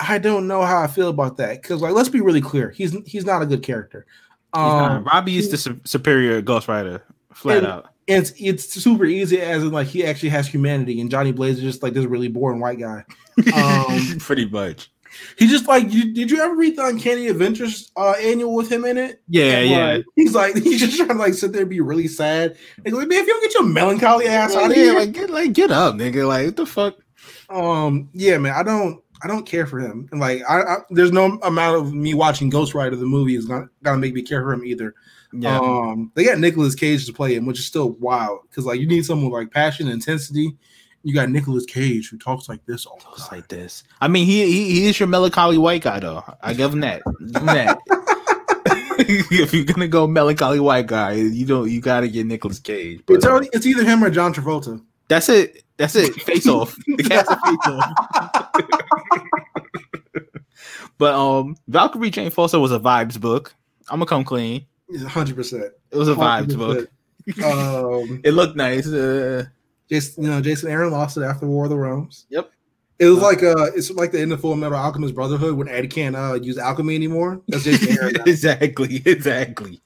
I 0.00 0.18
don't 0.18 0.46
know 0.46 0.62
how 0.62 0.80
I 0.80 0.86
feel 0.86 1.08
about 1.08 1.38
that 1.38 1.60
because, 1.60 1.82
like, 1.82 1.92
let's 1.92 2.08
be 2.08 2.20
really 2.20 2.40
clear. 2.40 2.70
He's 2.70 2.96
he's 3.04 3.24
not 3.24 3.42
a 3.42 3.46
good 3.46 3.62
character. 3.62 4.06
Um, 4.52 5.04
Robbie 5.04 5.36
is 5.38 5.50
the 5.50 5.56
su- 5.58 5.80
superior 5.84 6.40
Ghost 6.40 6.68
Rider, 6.68 7.02
flat 7.34 7.58
And- 7.58 7.66
out. 7.66 7.86
and 8.06 8.22
it's 8.22 8.32
it's 8.38 8.72
super 8.72 9.04
easy 9.04 9.40
as 9.40 9.62
in 9.64 9.72
like 9.72 9.88
he 9.88 10.04
actually 10.04 10.28
has 10.30 10.46
humanity, 10.46 11.00
and 11.00 11.10
Johnny 11.10 11.32
Blaze 11.32 11.56
is 11.58 11.62
just 11.64 11.82
like 11.82 11.94
this 11.94 12.04
really 12.06 12.28
boring 12.28 12.60
white 12.60 12.78
guy. 12.78 13.04
Um, 13.54 14.18
Pretty 14.18 14.46
much. 14.48 14.90
He 15.38 15.46
just 15.46 15.66
like 15.66 15.92
you, 15.92 16.12
did 16.12 16.30
you 16.30 16.40
ever 16.40 16.54
read 16.54 16.76
the 16.76 16.86
Uncanny 16.86 17.28
Adventures 17.28 17.90
uh, 17.96 18.12
annual 18.12 18.54
with 18.54 18.70
him 18.70 18.84
in 18.84 18.98
it? 18.98 19.22
Yeah, 19.28 19.58
And, 19.58 19.70
yeah. 19.70 19.86
like, 19.86 20.04
he's 20.16 20.34
like 20.34 20.56
he's 20.62 20.80
just 20.80 20.96
trying 20.96 21.08
to 21.08 21.14
like 21.14 21.34
sit 21.34 21.52
there 21.52 21.62
and 21.62 21.70
be 21.70 21.80
really 21.80 22.08
sad. 22.08 22.56
And 22.84 22.94
like, 22.94 23.08
man, 23.08 23.20
if 23.20 23.26
you 23.26 23.32
don't 23.32 23.42
get 23.42 23.54
your 23.54 23.64
melancholy 23.64 24.26
ass 24.26 24.54
out 24.54 24.70
of 24.70 24.76
here, 24.76 24.94
like 24.94 25.12
get 25.12 25.30
like 25.30 25.52
get 25.52 25.70
up, 25.70 25.94
nigga. 25.94 26.26
Like 26.26 26.46
what 26.46 26.56
the 26.56 26.66
fuck? 26.66 26.96
um, 27.50 28.08
yeah, 28.12 28.38
man, 28.38 28.54
I 28.54 28.62
don't. 28.62 29.02
I 29.20 29.26
don't 29.26 29.44
care 29.44 29.66
for 29.66 29.80
him, 29.80 30.08
and 30.12 30.20
like, 30.20 30.42
I, 30.48 30.60
I 30.60 30.76
there's 30.90 31.10
no 31.10 31.40
amount 31.42 31.76
of 31.76 31.92
me 31.92 32.14
watching 32.14 32.50
Ghost 32.50 32.72
Rider 32.72 32.94
the 32.94 33.04
movie 33.04 33.34
is 33.34 33.48
not 33.48 33.64
gonna 33.82 33.98
make 33.98 34.14
me 34.14 34.22
care 34.22 34.42
for 34.42 34.52
him 34.52 34.64
either. 34.64 34.94
Yeah. 35.32 35.58
Um, 35.58 36.12
they 36.14 36.24
got 36.24 36.38
Nicolas 36.38 36.76
Cage 36.76 37.04
to 37.06 37.12
play 37.12 37.34
him, 37.34 37.44
which 37.44 37.58
is 37.58 37.66
still 37.66 37.90
wild 37.94 38.42
because 38.48 38.64
like 38.64 38.78
you 38.80 38.86
need 38.86 39.04
someone 39.04 39.30
with 39.30 39.40
like 39.40 39.52
passion 39.52 39.86
and 39.86 39.94
intensity. 39.94 40.56
You 41.04 41.14
got 41.14 41.30
Nicolas 41.30 41.64
Cage 41.64 42.10
who 42.10 42.18
talks 42.18 42.48
like 42.48 42.64
this 42.66 42.84
all 42.84 42.98
the 42.98 43.20
time. 43.22 43.38
like 43.38 43.48
this. 43.48 43.84
I 44.00 44.08
mean, 44.08 44.26
he, 44.26 44.44
he 44.46 44.70
he 44.80 44.88
is 44.88 44.98
your 44.98 45.06
melancholy 45.06 45.56
white 45.58 45.82
guy 45.82 46.00
though. 46.00 46.24
I 46.42 46.54
give 46.54 46.72
him 46.72 46.80
that. 46.80 47.02
Give 47.04 47.36
him 47.36 47.46
that. 47.46 47.78
if 49.00 49.54
you're 49.54 49.64
gonna 49.64 49.86
go 49.86 50.08
melancholy 50.08 50.58
white 50.58 50.88
guy, 50.88 51.12
you 51.12 51.46
don't 51.46 51.70
you 51.70 51.80
gotta 51.80 52.08
get 52.08 52.26
Nicolas 52.26 52.58
Cage. 52.58 53.00
But, 53.06 53.14
It's, 53.14 53.24
already, 53.26 53.48
it's 53.52 53.64
either 53.64 53.84
him 53.84 54.02
or 54.02 54.10
John 54.10 54.34
Travolta. 54.34 54.82
that's 55.06 55.28
it. 55.28 55.62
That's 55.76 55.94
it. 55.94 56.12
Face 56.22 56.46
off. 56.48 56.74
The 56.86 57.04
cat's 57.04 57.30
a 57.30 57.36
face 57.36 57.58
off. 57.66 58.48
but 60.98 61.14
um, 61.14 61.56
Valkyrie 61.68 62.10
Jane 62.10 62.30
Foster 62.30 62.58
was 62.58 62.72
a 62.72 62.80
vibes 62.80 63.20
book. 63.20 63.54
I'm 63.88 64.00
gonna 64.00 64.06
come 64.06 64.24
clean. 64.24 64.66
Hundred 65.06 65.36
percent. 65.36 65.72
It 65.92 65.96
was 65.96 66.08
a 66.08 66.14
vibes 66.14 66.56
book. 66.58 66.88
Um, 67.44 68.20
It 68.24 68.32
looked 68.32 68.56
nice. 68.56 68.86
Uh, 68.88 69.44
Jason, 69.88 70.24
you 70.24 70.30
know, 70.30 70.40
Jason 70.40 70.70
Aaron 70.70 70.90
lost 70.92 71.16
it 71.16 71.22
after 71.22 71.46
War 71.46 71.64
of 71.64 71.70
the 71.70 71.76
Realms. 71.78 72.26
Yep. 72.30 72.50
It 72.98 73.06
was 73.06 73.18
like 73.20 73.42
uh, 73.44 73.66
it's 73.76 73.90
like 73.92 74.10
the 74.10 74.20
end 74.20 74.32
of 74.32 74.40
Full 74.40 74.56
Metal 74.56 74.76
Alchemist 74.76 75.14
Brotherhood 75.14 75.54
when 75.56 75.68
Eddie 75.68 75.86
can't 75.88 76.16
uh, 76.16 76.34
use 76.34 76.58
alchemy 76.58 76.96
anymore. 76.96 77.40
That's 77.46 77.62
Jason 77.64 77.96
Aaron. 78.02 78.14
exactly. 78.26 79.02
Exactly. 79.06 79.80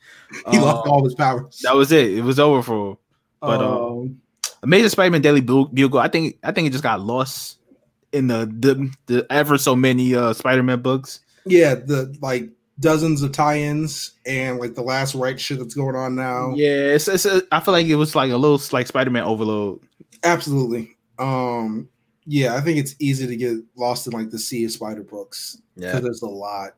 he 0.51 0.59
lost 0.59 0.87
Um, 0.87 0.93
all 0.93 1.05
his 1.05 1.15
powers. 1.15 1.61
That 1.63 1.77
was 1.77 1.93
it. 1.93 2.11
It 2.13 2.23
was 2.23 2.41
over 2.41 2.63
for. 2.63 2.93
him. 2.93 2.97
but, 3.43 3.61
uh, 3.61 3.89
um, 3.89 4.19
Amazing 4.63 4.89
Spider-Man 4.91 5.21
Daily 5.21 5.41
Bugle. 5.43 5.99
I 5.99 6.09
think 6.09 6.39
I 6.43 6.53
think 6.53 6.69
it 6.69 6.71
just 6.71 6.85
got 6.85 7.01
lost 7.01 7.59
in 8.13 8.29
the 8.29 8.47
the, 8.47 8.91
the 9.07 9.27
ever 9.31 9.59
so 9.59 9.75
many 9.77 10.15
uh 10.15 10.33
Spider-Man 10.33 10.81
books. 10.81 11.21
yeah, 11.45 11.75
the 11.75 12.17
like 12.23 12.49
dozens 12.81 13.23
of 13.23 13.33
tie-ins 13.33 14.13
and 14.25 14.59
like 14.59 14.75
the 14.75 14.83
last 14.83 15.15
right 15.15 15.39
shit 15.39 15.59
that's 15.59 15.75
going 15.75 15.95
on 15.97 16.15
now. 16.15 16.53
Yeah, 16.55 16.95
it's, 16.95 17.07
it's 17.09 17.27
a, 17.27 17.43
I 17.53 17.61
feel 17.61 17.73
like 17.73 17.87
it 17.87 17.97
was 17.97 18.15
like 18.15 18.31
a 18.33 18.37
little 18.37 18.61
like 18.73 18.87
Spider-Man 18.87 19.25
overload. 19.25 19.81
Absolutely. 20.25 20.97
Um, 21.19 21.89
yeah, 22.27 22.55
I 22.55 22.61
think 22.61 22.79
it's 22.79 22.95
easy 22.99 23.27
to 23.27 23.37
get 23.37 23.59
lost 23.77 24.07
in 24.07 24.13
like 24.13 24.31
the 24.31 24.39
sea 24.39 24.65
of 24.65 24.71
spider 24.73 25.03
books 25.03 25.61
because 25.77 26.03
there's 26.03 26.23
a 26.23 26.29
lot. 26.29 26.75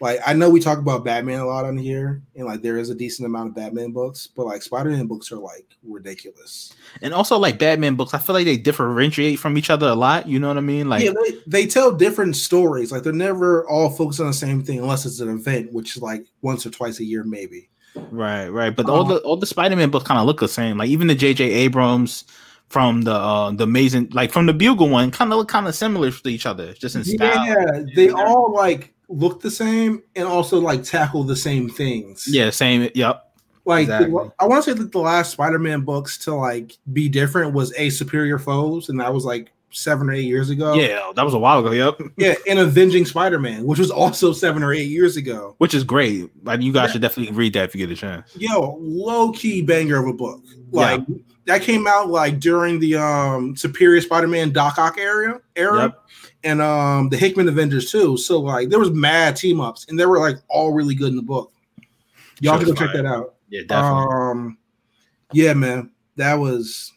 Like 0.00 0.20
I 0.26 0.32
know 0.32 0.48
we 0.48 0.60
talk 0.60 0.78
about 0.78 1.04
Batman 1.04 1.40
a 1.40 1.44
lot 1.46 1.66
on 1.66 1.76
here, 1.76 2.22
and 2.34 2.46
like 2.46 2.62
there 2.62 2.78
is 2.78 2.88
a 2.88 2.94
decent 2.94 3.26
amount 3.26 3.50
of 3.50 3.54
Batman 3.54 3.92
books, 3.92 4.26
but 4.26 4.46
like 4.46 4.62
Spider-Man 4.62 5.06
books 5.06 5.30
are 5.30 5.36
like 5.36 5.66
ridiculous. 5.82 6.72
and 7.02 7.12
also 7.12 7.38
like 7.38 7.58
Batman 7.58 7.96
books. 7.96 8.14
I 8.14 8.18
feel 8.18 8.34
like 8.34 8.46
they 8.46 8.56
differentiate 8.56 9.38
from 9.38 9.58
each 9.58 9.68
other 9.68 9.88
a 9.88 9.94
lot. 9.94 10.26
You 10.26 10.38
know 10.38 10.48
what 10.48 10.56
I 10.56 10.62
mean? 10.62 10.88
Like 10.88 11.04
yeah, 11.04 11.12
they, 11.22 11.36
they 11.46 11.66
tell 11.66 11.92
different 11.92 12.36
stories. 12.36 12.90
Like 12.90 13.02
they're 13.02 13.12
never 13.12 13.68
all 13.68 13.90
focused 13.90 14.20
on 14.20 14.26
the 14.28 14.32
same 14.32 14.62
thing 14.62 14.78
unless 14.78 15.04
it's 15.04 15.20
an 15.20 15.28
event, 15.28 15.70
which 15.74 15.96
is 15.96 16.02
like 16.02 16.24
once 16.40 16.64
or 16.64 16.70
twice 16.70 16.98
a 17.00 17.04
year, 17.04 17.22
maybe. 17.22 17.68
right, 18.10 18.48
right. 18.48 18.74
But 18.74 18.88
all 18.88 19.04
the 19.04 19.18
all 19.18 19.36
the 19.36 19.46
Spider-Man 19.46 19.90
books 19.90 20.06
kind 20.06 20.18
of 20.18 20.24
look 20.24 20.40
the 20.40 20.48
same. 20.48 20.78
Like 20.78 20.88
even 20.88 21.08
the 21.08 21.14
J.J. 21.14 21.44
Abrams 21.44 22.24
from 22.70 23.02
the 23.02 23.12
uh 23.12 23.50
the 23.50 23.64
amazing 23.64 24.08
like 24.12 24.32
from 24.32 24.46
the 24.46 24.52
Bugle 24.54 24.88
one 24.88 25.10
kind 25.10 25.30
of 25.32 25.38
look 25.38 25.48
kind 25.48 25.68
of 25.68 25.74
similar 25.74 26.10
to 26.10 26.28
each 26.28 26.46
other, 26.46 26.72
just 26.72 26.96
in 26.96 27.04
style. 27.04 27.44
Yeah, 27.46 27.82
they 27.94 28.08
all 28.10 28.54
like 28.54 28.94
look 29.08 29.40
the 29.42 29.50
same 29.50 30.02
and 30.16 30.26
also 30.26 30.58
like 30.60 30.82
tackle 30.84 31.24
the 31.24 31.36
same 31.36 31.68
things. 31.68 32.26
Yeah, 32.28 32.50
same. 32.50 32.88
Yep. 32.94 33.26
like 33.66 33.88
the- 33.88 34.30
I 34.38 34.46
want 34.46 34.64
to 34.64 34.70
say 34.70 34.78
that 34.78 34.92
the 34.92 34.98
last 35.00 35.32
Spider-Man 35.32 35.82
books 35.82 36.16
to 36.24 36.34
like 36.34 36.78
be 36.92 37.08
different 37.08 37.52
was 37.52 37.74
a 37.76 37.90
Superior 37.90 38.38
Foes, 38.38 38.88
and 38.88 38.98
that 39.00 39.12
was 39.12 39.24
like 39.24 39.50
seven 39.72 40.08
or 40.08 40.12
eight 40.12 40.24
years 40.24 40.50
ago. 40.50 40.74
Yeah, 40.74 41.10
that 41.14 41.24
was 41.24 41.34
a 41.34 41.38
while 41.38 41.58
ago. 41.64 41.70
Yep. 41.72 42.00
yeah, 42.16 42.34
and 42.48 42.58
Avenging 42.60 43.04
Spider-Man, 43.04 43.64
which 43.64 43.78
was 43.80 43.90
also 43.90 44.32
seven 44.32 44.62
or 44.62 44.72
eight 44.72 44.88
years 44.88 45.16
ago. 45.16 45.54
Which 45.58 45.74
is 45.74 45.82
great. 45.84 46.30
Like 46.44 46.60
you 46.62 46.72
guys 46.72 46.88
Yeah. 46.88 46.92
should 46.92 47.02
definitely 47.02 47.34
read 47.34 47.52
that 47.54 47.64
if 47.64 47.74
you 47.74 47.84
get 47.84 47.92
a 47.92 47.98
chance. 48.00 48.32
Yo, 48.36 48.76
low 48.80 49.32
key 49.32 49.60
banger 49.62 49.98
of 50.00 50.06
a 50.06 50.12
book. 50.12 50.42
Like 50.72 51.00
that 51.50 51.62
came 51.62 51.86
out 51.88 52.08
like 52.08 52.38
during 52.38 52.78
the 52.78 52.96
um 52.96 53.56
Superior 53.56 54.00
Spider-Man 54.00 54.52
Doc 54.52 54.78
Ock 54.78 54.98
era 54.98 55.40
era. 55.56 55.82
Yep. 55.82 56.04
And 56.44 56.62
um 56.62 57.08
the 57.08 57.16
Hickman 57.16 57.48
Avengers 57.48 57.90
too. 57.90 58.16
So 58.16 58.40
like 58.40 58.68
there 58.68 58.78
was 58.78 58.90
mad 58.90 59.36
team 59.36 59.60
ups 59.60 59.86
and 59.88 59.98
they 59.98 60.06
were 60.06 60.20
like 60.20 60.36
all 60.48 60.72
really 60.72 60.94
good 60.94 61.08
in 61.08 61.16
the 61.16 61.22
book. 61.22 61.52
Y'all 62.40 62.56
can 62.58 62.68
go 62.68 62.74
check 62.74 62.92
that 62.94 63.04
out. 63.04 63.34
Yeah, 63.48 63.62
definitely. 63.66 64.14
Um, 64.14 64.58
yeah, 65.32 65.52
man, 65.54 65.90
that 66.16 66.34
was 66.34 66.92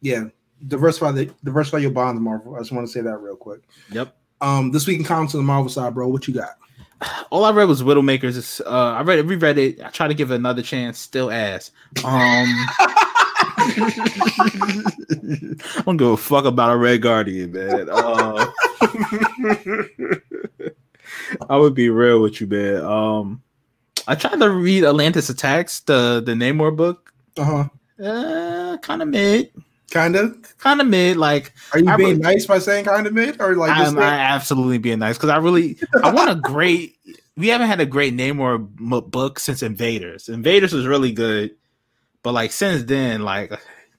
yeah. 0.00 0.24
Diversify 0.68 1.12
the 1.12 1.30
diversify 1.44 1.78
your 1.78 1.90
bonds, 1.90 2.20
Marvel. 2.20 2.54
I 2.54 2.60
just 2.60 2.72
want 2.72 2.86
to 2.86 2.92
say 2.92 3.02
that 3.02 3.18
real 3.18 3.36
quick. 3.36 3.60
yep. 3.90 4.16
Um, 4.40 4.70
this 4.70 4.86
week 4.86 4.98
in 4.98 5.04
comics 5.04 5.34
on 5.34 5.40
the 5.40 5.46
Marvel 5.46 5.68
side, 5.68 5.94
bro. 5.94 6.08
What 6.08 6.26
you 6.26 6.34
got? 6.34 6.56
All 7.30 7.44
I 7.44 7.50
read 7.50 7.68
was 7.68 7.82
Widowmakers. 7.82 8.60
Uh, 8.64 8.70
I 8.70 9.02
read 9.02 9.18
it, 9.18 9.26
reread 9.26 9.58
it. 9.58 9.82
I 9.82 9.90
tried 9.90 10.08
to 10.08 10.14
give 10.14 10.30
it 10.30 10.36
another 10.36 10.62
chance. 10.62 10.98
Still 10.98 11.30
ass. 11.30 11.72
Um, 12.04 12.66
I 15.76 15.82
don't 15.84 15.96
give 15.96 16.08
a 16.08 16.16
fuck 16.16 16.44
about 16.44 16.72
a 16.72 16.76
Red 16.76 17.02
Guardian, 17.02 17.52
man. 17.52 17.88
Uh, 17.90 18.46
I 21.50 21.56
would 21.56 21.74
be 21.74 21.90
real 21.90 22.20
with 22.20 22.40
you, 22.40 22.46
man. 22.46 22.84
Um, 22.84 23.42
I 24.06 24.14
tried 24.14 24.40
to 24.40 24.50
read 24.50 24.84
Atlantis 24.84 25.28
Attacks, 25.28 25.80
the 25.80 26.22
the 26.24 26.32
Namor 26.32 26.74
book. 26.76 27.12
Uh 27.36 27.44
huh. 27.44 27.68
Uh, 28.02 28.76
kind 28.78 29.02
of 29.02 29.08
mid, 29.08 29.50
Kind 29.90 30.16
of. 30.16 30.58
kind 30.58 30.80
of 30.80 30.86
mid. 30.86 31.16
Like 31.16 31.52
Are 31.72 31.78
you 31.78 31.88
I 31.88 31.96
being 31.96 32.16
re- 32.16 32.22
nice 32.22 32.44
by 32.46 32.58
saying 32.58 32.84
kind 32.84 33.06
of 33.06 33.12
mid 33.14 33.40
or 33.40 33.54
like 33.56 33.70
I'm, 33.70 33.98
I 33.98 34.02
absolutely 34.18 34.78
being 34.78 34.98
nice 34.98 35.16
because 35.16 35.30
I 35.30 35.36
really 35.38 35.78
I 36.02 36.12
want 36.12 36.30
a 36.30 36.34
great. 36.34 36.96
We 37.36 37.48
haven't 37.48 37.68
had 37.68 37.80
a 37.80 37.86
great 37.86 38.14
Namor 38.16 38.66
book 39.10 39.38
since 39.38 39.62
Invaders. 39.62 40.28
Invaders 40.28 40.72
was 40.72 40.86
really 40.86 41.12
good, 41.12 41.54
but 42.26 42.32
like 42.32 42.50
since 42.50 42.82
then, 42.82 43.22
like 43.22 43.52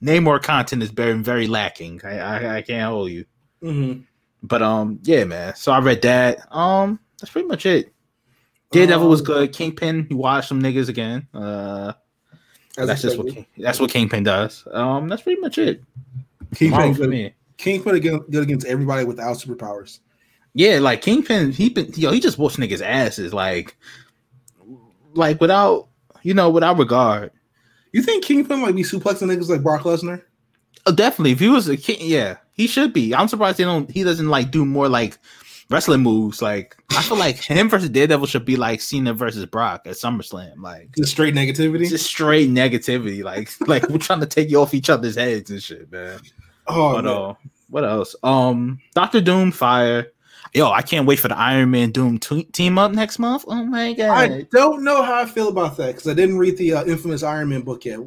Namor 0.04 0.44
content 0.44 0.82
has 0.82 0.92
been 0.92 1.24
very 1.24 1.48
lacking. 1.48 2.02
I 2.04 2.18
I, 2.20 2.56
I 2.58 2.62
can't 2.62 2.92
hold 2.92 3.10
you, 3.10 3.24
Mhm. 3.64 4.04
but 4.44 4.62
um 4.62 5.00
yeah, 5.04 5.24
man. 5.24 5.56
So 5.56 5.72
I 5.72 5.80
read 5.80 6.02
that. 6.02 6.40
Um, 6.54 7.00
that's 7.18 7.32
pretty 7.32 7.48
much 7.48 7.66
it. 7.66 7.94
Daredevil 8.74 9.08
was 9.08 9.22
Um, 9.22 9.26
good. 9.28 9.54
Kingpin, 9.54 10.08
you 10.10 10.18
watch 10.18 10.50
some 10.50 10.62
niggas 10.62 10.90
again. 10.90 11.26
Uh, 11.34 11.94
that's 12.76 13.02
just 13.02 13.18
what. 13.18 13.34
King, 13.34 13.46
that's 13.60 13.80
what 13.80 13.92
Kingpin 13.92 14.24
does. 14.24 14.68
Um, 14.74 15.08
that's 15.08 15.22
pretty 15.22 15.40
much 15.40 15.58
it. 15.58 15.82
Kingpin 16.54 16.72
Marvel 16.72 16.94
for 16.96 17.00
good, 17.04 17.10
me. 17.10 17.34
Kingpin 17.56 17.96
against, 17.96 18.30
good 18.30 18.44
against 18.44 18.68
everybody 18.68 19.06
without 19.06 19.38
superpowers. 19.38 20.00
Yeah, 20.54 20.80
like 20.80 21.02
Kingpin, 21.02 21.54
he 21.54 21.70
been 21.70 21.94
yo, 21.96 22.12
he 22.12 22.20
just 22.20 22.38
whoops 22.38 22.58
niggas' 22.58 22.82
asses, 22.82 23.34
like, 23.34 23.78
like 25.14 25.40
without 25.40 25.88
you 26.24 26.34
know, 26.34 26.50
without 26.50 26.78
regard. 26.78 27.32
You 27.98 28.04
think 28.04 28.24
Kingpin 28.24 28.60
might 28.62 28.76
be 28.76 28.84
suplexing 28.84 29.24
niggas 29.24 29.50
like 29.50 29.64
Brock 29.64 29.82
Lesnar? 29.82 30.22
Oh, 30.86 30.92
definitely, 30.94 31.32
if 31.32 31.40
he 31.40 31.48
was 31.50 31.68
a 31.68 31.76
king, 31.76 31.98
yeah, 32.00 32.38
he 32.54 32.68
should 32.68 32.94
be. 32.94 33.16
I'm 33.16 33.28
surprised 33.28 33.58
they 33.58 33.64
don't. 33.64 33.90
He 33.90 34.04
doesn't 34.04 34.30
like 34.30 34.52
do 34.52 34.66
more 34.66 34.88
like 34.88 35.18
wrestling 35.72 36.02
moves. 36.02 36.40
Like, 36.40 36.78
I 36.92 37.02
feel 37.02 37.18
like 37.18 37.38
him 37.38 37.70
versus 37.70 37.90
Daredevil 37.90 38.28
should 38.28 38.46
be 38.46 38.56
like 38.56 38.82
Cena 38.82 39.16
versus 39.16 39.48
Brock 39.48 39.82
at 39.88 39.94
SummerSlam. 39.96 40.62
Like, 40.62 40.96
Just 40.96 41.10
straight 41.12 41.34
negativity. 41.34 41.90
just 41.90 42.06
straight 42.06 42.52
negativity. 42.52 43.24
Like, 43.24 43.50
like 43.68 43.90
we're 43.90 43.98
trying 43.98 44.20
to 44.20 44.28
take 44.28 44.52
you 44.52 44.62
off 44.62 44.76
each 44.76 44.92
other's 44.92 45.16
heads 45.16 45.50
and 45.50 45.64
shit, 45.64 45.92
man. 45.92 46.20
oh, 46.68 46.94
but 46.94 47.06
man. 47.06 47.14
uh, 47.14 47.34
what 47.72 47.84
else? 47.84 48.16
Um, 48.22 48.80
Doctor 48.94 49.22
Doom, 49.22 49.52
fire. 49.52 50.12
Yo, 50.58 50.72
I 50.72 50.82
can't 50.82 51.06
wait 51.06 51.20
for 51.20 51.28
the 51.28 51.38
Iron 51.38 51.70
Man 51.70 51.92
Doom 51.92 52.18
t- 52.18 52.46
team 52.46 52.80
up 52.80 52.92
next 52.92 53.20
month. 53.20 53.46
Oh 53.48 53.64
my 53.64 53.94
god! 53.94 54.32
I 54.32 54.42
don't 54.52 54.84
know 54.84 55.04
how 55.04 55.22
I 55.22 55.26
feel 55.28 55.50
about 55.50 55.78
that 55.78 55.94
because 55.94 56.08
I 56.08 56.16
didn't 56.16 56.40
read 56.40 56.58
the 56.58 56.74
uh, 56.74 56.86
infamous 56.86 57.22
Iron 57.22 57.50
Man 57.50 57.62
book 57.62 57.86
yet. 57.86 58.00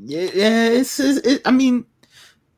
Yeah, 0.00 0.28
yeah, 0.34 0.66
it's, 0.66 0.98
it's 0.98 1.24
it, 1.24 1.42
I 1.44 1.52
mean, 1.52 1.86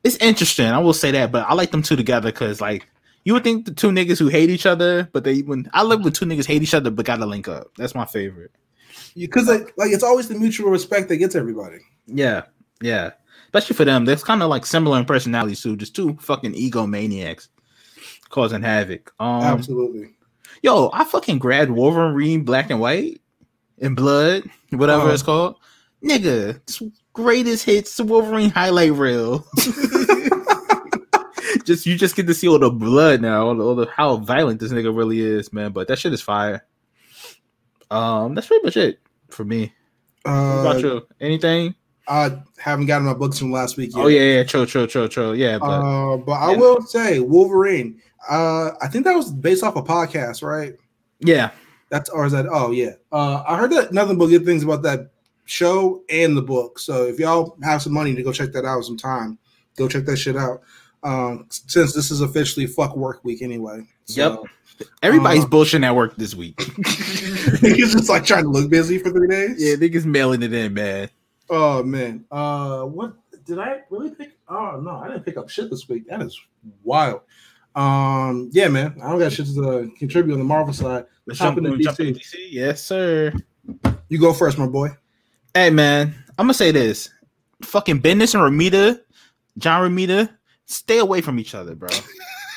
it's 0.02 0.16
interesting. 0.16 0.64
I 0.64 0.78
will 0.78 0.94
say 0.94 1.10
that, 1.10 1.30
but 1.30 1.44
I 1.46 1.52
like 1.52 1.72
them 1.72 1.82
two 1.82 1.94
together 1.94 2.32
because, 2.32 2.62
like, 2.62 2.88
you 3.24 3.34
would 3.34 3.44
think 3.44 3.66
the 3.66 3.74
two 3.74 3.90
niggas 3.90 4.18
who 4.18 4.28
hate 4.28 4.48
each 4.48 4.64
other, 4.64 5.06
but 5.12 5.24
they 5.24 5.40
when 5.40 5.68
I 5.74 5.82
live 5.82 6.02
with 6.02 6.14
two 6.14 6.24
niggas 6.24 6.46
hate 6.46 6.62
each 6.62 6.72
other 6.72 6.90
but 6.90 7.04
gotta 7.04 7.26
link 7.26 7.48
up. 7.48 7.66
That's 7.76 7.94
my 7.94 8.06
favorite. 8.06 8.52
Because 9.14 9.46
like, 9.46 9.74
like 9.76 9.90
it's 9.90 10.02
always 10.02 10.28
the 10.28 10.38
mutual 10.38 10.70
respect 10.70 11.10
that 11.10 11.18
gets 11.18 11.34
everybody. 11.34 11.80
Yeah, 12.06 12.44
yeah. 12.80 13.10
especially 13.44 13.76
for 13.76 13.84
them. 13.84 14.06
That's 14.06 14.24
kind 14.24 14.42
of 14.42 14.48
like 14.48 14.64
similar 14.64 14.98
in 14.98 15.04
personalities 15.04 15.60
too. 15.60 15.76
Just 15.76 15.94
two 15.94 16.16
fucking 16.18 16.54
egomaniacs 16.54 17.48
causing 18.32 18.62
havoc. 18.62 19.12
Um, 19.20 19.42
Absolutely. 19.44 20.08
yo, 20.62 20.90
I 20.92 21.04
fucking 21.04 21.38
grabbed 21.38 21.70
Wolverine 21.70 22.42
Black 22.42 22.70
and 22.70 22.80
White 22.80 23.20
and 23.80 23.94
Blood, 23.94 24.42
whatever 24.70 25.02
Uh-huh. 25.04 25.12
it's 25.12 25.22
called. 25.22 25.56
Nigga, 26.04 26.58
greatest 27.12 27.64
hits 27.64 28.00
Wolverine 28.00 28.50
highlight 28.50 28.92
reel. 28.94 29.46
just 31.64 31.86
you 31.86 31.96
just 31.96 32.16
get 32.16 32.26
to 32.26 32.34
see 32.34 32.48
all 32.48 32.58
the 32.58 32.70
blood 32.70 33.20
now, 33.20 33.46
all 33.46 33.54
the, 33.54 33.64
all 33.64 33.74
the 33.76 33.86
how 33.86 34.16
violent 34.16 34.60
this 34.60 34.72
nigga 34.72 34.94
really 34.96 35.20
is, 35.20 35.52
man. 35.52 35.72
But 35.72 35.88
that 35.88 35.98
shit 35.98 36.12
is 36.12 36.20
fire. 36.20 36.64
Um, 37.90 38.34
that's 38.34 38.46
pretty 38.48 38.64
much 38.64 38.76
it 38.76 39.00
for 39.28 39.44
me. 39.44 39.72
Uh, 40.26 40.58
about 40.60 40.82
you? 40.82 41.06
Anything? 41.20 41.74
I 42.08 42.40
haven't 42.58 42.86
gotten 42.86 43.06
my 43.06 43.14
books 43.14 43.38
from 43.38 43.52
last 43.52 43.76
week 43.76 43.94
yet. 43.94 44.04
Oh 44.04 44.08
yeah, 44.08 44.22
yeah, 44.38 44.42
chill, 44.44 44.66
chill, 44.66 44.86
chill, 44.88 45.06
chill. 45.08 45.36
Yeah, 45.36 45.58
but 45.58 45.66
Uh, 45.66 46.16
but 46.16 46.32
I 46.32 46.52
Yeah. 46.52 46.58
will 46.58 46.80
say 46.82 47.20
Wolverine. 47.20 48.00
Uh, 48.28 48.70
I 48.80 48.88
think 48.88 49.04
that 49.04 49.14
was 49.14 49.30
based 49.32 49.62
off 49.64 49.76
a 49.76 49.82
podcast, 49.82 50.42
right? 50.42 50.74
yeah, 51.20 51.50
That's 51.88 52.08
or 52.10 52.26
is 52.26 52.32
that? 52.32 52.46
Oh 52.50 52.70
yeah. 52.70 52.92
Uh, 53.10 53.42
I 53.46 53.56
heard 53.56 53.70
that 53.72 53.92
nothing 53.92 54.18
but 54.18 54.26
good 54.26 54.44
things 54.44 54.62
about 54.62 54.82
that 54.82 55.10
show 55.44 56.02
and 56.08 56.36
the 56.36 56.42
book. 56.42 56.78
So 56.78 57.04
if 57.04 57.18
y'all 57.18 57.56
have 57.62 57.82
some 57.82 57.92
money 57.92 58.14
to 58.14 58.22
go 58.22 58.32
check 58.32 58.52
that 58.52 58.64
out 58.64 58.84
some 58.84 58.96
time, 58.96 59.38
go 59.76 59.88
check 59.88 60.04
that 60.06 60.16
shit 60.16 60.36
out. 60.36 60.62
Um, 61.04 61.46
since 61.50 61.92
this 61.92 62.10
is 62.12 62.20
officially 62.20 62.66
fuck 62.66 62.96
work 62.96 63.24
week 63.24 63.42
anyway. 63.42 63.86
So, 64.04 64.46
everybody's 65.02 65.44
Uh, 65.44 65.48
bullshitting 65.48 65.84
at 65.84 65.96
work 65.96 66.14
this 66.16 66.34
week. 66.34 66.60
He's 67.60 67.92
just 67.92 68.08
like 68.08 68.24
trying 68.24 68.44
to 68.44 68.50
look 68.50 68.70
busy 68.70 68.98
for 68.98 69.10
three 69.10 69.28
days. 69.28 69.56
yeah, 69.58 69.74
niggas 69.74 70.04
mailing 70.04 70.42
it 70.44 70.52
in, 70.52 70.74
man. 70.74 71.10
Oh 71.50 71.82
man. 71.82 72.24
Uh, 72.30 72.84
what 72.84 73.14
did 73.44 73.58
I 73.58 73.80
really 73.90 74.10
pick? 74.12 74.38
Oh 74.48 74.80
no, 74.80 74.90
I 74.96 75.08
didn't 75.08 75.24
pick 75.24 75.36
up 75.36 75.48
shit 75.50 75.70
this 75.70 75.88
week. 75.88 76.06
That 76.08 76.22
is 76.22 76.40
wild. 76.84 77.22
Um, 77.74 78.50
yeah, 78.52 78.68
man. 78.68 78.94
I 79.02 79.10
don't 79.10 79.18
got 79.18 79.32
shit 79.32 79.46
to 79.46 79.68
uh, 79.68 79.86
contribute 79.98 80.34
on 80.34 80.38
the 80.38 80.44
Marvel 80.44 80.74
side. 80.74 81.06
Let's 81.26 81.38
jump 81.38 81.58
into 81.58 81.70
DC. 81.70 82.16
DC. 82.16 82.34
Yes, 82.50 82.82
sir. 82.82 83.32
You 84.08 84.18
go 84.18 84.32
first, 84.32 84.58
my 84.58 84.66
boy. 84.66 84.90
Hey 85.54 85.68
man, 85.70 86.14
I'm 86.38 86.44
gonna 86.44 86.54
say 86.54 86.70
this. 86.70 87.10
Fucking 87.62 88.00
Bendis 88.00 88.34
and 88.34 88.42
Romita, 88.42 89.00
John 89.58 89.90
Romita, 89.90 90.30
stay 90.64 90.98
away 90.98 91.20
from 91.20 91.38
each 91.38 91.54
other, 91.54 91.74
bro. 91.74 91.90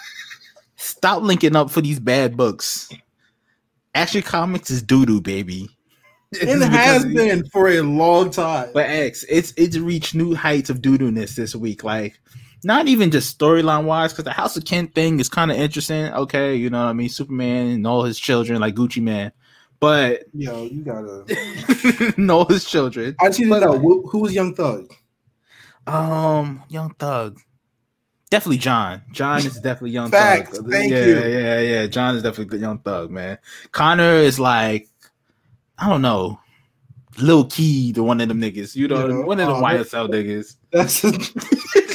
Stop 0.77 1.23
linking 1.23 1.55
up 1.55 1.69
for 1.69 1.81
these 1.81 1.99
bad 1.99 2.37
books. 2.37 2.89
Action 3.93 4.21
Comics 4.21 4.71
is 4.71 4.81
doo 4.81 5.05
doo, 5.05 5.21
baby. 5.21 5.69
It 6.31 6.61
has 6.61 7.05
been 7.05 7.45
for 7.49 7.69
a 7.69 7.81
long 7.81 8.29
time. 8.29 8.69
But 8.73 8.89
X, 8.89 9.25
it's 9.29 9.53
it's 9.57 9.77
reached 9.77 10.15
new 10.15 10.35
heights 10.35 10.69
of 10.69 10.81
doo 10.81 10.97
doo-ness 10.97 11.35
this 11.35 11.55
week. 11.55 11.83
Like, 11.83 12.19
not 12.63 12.87
even 12.87 13.11
just 13.11 13.37
storyline 13.37 13.85
wise, 13.85 14.11
because 14.13 14.25
the 14.25 14.31
House 14.31 14.57
of 14.57 14.65
Kent 14.65 14.95
thing 14.95 15.19
is 15.19 15.29
kind 15.29 15.51
of 15.51 15.57
interesting. 15.57 16.05
Okay, 16.13 16.55
you 16.55 16.69
know 16.69 16.83
what 16.83 16.89
I 16.89 16.93
mean? 16.93 17.09
Superman 17.09 17.67
and 17.67 17.87
all 17.87 18.03
his 18.03 18.19
children, 18.19 18.59
like 18.61 18.75
Gucci 18.75 19.01
Man. 19.01 19.31
But 19.79 20.23
Yo, 20.33 20.63
you 20.65 20.81
gotta. 20.83 22.13
know 22.17 22.45
his 22.45 22.65
children. 22.65 23.15
I 23.19 23.29
to 23.29 23.45
know 23.45 23.77
who, 23.77 24.07
who 24.07 24.19
was 24.19 24.33
Young 24.33 24.55
Thug. 24.55 24.91
Um, 25.85 26.63
Young 26.69 26.93
Thug. 26.95 27.39
Definitely 28.31 28.57
John. 28.57 29.03
John 29.11 29.37
is 29.39 29.59
definitely 29.59 29.91
Young 29.91 30.09
Facts. 30.09 30.57
Thug. 30.57 30.71
Thank 30.71 30.91
yeah, 30.91 31.05
you. 31.05 31.19
Yeah, 31.19 31.59
yeah. 31.59 31.87
John 31.87 32.15
is 32.15 32.23
definitely 32.23 32.57
Young 32.59 32.79
Thug, 32.79 33.11
man. 33.11 33.37
Connor 33.71 34.15
is 34.15 34.39
like, 34.39 34.87
I 35.77 35.87
don't 35.89 36.01
know, 36.01 36.39
Lil 37.19 37.45
Keed, 37.45 37.95
the 37.95 38.03
one 38.03 38.19
of 38.21 38.27
them 38.27 38.41
niggas. 38.41 38.75
You 38.75 38.87
know, 38.87 39.07
Yeah. 39.07 39.23
one 39.25 39.39
of 39.39 39.47
the 39.47 39.53
Oh, 39.53 39.61
YSL 39.61 40.09
niggas. 40.09 40.55
That's. 40.71 41.01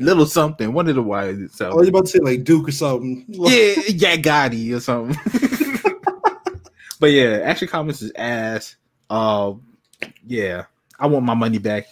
Little 0.00 0.24
something. 0.24 0.72
One 0.72 0.88
of 0.88 0.96
the 0.96 1.02
YSL. 1.02 1.72
I 1.72 1.74
was 1.74 1.88
about 1.88 2.06
to 2.06 2.10
say 2.10 2.18
like 2.20 2.42
Duke 2.42 2.68
or 2.68 2.72
something. 2.72 3.24
yeah, 3.28 3.74
yeah, 3.88 4.16
Gotti 4.16 4.74
or 4.74 4.80
something. 4.80 5.16
but 7.00 7.08
yeah, 7.08 7.40
Action 7.44 7.68
Comics 7.68 8.00
is 8.00 8.10
ass. 8.16 8.76
Um, 9.10 9.62
yeah, 10.26 10.64
I 10.98 11.06
want 11.06 11.26
my 11.26 11.34
money 11.34 11.58
back. 11.58 11.84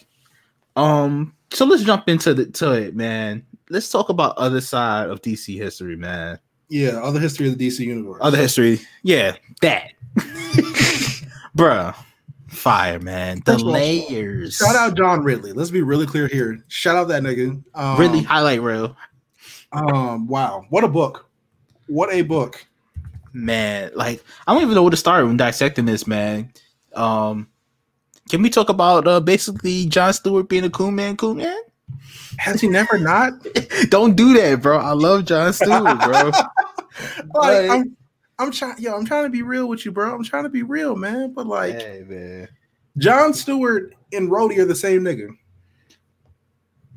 Um, 0.75 1.35
so 1.51 1.65
let's 1.65 1.83
jump 1.83 2.09
into 2.09 2.33
the 2.33 2.47
to 2.47 2.73
it, 2.73 2.95
man. 2.95 3.45
Let's 3.69 3.91
talk 3.91 4.09
about 4.09 4.37
other 4.37 4.61
side 4.61 5.09
of 5.09 5.21
DC 5.21 5.55
history, 5.55 5.95
man. 5.95 6.39
Yeah, 6.69 7.01
other 7.01 7.19
history 7.19 7.47
of 7.47 7.57
the 7.57 7.67
DC 7.67 7.79
universe. 7.79 8.17
Other 8.21 8.37
history, 8.37 8.79
yeah, 9.03 9.35
that, 9.61 9.91
bruh, 11.55 11.95
fire, 12.49 12.99
man. 12.99 13.41
The 13.45 13.57
layers. 13.57 14.55
Shout 14.57 14.75
out 14.75 14.95
John 14.97 15.23
Ridley. 15.23 15.53
Let's 15.53 15.71
be 15.71 15.81
really 15.81 16.05
clear 16.05 16.27
here. 16.27 16.63
Shout 16.67 16.95
out 16.95 17.07
that 17.09 17.23
nigga. 17.23 17.63
Um, 17.73 17.99
really 17.99 18.21
highlight 18.23 18.61
reel, 18.61 18.95
Um, 19.71 20.27
wow, 20.27 20.65
what 20.69 20.83
a 20.83 20.87
book! 20.87 21.29
What 21.87 22.11
a 22.13 22.21
book! 22.21 22.65
man. 23.31 23.91
Like 23.95 24.23
I 24.47 24.53
don't 24.53 24.63
even 24.63 24.73
know 24.75 24.81
where 24.81 24.89
to 24.91 24.97
start 24.97 25.25
when 25.25 25.37
dissecting 25.37 25.85
this, 25.85 26.07
man. 26.07 26.51
Um, 26.95 27.47
can 28.29 28.41
we 28.41 28.49
talk 28.49 28.69
about 28.69 29.07
uh 29.07 29.19
basically 29.19 29.85
John 29.85 30.13
Stewart 30.13 30.49
being 30.49 30.63
a 30.63 30.69
cool 30.69 30.91
man, 30.91 31.15
cool 31.17 31.35
man? 31.35 31.57
Has 32.37 32.61
he 32.61 32.67
never 32.67 32.97
not? 32.97 33.33
Don't 33.89 34.15
do 34.15 34.33
that, 34.33 34.61
bro. 34.61 34.77
I 34.79 34.91
love 34.93 35.25
John 35.25 35.51
Stewart, 35.53 35.99
bro. 35.99 36.31
Like, 36.31 36.45
Like- 37.35 37.69
I'm, 37.71 37.97
I'm 38.39 38.51
trying. 38.51 38.79
Yo, 38.79 38.95
I'm 38.95 39.05
trying 39.05 39.23
to 39.23 39.29
be 39.29 39.41
real 39.41 39.67
with 39.67 39.85
you, 39.85 39.91
bro. 39.91 40.15
I'm 40.15 40.23
trying 40.23 40.43
to 40.43 40.49
be 40.49 40.63
real, 40.63 40.95
man. 40.95 41.33
But 41.33 41.45
like, 41.45 41.75
hey, 41.75 42.03
man. 42.07 42.47
John 42.97 43.33
Stewart 43.33 43.93
and 44.13 44.29
Rhodey 44.29 44.57
are 44.57 44.65
the 44.65 44.75
same 44.75 45.01
nigga. 45.01 45.29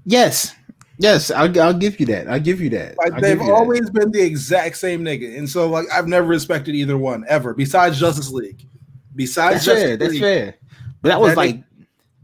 Yes, 0.04 0.54
yes, 0.98 1.30
I'll, 1.30 1.60
I'll 1.60 1.74
give 1.74 2.00
you 2.00 2.06
that. 2.06 2.28
I'll 2.28 2.40
give 2.40 2.60
you 2.60 2.70
that. 2.70 2.96
Like 2.98 3.12
I'll 3.12 3.20
they've 3.20 3.38
give 3.38 3.46
you 3.46 3.52
that. 3.52 3.58
always 3.58 3.90
been 3.90 4.10
the 4.10 4.22
exact 4.22 4.76
same 4.76 5.02
nigga, 5.04 5.36
and 5.36 5.48
so 5.48 5.68
like 5.68 5.86
I've 5.92 6.08
never 6.08 6.26
respected 6.26 6.74
either 6.74 6.96
one 6.96 7.24
ever. 7.28 7.54
Besides 7.54 7.98
Justice 7.98 8.30
League, 8.30 8.66
besides 9.14 9.64
That's 9.64 9.66
Justice 9.66 9.84
fair. 9.84 9.96
That's 9.96 10.18
fair. 10.18 10.54
But 11.02 11.08
that 11.08 11.20
was 11.20 11.30
That 11.30 11.36
like 11.36 11.62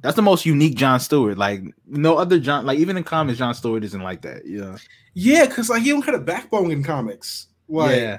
that's 0.00 0.16
the 0.16 0.22
most 0.22 0.46
unique 0.46 0.76
John 0.76 1.00
Stewart. 1.00 1.38
Like 1.38 1.62
no 1.86 2.16
other 2.16 2.38
John. 2.38 2.66
Like 2.66 2.78
even 2.78 2.96
in 2.96 3.04
comics, 3.04 3.38
John 3.38 3.54
Stewart 3.54 3.84
isn't 3.84 4.02
like 4.02 4.22
that. 4.22 4.46
Yeah. 4.46 4.76
yeah, 5.14 5.46
because 5.46 5.68
like 5.68 5.82
he 5.82 5.90
don't 5.90 6.04
have 6.04 6.14
a 6.14 6.20
backbone 6.20 6.70
in 6.70 6.84
comics. 6.84 7.48
Like 7.68 7.96
yeah. 7.96 8.18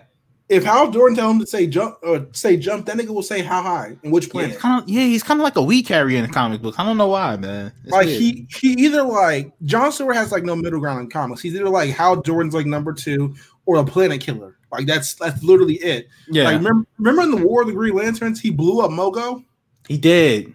If 0.49 0.63
Hal 0.63 0.89
Jordan 0.91 1.15
tell 1.15 1.29
him 1.29 1.39
to 1.39 1.45
say 1.47 1.67
jump 1.67 1.97
or 2.01 2.25
say 2.33 2.57
jump, 2.57 2.85
that 2.87 2.97
nigga 2.97 3.09
will 3.09 3.23
say 3.23 3.41
how 3.41 3.61
high 3.61 3.95
and 4.03 4.11
which 4.11 4.25
Yeah, 4.27 4.31
planet. 4.31 4.51
he's 4.51 4.59
kind 4.59 4.83
of 4.83 4.89
yeah, 4.89 5.01
he's 5.03 5.23
kind 5.23 5.39
of 5.39 5.43
like 5.43 5.55
a 5.55 5.61
weed 5.61 5.83
carrier 5.83 6.17
in 6.17 6.25
the 6.25 6.33
comic 6.33 6.61
book. 6.61 6.79
I 6.79 6.85
don't 6.85 6.97
know 6.97 7.07
why, 7.07 7.35
man. 7.37 7.71
It's 7.83 7.91
like 7.91 8.07
weird. 8.07 8.19
he 8.21 8.47
he 8.51 8.71
either 8.85 9.03
like 9.03 9.51
John 9.63 9.91
Stewart 9.91 10.15
has 10.15 10.31
like 10.31 10.43
no 10.43 10.55
middle 10.55 10.79
ground 10.79 11.01
in 11.01 11.09
comics. 11.09 11.41
He's 11.41 11.55
either 11.55 11.69
like 11.69 11.91
Hal 11.91 12.21
Jordan's 12.21 12.53
like 12.55 12.65
number 12.65 12.93
two 12.93 13.35
or 13.65 13.77
a 13.77 13.85
planet 13.85 14.21
killer. 14.21 14.57
Like 14.71 14.85
that's 14.87 15.13
that's 15.15 15.43
literally 15.43 15.75
it. 15.75 16.07
yeah, 16.29 16.45
Like 16.45 16.57
remember, 16.57 16.85
remember 16.97 17.21
in 17.23 17.31
the 17.31 17.45
War 17.47 17.61
of 17.61 17.67
the 17.67 17.73
Green 17.73 17.95
Lanterns, 17.95 18.39
he 18.41 18.49
blew 18.51 18.81
up 18.81 18.91
Mogo. 18.91 19.43
he 19.87 19.97
did. 19.97 20.53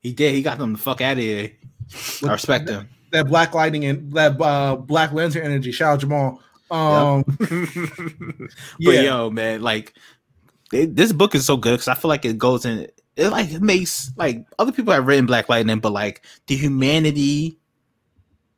He 0.00 0.12
did. 0.12 0.34
He 0.34 0.42
got 0.42 0.58
them 0.58 0.72
the 0.74 0.78
fuck 0.78 1.00
out 1.00 1.14
of 1.16 1.22
here. 1.22 1.50
I 2.24 2.32
respect 2.32 2.68
him. 2.68 2.88
That 3.12 3.26
Black 3.28 3.54
Lightning 3.54 3.84
and 3.86 4.12
that 4.12 4.40
uh, 4.40 4.76
Black 4.76 5.12
Lantern 5.12 5.42
energy. 5.44 5.70
Shout 5.72 5.94
out 5.94 6.00
Jamal. 6.00 6.40
Um, 6.70 7.24
but 7.38 8.48
yeah, 8.80 9.02
yo, 9.02 9.30
man, 9.30 9.62
like 9.62 9.94
it, 10.72 10.96
this 10.96 11.12
book 11.12 11.34
is 11.34 11.46
so 11.46 11.56
good 11.56 11.72
because 11.72 11.88
I 11.88 11.94
feel 11.94 12.08
like 12.08 12.24
it 12.24 12.38
goes 12.38 12.64
in. 12.64 12.88
It 13.16 13.30
like 13.30 13.50
it 13.52 13.62
makes 13.62 14.10
like 14.16 14.44
other 14.58 14.72
people 14.72 14.92
have 14.92 15.06
written 15.06 15.26
Black 15.26 15.48
Lightning, 15.48 15.78
but 15.80 15.92
like 15.92 16.24
the 16.48 16.56
humanity, 16.56 17.58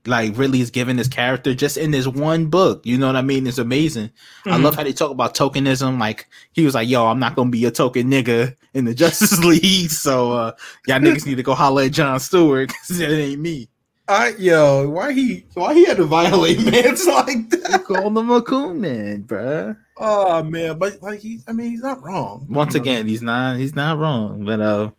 like 0.07 0.37
really 0.37 0.61
is 0.61 0.71
given 0.71 0.97
this 0.97 1.07
character 1.09 1.55
just 1.55 1.77
in 1.77 1.91
this 1.91 2.07
one 2.07 2.47
book. 2.47 2.85
You 2.87 2.99
know 2.99 3.07
what 3.07 3.17
I 3.17 3.23
mean? 3.23 3.47
It's 3.47 3.59
amazing. 3.59 4.11
I 4.47 4.57
Mhm. 4.57 4.63
love 4.63 4.75
how 4.75 4.83
they 4.85 4.93
talk 4.93 5.11
about 5.11 5.35
tokenism. 5.37 6.01
Like 6.01 6.27
he 6.53 6.65
was 6.65 6.75
like, 6.75 6.89
"Yo, 6.89 7.07
I'm 7.07 7.21
not 7.21 7.37
gonna 7.37 7.51
be 7.51 7.65
a 7.67 7.71
token 7.71 8.11
nigga 8.11 8.57
in 8.75 8.85
the 8.85 8.95
Justice 8.97 9.39
League, 9.45 9.91
so 9.91 10.33
uh, 10.33 10.53
y'all 10.87 10.99
niggas 10.99 11.27
need 11.27 11.37
to 11.37 11.43
go 11.43 11.55
holler 11.55 11.83
at 11.85 11.93
John 11.93 12.19
Stewart 12.19 12.69
because 12.69 13.01
it 13.01 13.11
ain't 13.11 13.41
me." 13.41 13.69
I 14.09 14.35
yo, 14.39 14.89
why 14.89 15.13
he 15.13 15.45
why 15.55 15.75
he 15.75 15.85
had 15.85 15.99
to 15.99 16.05
violate 16.05 16.59
mans 16.65 17.07
like 17.07 17.51
that? 17.51 17.85
Call 17.85 18.19
him 18.19 18.31
a 18.31 18.41
cool 18.43 18.73
man, 18.73 19.25
bruh. 19.25 19.77
Oh 19.99 20.43
man, 20.43 20.79
but 20.79 21.03
like 21.03 21.21
he, 21.21 21.41
I 21.47 21.53
mean, 21.53 21.71
he's 21.71 21.83
not 21.83 22.03
wrong. 22.03 22.47
Once 22.49 22.75
again, 22.75 23.07
he's 23.07 23.23
not 23.23 23.57
he's 23.57 23.75
not 23.75 23.99
wrong. 23.99 24.45
But 24.45 24.61
uh 24.61 24.91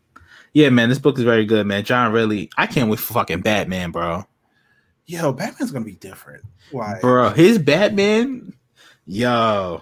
yeah, 0.53 0.70
man, 0.70 0.89
this 0.89 0.99
book 0.99 1.18
is 1.18 1.24
very 1.24 1.45
good, 1.45 1.66
man. 1.66 1.84
John 1.84 2.12
really 2.12 2.49
I 2.57 2.68
can't 2.68 2.89
wait 2.89 2.99
for 2.99 3.14
fucking 3.14 3.41
Batman, 3.41 3.91
bro. 3.91 4.26
yo, 5.05 5.34
Batman's 5.34 5.72
gonna 5.72 5.86
be 5.86 5.93
different. 5.93 6.43
Why? 6.72 6.99
Bro, 7.01 7.32
his 7.32 7.57
Batman, 7.57 8.53
yo. 9.07 9.82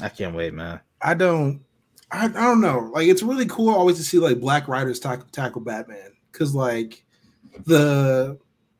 I 0.00 0.08
can't 0.10 0.36
wait, 0.36 0.54
man. 0.54 0.78
I 1.02 1.14
don't, 1.14 1.64
I, 2.12 2.26
I 2.26 2.28
don't 2.28 2.60
know. 2.60 2.90
Like, 2.92 3.08
it's 3.08 3.22
really 3.22 3.46
cool 3.46 3.74
always 3.74 3.96
to 3.96 4.04
see 4.04 4.20
like 4.20 4.38
black 4.38 4.68
writers 4.68 5.00
tackle, 5.00 5.26
tackle 5.32 5.60
Batman 5.60 6.12
because 6.30 6.54
like 6.54 7.04
the 7.64 8.38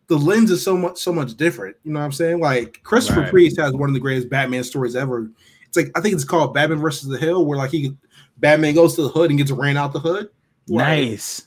the 0.09 0.17
lens 0.19 0.51
is 0.51 0.63
so 0.63 0.77
much 0.77 0.99
so 0.99 1.13
much 1.13 1.35
different. 1.37 1.77
You 1.85 1.93
know 1.93 2.01
what 2.01 2.07
I'm 2.07 2.13
saying? 2.13 2.41
Like 2.41 2.81
Christopher 2.83 3.21
Right. 3.23 3.31
Priest 3.31 3.59
has 3.61 3.73
one 3.73 3.89
of 3.91 3.95
the 3.95 4.01
greatest 4.01 4.29
Batman 4.29 4.65
stories 4.65 4.97
ever. 4.97 5.31
It's 5.67 5.77
like 5.77 5.91
I 5.95 6.01
think 6.01 6.15
it's 6.15 6.25
called 6.25 6.55
Batman 6.55 6.79
versus 6.79 7.09
the 7.09 7.19
Hill, 7.19 7.45
where 7.45 7.59
like 7.59 7.71
he 7.71 7.95
Batman 8.39 8.75
goes 8.75 8.95
to 8.97 9.03
the 9.03 9.09
hood 9.09 9.31
and 9.31 9.39
gets 9.39 9.51
ran 9.51 9.77
out 9.77 9.93
the 9.93 10.01
hood. 10.01 10.31
Like, 10.69 10.87
Nice. 10.87 11.47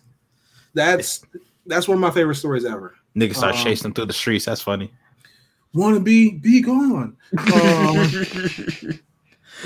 That's 0.74 1.22
that's 1.66 1.88
one 1.88 1.98
of 1.98 2.02
my 2.02 2.12
favorite 2.12 2.36
stories 2.36 2.66
ever. 2.66 2.96
Niggas 3.16 3.36
start 3.38 3.56
Um, 3.56 3.64
chasing 3.64 3.84
them 3.84 3.94
through 3.94 4.06
the 4.06 4.14
streets. 4.14 4.46
That's 4.46 4.62
funny. 4.62 4.92
Want 5.74 5.96
to 5.96 6.02
be 6.02 6.32
be 6.32 6.62
gone, 6.62 7.16
um, 7.54 8.12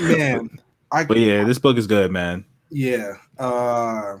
man. 0.00 0.50
I 0.92 1.04
But 1.04 1.18
yeah, 1.18 1.44
this 1.44 1.58
book 1.58 1.76
is 1.76 1.86
good, 1.86 2.10
man. 2.12 2.44
yeah. 2.70 3.14
Uh, 3.38 4.18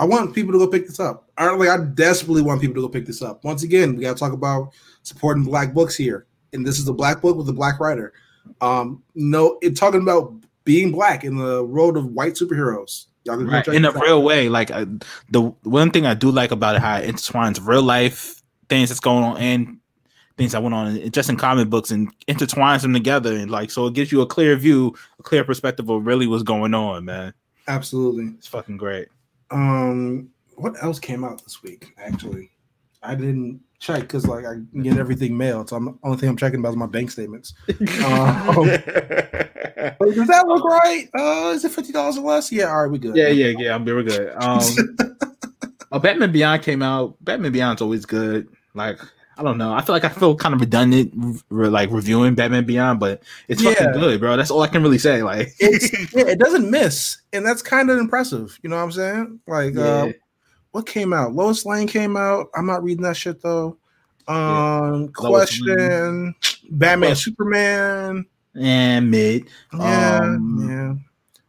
I 0.00 0.04
want 0.04 0.34
people 0.34 0.52
to 0.52 0.58
go 0.58 0.66
pick 0.66 0.86
this 0.86 0.98
up. 0.98 1.28
I 1.36 1.50
like. 1.50 1.68
I 1.68 1.84
desperately 1.84 2.40
want 2.40 2.62
people 2.62 2.76
to 2.76 2.80
go 2.80 2.88
pick 2.88 3.04
this 3.04 3.20
up. 3.20 3.44
Once 3.44 3.62
again, 3.62 3.94
we 3.94 4.02
got 4.02 4.16
to 4.16 4.18
talk 4.18 4.32
about 4.32 4.72
supporting 5.02 5.44
black 5.44 5.74
books 5.74 5.94
here, 5.94 6.26
and 6.54 6.66
this 6.66 6.78
is 6.78 6.88
a 6.88 6.92
black 6.94 7.20
book 7.20 7.36
with 7.36 7.50
a 7.50 7.52
black 7.52 7.78
writer. 7.78 8.14
Um, 8.62 9.02
no, 9.14 9.58
it 9.60 9.76
talking 9.76 10.00
about 10.00 10.32
being 10.64 10.90
black 10.90 11.22
in 11.22 11.36
the 11.36 11.62
world 11.62 11.98
of 11.98 12.06
white 12.06 12.32
superheroes. 12.32 13.06
Right. 13.26 13.68
In 13.68 13.84
a 13.84 13.92
real 13.92 14.22
way. 14.22 14.48
Like 14.48 14.70
uh, 14.70 14.86
the 15.28 15.42
one 15.64 15.90
thing 15.90 16.06
I 16.06 16.14
do 16.14 16.30
like 16.30 16.50
about 16.50 16.76
it, 16.76 16.80
how 16.80 16.96
it 16.96 17.14
intertwines 17.14 17.60
real 17.62 17.82
life 17.82 18.42
things 18.70 18.88
that's 18.88 19.00
going 19.00 19.22
on 19.22 19.36
and 19.36 19.80
things 20.38 20.52
that 20.52 20.62
went 20.62 20.74
on 20.74 20.96
in- 20.96 21.10
just 21.10 21.28
in 21.28 21.36
comic 21.36 21.68
books 21.68 21.90
and 21.90 22.10
intertwines 22.26 22.80
them 22.80 22.94
together 22.94 23.36
and 23.36 23.50
like 23.50 23.70
so 23.70 23.86
it 23.86 23.94
gives 23.94 24.10
you 24.10 24.22
a 24.22 24.26
clear 24.26 24.56
view, 24.56 24.94
a 25.18 25.22
clear 25.22 25.44
perspective 25.44 25.90
of 25.90 26.06
really 26.06 26.26
what's 26.26 26.42
going 26.42 26.72
on, 26.72 27.04
man. 27.04 27.34
Absolutely. 27.68 28.32
It's 28.38 28.46
fucking 28.46 28.78
great. 28.78 29.08
Um, 29.50 30.30
what 30.56 30.74
else 30.82 30.98
came 30.98 31.24
out 31.24 31.42
this 31.42 31.62
week? 31.62 31.94
Actually, 31.98 32.50
I 33.02 33.14
didn't 33.14 33.60
check 33.78 34.02
because 34.02 34.26
like 34.26 34.44
I 34.44 34.56
get 34.82 34.98
everything 34.98 35.36
mailed, 35.36 35.68
so 35.68 35.76
I'm 35.76 35.84
the 35.86 35.98
only 36.02 36.18
thing 36.18 36.28
I'm 36.28 36.36
checking 36.36 36.60
about 36.60 36.70
is 36.70 36.76
my 36.76 36.86
bank 36.86 37.10
statements. 37.10 37.54
Um, 37.68 37.76
does 38.66 40.26
that 40.28 40.44
look 40.46 40.64
right? 40.64 41.08
Uh, 41.18 41.52
is 41.54 41.64
it 41.64 41.72
fifty 41.72 41.92
dollars 41.92 42.18
or 42.18 42.26
less? 42.26 42.52
Yeah, 42.52 42.66
all 42.66 42.82
right, 42.82 42.90
we 42.90 42.98
good. 42.98 43.16
Yeah, 43.16 43.28
yeah, 43.28 43.54
yeah. 43.58 43.74
I'm 43.74 43.84
very 43.84 44.04
good. 44.04 44.32
Um, 44.40 44.60
oh, 45.92 45.98
Batman 45.98 46.30
Beyond 46.30 46.62
came 46.62 46.82
out. 46.82 47.16
Batman 47.24 47.52
Beyond's 47.52 47.82
always 47.82 48.06
good. 48.06 48.48
Like 48.74 48.98
I 49.40 49.42
don't 49.42 49.56
know. 49.56 49.72
I 49.72 49.80
feel 49.80 49.94
like 49.94 50.04
I 50.04 50.10
feel 50.10 50.36
kind 50.36 50.54
of 50.54 50.60
redundant, 50.60 51.42
re- 51.48 51.68
like 51.68 51.90
reviewing 51.90 52.34
Batman 52.34 52.66
Beyond, 52.66 53.00
but 53.00 53.22
it's 53.48 53.62
Yeah. 53.62 53.72
fucking 53.72 53.92
good, 53.98 54.20
bro. 54.20 54.36
That's 54.36 54.50
all 54.50 54.60
I 54.60 54.66
can 54.66 54.82
really 54.82 54.98
say. 54.98 55.22
Like, 55.22 55.54
It's, 55.58 55.90
yeah, 56.14 56.26
it 56.26 56.38
doesn't 56.38 56.70
miss, 56.70 57.16
and 57.32 57.44
that's 57.46 57.62
kind 57.62 57.88
of 57.90 57.98
impressive. 57.98 58.58
You 58.62 58.68
know 58.68 58.76
what 58.76 58.82
I'm 58.82 58.92
saying? 58.92 59.40
Like, 59.46 59.76
uh, 59.78 60.08
what 60.72 60.84
came 60.86 61.14
out? 61.14 61.32
Lois 61.34 61.64
Lane 61.64 61.86
came 61.88 62.18
out. 62.18 62.48
I'm 62.54 62.66
not 62.66 62.84
reading 62.84 63.02
that 63.04 63.16
shit 63.16 63.40
though. 63.40 63.78
Um, 64.28 65.08
question: 65.08 66.34
Batman. 66.70 67.16
Superman. 67.16 68.26
and 68.54 69.10
mid. 69.10 69.48
Yeah, 69.72 70.20
Um, 70.22 70.68
yeah. 70.68 70.94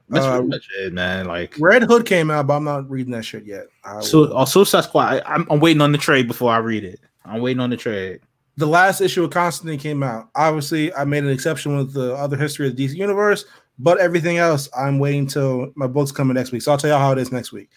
That's 0.07 0.25
Uh, 0.25 0.31
pretty 0.37 0.47
much 0.47 0.67
it, 0.79 0.93
man. 0.93 1.25
Like, 1.25 1.55
Red 1.59 1.83
Hood 1.83 2.05
came 2.05 2.31
out, 2.31 2.47
but 2.47 2.55
I'm 2.55 2.63
not 2.63 2.89
reading 2.89 3.11
that 3.13 3.25
shit 3.25 3.45
yet. 3.45 3.67
I 3.83 3.99
so 4.01 4.29
will. 4.33 4.45
Suicide 4.45 4.85
Squad. 4.85 5.23
I, 5.25 5.33
I'm, 5.35 5.45
I'm 5.49 5.59
waiting 5.59 5.81
on 5.81 5.91
the 5.91 5.97
trade 5.97 6.27
before 6.27 6.51
I 6.53 6.57
read 6.57 6.83
it. 6.85 6.99
I'm 7.25 7.41
waiting 7.41 7.59
on 7.61 7.69
the 7.69 7.77
trade. 7.77 8.19
the 8.57 8.65
last 8.67 9.01
issue 9.01 9.23
of 9.23 9.31
Constantine 9.31 9.79
came 9.79 10.03
out. 10.03 10.29
Obviously, 10.35 10.93
I 10.93 11.05
made 11.05 11.23
an 11.23 11.29
exception 11.29 11.77
with 11.77 11.93
the 11.93 12.13
other 12.15 12.37
history 12.37 12.67
of 12.67 12.75
the 12.75 12.85
DC 12.87 12.95
universe, 12.95 13.45
but 13.79 13.99
everything 13.99 14.37
else, 14.37 14.69
I'm 14.77 14.99
waiting 14.99 15.25
till 15.27 15.71
my 15.75 15.87
book's 15.87 16.11
coming 16.11 16.35
next 16.35 16.51
week. 16.51 16.61
So 16.61 16.71
I'll 16.71 16.77
tell 16.77 16.89
y'all 16.89 16.99
how 16.99 17.11
it 17.13 17.17
is 17.17 17.31
next 17.31 17.51
week. 17.51 17.69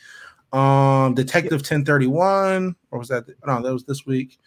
Um, 0.53 1.15
Detective 1.15 1.61
1031, 1.63 2.77
or 2.91 2.99
was 2.99 3.09
that? 3.09 3.25
No, 3.47 3.63
that 3.63 3.73
was 3.73 3.85
this 3.85 4.05
week. 4.07 4.39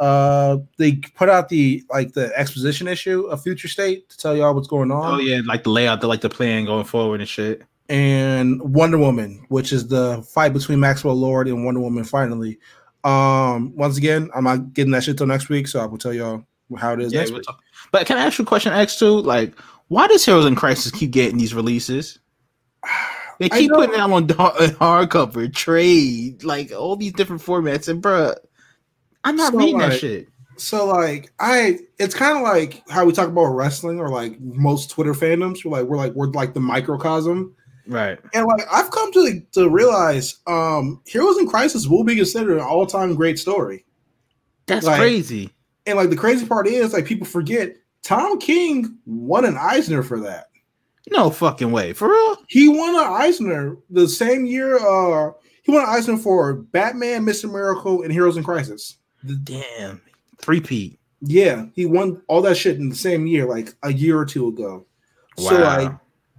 Uh, 0.00 0.58
they 0.76 0.96
put 0.96 1.28
out 1.28 1.48
the 1.48 1.82
like 1.90 2.12
the 2.12 2.32
exposition 2.36 2.88
issue 2.88 3.22
of 3.26 3.42
Future 3.42 3.68
State 3.68 4.08
to 4.10 4.18
tell 4.18 4.36
y'all 4.36 4.52
what's 4.54 4.66
going 4.66 4.90
on. 4.90 5.14
Oh 5.14 5.18
yeah, 5.18 5.40
like 5.44 5.62
the 5.62 5.70
layout, 5.70 6.00
the 6.00 6.08
like 6.08 6.20
the 6.20 6.28
plan 6.28 6.64
going 6.64 6.84
forward 6.84 7.20
and 7.20 7.28
shit. 7.28 7.62
and 7.88 8.60
Wonder 8.74 8.98
Woman, 8.98 9.44
which 9.50 9.72
is 9.72 9.86
the 9.86 10.22
fight 10.34 10.52
between 10.52 10.80
Maxwell 10.80 11.14
Lord 11.14 11.46
and 11.46 11.64
Wonder 11.64 11.80
Woman. 11.80 12.02
Finally, 12.04 12.58
um, 13.04 13.74
once 13.76 13.96
again, 13.98 14.30
I'm 14.34 14.44
not 14.44 14.72
getting 14.74 14.92
that 14.92 15.04
shit 15.04 15.18
till 15.18 15.26
next 15.26 15.48
week, 15.48 15.68
so 15.68 15.80
I 15.80 15.86
will 15.86 15.98
tell 15.98 16.12
y'all 16.14 16.44
how 16.78 16.92
it 16.94 17.00
is 17.00 17.12
Yeah, 17.12 17.20
next 17.20 17.30
we'll 17.30 17.38
week. 17.38 17.46
talk- 17.46 17.60
But 17.92 18.06
can 18.06 18.16
I 18.16 18.24
ask 18.26 18.38
you 18.38 18.44
a 18.44 18.46
question, 18.46 18.72
X 18.72 18.98
two? 18.98 19.20
Like, 19.20 19.54
why 19.88 20.06
does 20.08 20.24
Heroes 20.24 20.46
in 20.46 20.54
Crisis 20.56 20.90
keep 20.90 21.10
getting 21.10 21.36
these 21.38 21.54
releases? 21.54 22.18
They 23.40 23.48
keep 23.48 23.72
putting 23.72 23.96
out 23.98 24.12
on 24.12 24.28
hardcover, 24.28 25.52
trade, 25.52 26.44
like 26.44 26.70
all 26.70 26.94
these 26.94 27.12
different 27.14 27.42
formats, 27.42 27.88
and 27.88 28.00
bruh, 28.00 28.36
I'm 29.24 29.34
not 29.34 29.52
So, 29.52 29.58
reading 29.58 29.78
that 29.78 29.98
shit. 29.98 30.28
So 30.56 30.86
like 30.86 31.32
I 31.40 31.80
it's 31.98 32.14
kind 32.14 32.36
of 32.36 32.44
like 32.44 32.84
how 32.88 33.04
we 33.04 33.12
talk 33.12 33.26
about 33.28 33.46
wrestling 33.46 33.98
or 33.98 34.08
like 34.08 34.40
most 34.40 34.90
Twitter 34.90 35.14
fandoms. 35.14 35.64
We're 35.64 35.72
like 35.72 35.86
we're 35.88 35.96
like 35.96 36.12
we're 36.12 36.28
like 36.28 36.54
the 36.54 36.60
microcosm. 36.60 37.56
Right. 37.86 38.18
And 38.32 38.46
like 38.46 38.62
I've 38.72 38.90
come 38.90 39.12
to 39.12 39.40
to 39.52 39.68
realize 39.68 40.36
um 40.46 41.00
Heroes 41.06 41.38
in 41.38 41.46
Crisis 41.46 41.86
will 41.86 42.04
be 42.04 42.16
considered 42.16 42.54
an 42.58 42.64
all-time 42.64 43.14
great 43.14 43.38
story. 43.38 43.84
That's 44.66 44.86
Like- 44.86 44.98
crazy. 45.00 45.50
And 45.86 45.96
like 45.98 46.08
the 46.10 46.16
crazy 46.16 46.46
part 46.46 46.66
is 46.66 46.92
like 46.94 47.04
people 47.04 47.26
forget 47.26 47.76
Tom 48.02 48.38
King 48.38 48.96
won 49.04 49.44
an 49.44 49.56
Eisner 49.58 50.02
for 50.02 50.18
that. 50.20 50.46
No 51.10 51.28
fucking 51.28 51.70
way. 51.70 51.92
For 51.92 52.08
real? 52.08 52.36
He 52.48 52.68
won 52.68 52.94
an 52.94 53.12
Eisner 53.12 53.76
the 53.90 54.08
same 54.08 54.46
year 54.46 54.76
uh 54.78 55.32
he 55.62 55.72
won 55.72 55.82
an 55.82 55.90
Eisner 55.90 56.16
for 56.18 56.54
Batman, 56.54 57.24
Mr. 57.24 57.50
Miracle, 57.50 58.02
and 58.02 58.12
Heroes 58.12 58.36
in 58.38 58.44
Crisis. 58.44 58.96
Damn. 59.44 60.00
Three 60.42 60.60
P. 60.60 60.98
Yeah, 61.22 61.66
he 61.74 61.86
won 61.86 62.20
all 62.28 62.42
that 62.42 62.56
shit 62.58 62.76
in 62.78 62.90
the 62.90 62.94
same 62.94 63.26
year, 63.26 63.46
like 63.46 63.72
a 63.82 63.90
year 63.92 64.18
or 64.18 64.26
two 64.26 64.48
ago. 64.48 64.84
So 65.38 65.54
Wow. 65.58 65.76
like, 65.76 65.92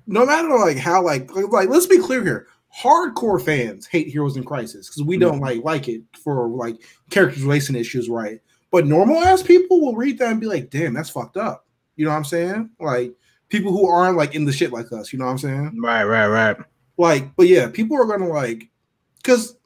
no 0.08 0.26
matter 0.26 0.50
like 0.58 0.78
how 0.78 1.04
like 1.04 1.30
like, 1.36 1.70
let's 1.70 1.88
be 1.88 2.00
clear 2.00 2.24
here, 2.24 2.48
hardcore 2.76 3.44
fans 3.44 3.88
hate 3.88 4.08
Heroes 4.08 4.38
in 4.38 4.44
Crisis 4.44 4.90
because 4.90 5.04
we 5.04 5.18
don't 5.18 5.40
mm. 5.40 5.42
like 5.42 5.64
like 5.64 5.88
it 5.88 6.02
for 6.22 6.48
like 6.48 6.78
characterization 7.10 7.76
issues, 7.76 8.10
right? 8.10 8.40
But 8.72 8.88
normal 8.88 9.24
ass 9.24 9.42
people 9.42 9.82
will 9.82 9.96
read 9.96 10.18
that 10.20 10.32
and 10.32 10.42
be 10.42 10.48
like, 10.48 10.70
damn, 10.70 10.94
that's 10.94 11.10
fucked 11.10 11.38
up. 11.38 11.66
You 11.96 12.06
know 12.06 12.12
what 12.12 12.18
I'm 12.18 12.26
saying? 12.26 12.70
Like 12.80 13.14
people 13.50 13.72
who 13.72 13.88
aren't 13.88 14.18
like 14.18 14.36
in 14.36 14.46
the 14.46 14.52
shit 14.52 14.74
like 14.74 14.92
us. 14.92 15.14
You 15.14 15.20
know 15.20 15.26
what 15.26 15.32
I'm 15.32 15.38
saying? 15.38 15.82
Right, 15.82 16.04
right, 16.04 16.28
right. 16.28 16.58
Like, 16.98 17.36
but 17.36 17.48
yeah, 17.48 17.70
people 17.70 17.98
are 17.98 18.06
gonna 18.06 18.28
like 18.28 18.70
because 19.18 19.58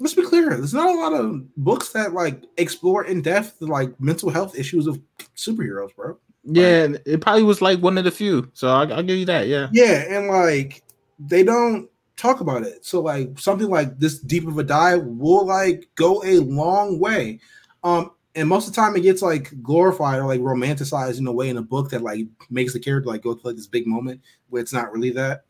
let's 0.00 0.14
be 0.14 0.22
clear, 0.22 0.50
there's 0.50 0.74
not 0.74 0.88
a 0.88 1.00
lot 1.00 1.12
of 1.12 1.54
books 1.56 1.90
that 1.90 2.12
like 2.12 2.44
explore 2.56 3.04
in 3.04 3.22
depth 3.22 3.58
the 3.58 3.66
like 3.66 3.98
mental 4.00 4.30
health 4.30 4.58
issues 4.58 4.86
of 4.86 5.00
superheroes, 5.36 5.94
bro. 5.94 6.18
Yeah, 6.50 6.88
it 7.04 7.20
probably 7.20 7.42
was 7.42 7.60
like 7.60 7.80
one 7.80 7.98
of 7.98 8.04
the 8.04 8.10
few. 8.10 8.50
So 8.54 8.68
I'll, 8.68 8.92
I'll 8.92 9.02
give 9.02 9.18
you 9.18 9.26
that. 9.26 9.48
Yeah. 9.48 9.68
Yeah, 9.72 10.04
and 10.08 10.28
like 10.28 10.82
they 11.18 11.42
don't 11.42 11.88
talk 12.16 12.40
about 12.40 12.62
it. 12.62 12.84
So 12.84 13.00
like 13.00 13.38
something 13.38 13.68
like 13.68 13.98
this 13.98 14.18
deep 14.18 14.46
of 14.46 14.58
a 14.58 14.64
dive 14.64 15.04
will 15.04 15.46
like 15.46 15.88
go 15.94 16.22
a 16.24 16.38
long 16.40 16.98
way. 16.98 17.40
Um 17.84 18.10
and 18.34 18.48
most 18.48 18.68
of 18.68 18.74
the 18.74 18.80
time 18.80 18.96
it 18.96 19.00
gets 19.00 19.22
like 19.22 19.52
glorified 19.62 20.20
or 20.20 20.26
like 20.26 20.40
romanticized 20.40 21.18
in 21.18 21.26
a 21.26 21.32
way 21.32 21.48
in 21.48 21.56
a 21.56 21.62
book 21.62 21.90
that 21.90 22.02
like 22.02 22.26
makes 22.50 22.72
the 22.72 22.80
character 22.80 23.08
like 23.08 23.22
go 23.22 23.34
through 23.34 23.50
like 23.50 23.56
this 23.56 23.66
big 23.66 23.86
moment 23.86 24.20
where 24.48 24.62
it's 24.62 24.72
not 24.72 24.92
really 24.92 25.10
that. 25.10 25.44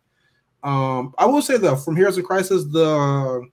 Um 0.62 1.14
I 1.18 1.26
will 1.26 1.42
say 1.42 1.58
though, 1.58 1.76
from 1.76 1.96
Heroes 1.96 2.18
in 2.18 2.24
Crisis, 2.24 2.64
the 2.64 3.46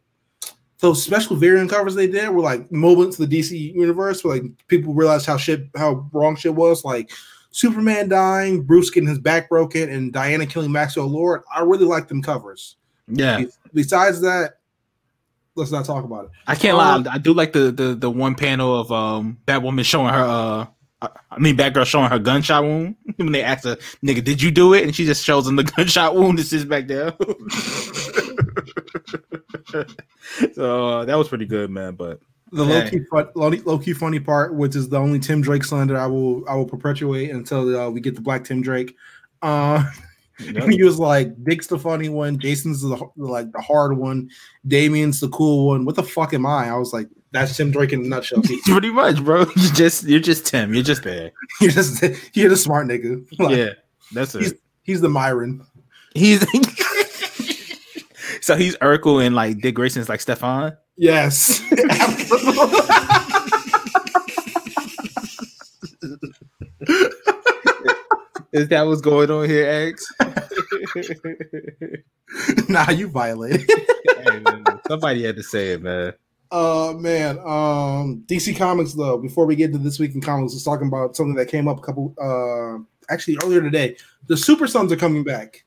those 0.80 1.02
special 1.02 1.36
variant 1.36 1.70
covers 1.70 1.96
they 1.96 2.08
did 2.08 2.30
were 2.30 2.42
like 2.42 2.70
moments 2.72 3.18
of 3.18 3.30
the 3.30 3.40
DC 3.40 3.74
universe 3.74 4.24
where 4.24 4.36
like 4.36 4.52
people 4.68 4.94
realized 4.94 5.26
how 5.26 5.38
shit 5.38 5.70
how 5.76 6.08
wrong 6.12 6.36
shit 6.36 6.54
was. 6.54 6.84
Like 6.84 7.12
Superman 7.56 8.10
dying, 8.10 8.64
Bruce 8.64 8.90
getting 8.90 9.08
his 9.08 9.18
back 9.18 9.48
broken, 9.48 9.90
and 9.90 10.12
Diana 10.12 10.46
killing 10.46 10.74
Maxwell 10.74 11.08
Lord. 11.08 11.42
I 11.56 11.62
really 11.62 11.86
like 11.86 12.10
them 12.10 12.22
covers. 12.22 12.76
Yeah. 13.08 13.38
Be- 13.38 13.48
Besides 13.74 14.20
that, 14.22 14.58
let's 15.56 15.72
not 15.72 15.86
talk 15.86 16.04
about 16.04 16.26
it. 16.26 16.32
I 16.48 16.56
can't 16.56 16.78
Um, 16.78 17.04
lie. 17.04 17.14
I 17.14 17.18
do 17.18 17.34
like 17.34 17.54
the, 17.54 17.72
the 17.72 17.96
the 17.96 18.12
one 18.12 18.36
panel 18.36 18.78
of 18.78 18.92
um 18.92 19.38
that 19.46 19.64
woman 19.64 19.86
showing 19.86 20.14
her 20.14 20.22
uh 20.22 20.66
I- 21.02 21.40
mean 21.40 21.56
Batgirl 21.56 21.86
showing 21.86 22.10
her 22.10 22.20
gunshot 22.20 22.62
wound 22.64 22.98
when 23.16 23.32
they 23.32 23.42
ask 23.42 23.64
her 23.64 23.78
nigga 24.04 24.22
did 24.22 24.42
you 24.42 24.52
do 24.52 24.74
it 24.74 24.84
and 24.84 24.94
she 24.94 25.06
just 25.06 25.24
shows 25.24 25.46
them 25.46 25.56
the 25.56 25.64
gunshot 25.78 26.14
wound 26.14 26.38
and 26.40 26.46
sits 26.48 26.66
back 26.66 26.88
down. 26.88 27.14
so 30.54 30.90
uh, 30.90 31.06
that 31.06 31.18
was 31.18 31.30
pretty 31.30 31.46
good, 31.46 31.70
man. 31.70 31.96
But 31.96 32.20
The 32.52 32.64
low 32.64 32.90
key 32.90 33.00
fun, 33.10 33.28
low, 33.36 33.50
low 33.66 33.80
key 33.80 33.94
funny 33.94 34.20
part, 34.20 34.54
which 34.54 34.76
is 34.76 34.90
the 34.90 34.98
only 34.98 35.20
Tim 35.20 35.42
Drake 35.42 35.64
slander 35.64 35.98
I 35.98 36.06
will 36.06 36.48
I 36.48 36.56
will 36.56 36.68
perpetuate 36.68 37.32
until 37.32 37.76
uh, 37.76 37.90
we 37.90 38.00
get 38.00 38.16
the 38.16 38.22
Black 38.22 38.44
Tim 38.44 38.62
Drake. 38.62 38.96
Uh, 39.42 39.84
he 40.38 40.84
was 40.84 41.00
like, 41.00 41.44
Dick's 41.44 41.68
the 41.68 41.80
funny 41.80 42.10
one, 42.10 42.38
Jason's 42.38 42.82
the 42.82 43.10
like 43.18 43.52
the 43.52 43.62
hard 43.62 43.98
one, 43.98 44.30
Damian's 44.68 45.20
the 45.20 45.30
cool 45.30 45.68
one. 45.68 45.86
What 45.86 45.96
the 45.96 46.04
fuck 46.04 46.34
am 46.34 46.46
I? 46.46 46.70
I 46.70 46.76
was 46.76 46.94
like, 46.94 47.08
that's 47.32 47.58
Tim 47.58 47.72
Drake 47.72 47.94
in 47.94 48.06
a 48.06 48.08
nutshell. 48.08 48.42
Pretty 48.66 48.92
much, 48.92 49.24
bro. 49.24 49.46
You 49.56 49.72
just 49.74 50.04
you're 50.04 50.20
just 50.20 50.46
Tim. 50.46 50.74
You're 50.74 50.84
just 50.84 51.04
there. 51.04 51.32
You're 51.60 51.72
just 51.72 52.04
you're 52.34 52.50
the 52.50 52.58
smart 52.58 52.88
nigga. 52.88 53.26
Like, 53.40 53.58
yeah, 53.58 53.70
that's 54.14 54.34
he's, 54.34 54.52
it. 54.52 54.62
he's 54.84 55.02
the 55.02 55.10
Myron. 55.10 55.66
He's 56.14 56.46
so 58.42 58.56
he's 58.56 58.76
Urkel 58.78 59.26
and 59.26 59.36
like 59.36 59.60
Dick 59.60 59.76
Grayson's 59.76 60.10
like 60.10 60.22
Stefan. 60.22 60.78
Yes. 60.98 61.62
Is 68.54 68.70
that 68.70 68.84
what's 68.86 69.02
going 69.02 69.30
on 69.30 69.50
here, 69.50 69.68
X? 69.70 70.10
nah, 72.70 72.90
you 72.90 73.10
violated. 73.10 73.70
Hey, 73.70 74.44
somebody 74.88 75.24
had 75.24 75.36
to 75.36 75.44
say 75.44 75.72
it, 75.72 75.82
man. 75.82 76.14
Uh 76.52 76.94
man, 76.96 77.38
um 77.40 78.24
DC 78.28 78.56
Comics 78.56 78.94
though, 78.94 79.18
before 79.18 79.46
we 79.46 79.58
get 79.58 79.74
to 79.74 79.78
this 79.78 80.00
week 80.00 80.16
in 80.16 80.22
comics, 80.22 80.54
let's 80.54 80.64
talking 80.64 80.88
about 80.88 81.18
something 81.18 81.36
that 81.36 81.48
came 81.50 81.68
up 81.68 81.80
a 81.80 81.82
couple 81.82 82.14
uh 82.22 82.78
actually 83.12 83.38
earlier 83.44 83.62
today. 83.62 83.98
The 84.28 84.38
Super 84.38 84.68
Sons 84.68 84.90
are 84.94 84.96
coming 84.96 85.26
back. 85.26 85.66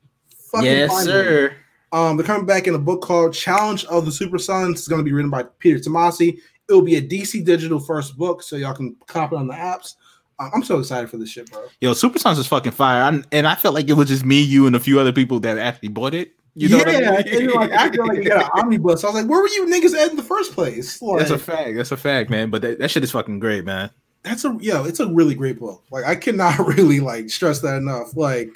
Fucking 0.50 0.64
yes, 0.64 0.90
finally. 0.90 1.06
sir. 1.12 1.56
Um, 1.92 2.16
they're 2.16 2.26
coming 2.26 2.46
back 2.46 2.66
in 2.66 2.74
a 2.74 2.78
book 2.78 3.02
called 3.02 3.32
Challenge 3.32 3.84
of 3.86 4.04
the 4.04 4.12
Super 4.12 4.38
Sons. 4.38 4.78
It's 4.78 4.88
going 4.88 5.00
to 5.00 5.04
be 5.04 5.12
written 5.12 5.30
by 5.30 5.44
Peter 5.58 5.78
Tomasi. 5.78 6.38
It 6.68 6.72
will 6.72 6.82
be 6.82 6.96
a 6.96 7.02
DC 7.02 7.44
Digital 7.44 7.80
first 7.80 8.16
book, 8.16 8.42
so 8.42 8.56
y'all 8.56 8.74
can 8.74 8.94
copy 9.06 9.36
it 9.36 9.38
on 9.38 9.46
the 9.46 9.54
apps. 9.54 9.94
Uh, 10.38 10.50
I'm 10.54 10.62
so 10.62 10.78
excited 10.78 11.10
for 11.10 11.16
this 11.16 11.30
shit, 11.30 11.50
bro. 11.50 11.64
Yo, 11.80 11.94
Super 11.94 12.18
Sons 12.18 12.38
is 12.38 12.46
fucking 12.46 12.72
fire. 12.72 13.02
i 13.02 13.22
and 13.32 13.46
I 13.46 13.54
felt 13.54 13.74
like 13.74 13.88
it 13.88 13.94
was 13.94 14.08
just 14.08 14.24
me, 14.24 14.40
you, 14.40 14.66
and 14.66 14.76
a 14.76 14.80
few 14.80 15.00
other 15.00 15.12
people 15.12 15.40
that 15.40 15.58
actually 15.58 15.88
bought 15.88 16.14
it. 16.14 16.34
You 16.54 16.68
know 16.68 16.78
yeah, 16.78 17.12
what 17.12 17.28
I 17.28 17.38
mean? 17.38 17.50
like 17.50 17.70
acting 17.70 18.06
like 18.06 18.18
you 18.18 18.24
got 18.24 18.44
an 18.46 18.50
omnibus. 18.60 19.04
I 19.04 19.08
was 19.08 19.14
like, 19.14 19.26
where 19.26 19.40
were 19.40 19.48
you 19.48 19.66
niggas 19.66 19.96
at 19.96 20.10
in 20.10 20.16
the 20.16 20.24
first 20.24 20.52
place? 20.52 21.00
Like, 21.00 21.20
That's 21.20 21.30
a 21.30 21.38
fact. 21.38 21.76
That's 21.76 21.92
a 21.92 21.96
fact, 21.96 22.30
man. 22.30 22.50
But 22.50 22.62
that, 22.62 22.80
that 22.80 22.90
shit 22.90 23.04
is 23.04 23.12
fucking 23.12 23.38
great, 23.38 23.64
man. 23.64 23.90
that's 24.24 24.44
a 24.44 24.56
yo. 24.60 24.84
it's 24.84 24.98
a 24.98 25.06
really 25.06 25.36
great 25.36 25.60
book. 25.60 25.84
Like 25.92 26.04
I 26.04 26.16
cannot 26.16 26.58
really 26.66 26.98
like 26.98 27.30
stress 27.30 27.60
that 27.60 27.76
enough. 27.76 28.16
Like 28.16 28.50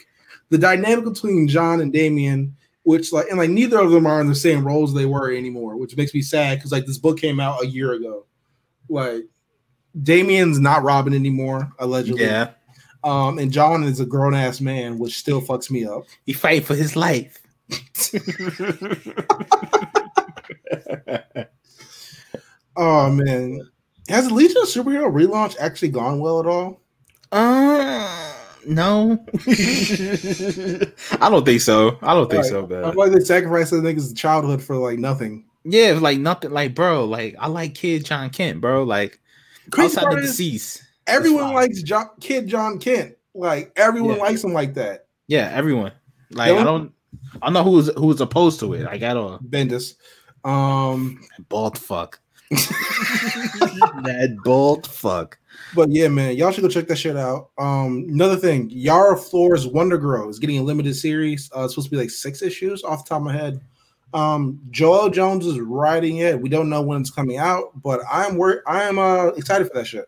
the 0.48 0.58
dynamic 0.58 1.04
between 1.04 1.46
John 1.46 1.80
and 1.80 1.92
Damian, 1.92 2.56
which 2.84 3.12
like 3.12 3.28
and 3.28 3.38
like 3.38 3.50
neither 3.50 3.78
of 3.78 3.90
them 3.90 4.06
are 4.06 4.20
in 4.20 4.28
the 4.28 4.34
same 4.34 4.66
roles 4.66 4.94
they 4.94 5.06
were 5.06 5.32
anymore, 5.32 5.76
which 5.76 5.96
makes 5.96 6.14
me 6.14 6.22
sad 6.22 6.58
because 6.58 6.72
like 6.72 6.86
this 6.86 6.98
book 6.98 7.18
came 7.18 7.40
out 7.40 7.62
a 7.62 7.66
year 7.66 7.92
ago. 7.92 8.26
Like 8.88 9.24
Damian's 10.02 10.58
not 10.58 10.82
Robin 10.82 11.14
anymore, 11.14 11.70
allegedly. 11.78 12.24
Yeah. 12.24 12.50
Um, 13.04 13.38
and 13.38 13.52
John 13.52 13.84
is 13.84 14.00
a 14.00 14.06
grown 14.06 14.34
ass 14.34 14.60
man, 14.60 14.98
which 14.98 15.18
still 15.18 15.40
fucks 15.40 15.70
me 15.70 15.84
up. 15.84 16.04
He 16.24 16.32
fight 16.32 16.64
for 16.64 16.74
his 16.74 16.96
life. 16.96 17.38
Oh 22.76 23.10
man. 23.10 23.68
Has 24.08 24.28
the 24.28 24.34
Legion 24.34 24.62
of 24.62 24.68
Superhero 24.68 25.12
relaunch 25.12 25.56
actually 25.58 25.88
gone 25.88 26.18
well 26.18 26.40
at 26.40 26.46
all? 26.46 26.80
Uh, 27.30 28.34
no. 28.66 29.24
I 31.20 31.28
don't 31.30 31.44
think 31.44 31.60
so. 31.60 31.98
I 32.02 32.14
don't 32.14 32.30
think 32.30 32.42
Like, 32.42 32.50
so, 32.50 32.64
I 32.64 32.66
man. 32.66 32.92
feel 32.92 32.98
like 32.98 33.12
they 33.12 33.20
sacrificed 33.20 33.70
the 33.70 33.78
niggas' 33.78 34.16
childhood 34.16 34.62
for 34.62 34.76
like 34.76 34.98
nothing. 34.98 35.44
Yeah, 35.64 35.98
like 36.00 36.18
nothing. 36.18 36.50
Like, 36.50 36.74
bro, 36.74 37.04
like 37.04 37.36
I 37.38 37.46
like 37.48 37.74
Kid 37.74 38.04
John 38.04 38.30
Kent, 38.30 38.60
bro. 38.60 38.82
Like 38.84 39.20
Crazy 39.70 39.96
outside 39.96 40.02
part 40.02 40.14
the 40.16 40.20
is, 40.22 40.30
deceased. 40.30 40.82
everyone 41.06 41.52
likes 41.52 41.82
John, 41.82 42.10
Kid 42.20 42.46
John 42.48 42.78
Kent. 42.78 43.14
Like 43.34 43.72
everyone 43.76 44.16
Yeah. 44.16 44.22
likes 44.22 44.42
him 44.44 44.52
like 44.52 44.74
that. 44.74 45.06
Yeah, 45.28 45.50
everyone. 45.52 45.92
Like 46.30 46.52
I 46.52 46.64
don't. 46.64 46.92
I 47.40 47.46
don't 47.46 47.54
know 47.54 47.62
who's 47.64 47.90
who's 47.96 48.20
opposed 48.20 48.60
to 48.60 48.72
it. 48.74 48.82
Like 48.84 49.02
I 49.02 49.14
don't. 49.14 49.48
Bendis. 49.50 49.94
Um, 50.44 51.20
Bald 51.48 51.78
fuck. 51.78 52.18
that 52.50 54.36
bald 54.44 54.86
fuck. 54.86 55.38
But 55.74 55.90
yeah, 55.90 56.08
man, 56.08 56.36
y'all 56.36 56.50
should 56.52 56.62
go 56.62 56.68
check 56.68 56.86
that 56.88 56.96
shit 56.96 57.16
out. 57.16 57.50
Um, 57.58 58.06
another 58.08 58.36
thing, 58.36 58.68
Yara 58.70 59.16
Flores 59.16 59.66
Wonder 59.66 59.96
Girl 59.96 60.28
is 60.28 60.38
getting 60.38 60.58
a 60.58 60.62
limited 60.62 60.94
series. 60.94 61.50
Uh, 61.56 61.64
it's 61.64 61.74
supposed 61.74 61.88
to 61.88 61.90
be 61.90 61.96
like 61.96 62.10
six 62.10 62.42
issues 62.42 62.84
off 62.84 63.04
the 63.04 63.08
top 63.08 63.18
of 63.18 63.24
my 63.24 63.32
head. 63.32 63.60
Um, 64.14 64.60
Joëlle 64.70 65.12
Jones 65.12 65.46
is 65.46 65.58
writing 65.58 66.18
it. 66.18 66.40
We 66.40 66.50
don't 66.50 66.68
know 66.68 66.82
when 66.82 67.00
it's 67.00 67.10
coming 67.10 67.38
out, 67.38 67.80
but 67.82 68.00
I'm 68.10 68.36
wor- 68.36 68.62
I 68.66 68.82
am 68.82 68.98
uh 68.98 69.28
excited 69.28 69.68
for 69.68 69.74
that 69.74 69.86
shit. 69.86 70.06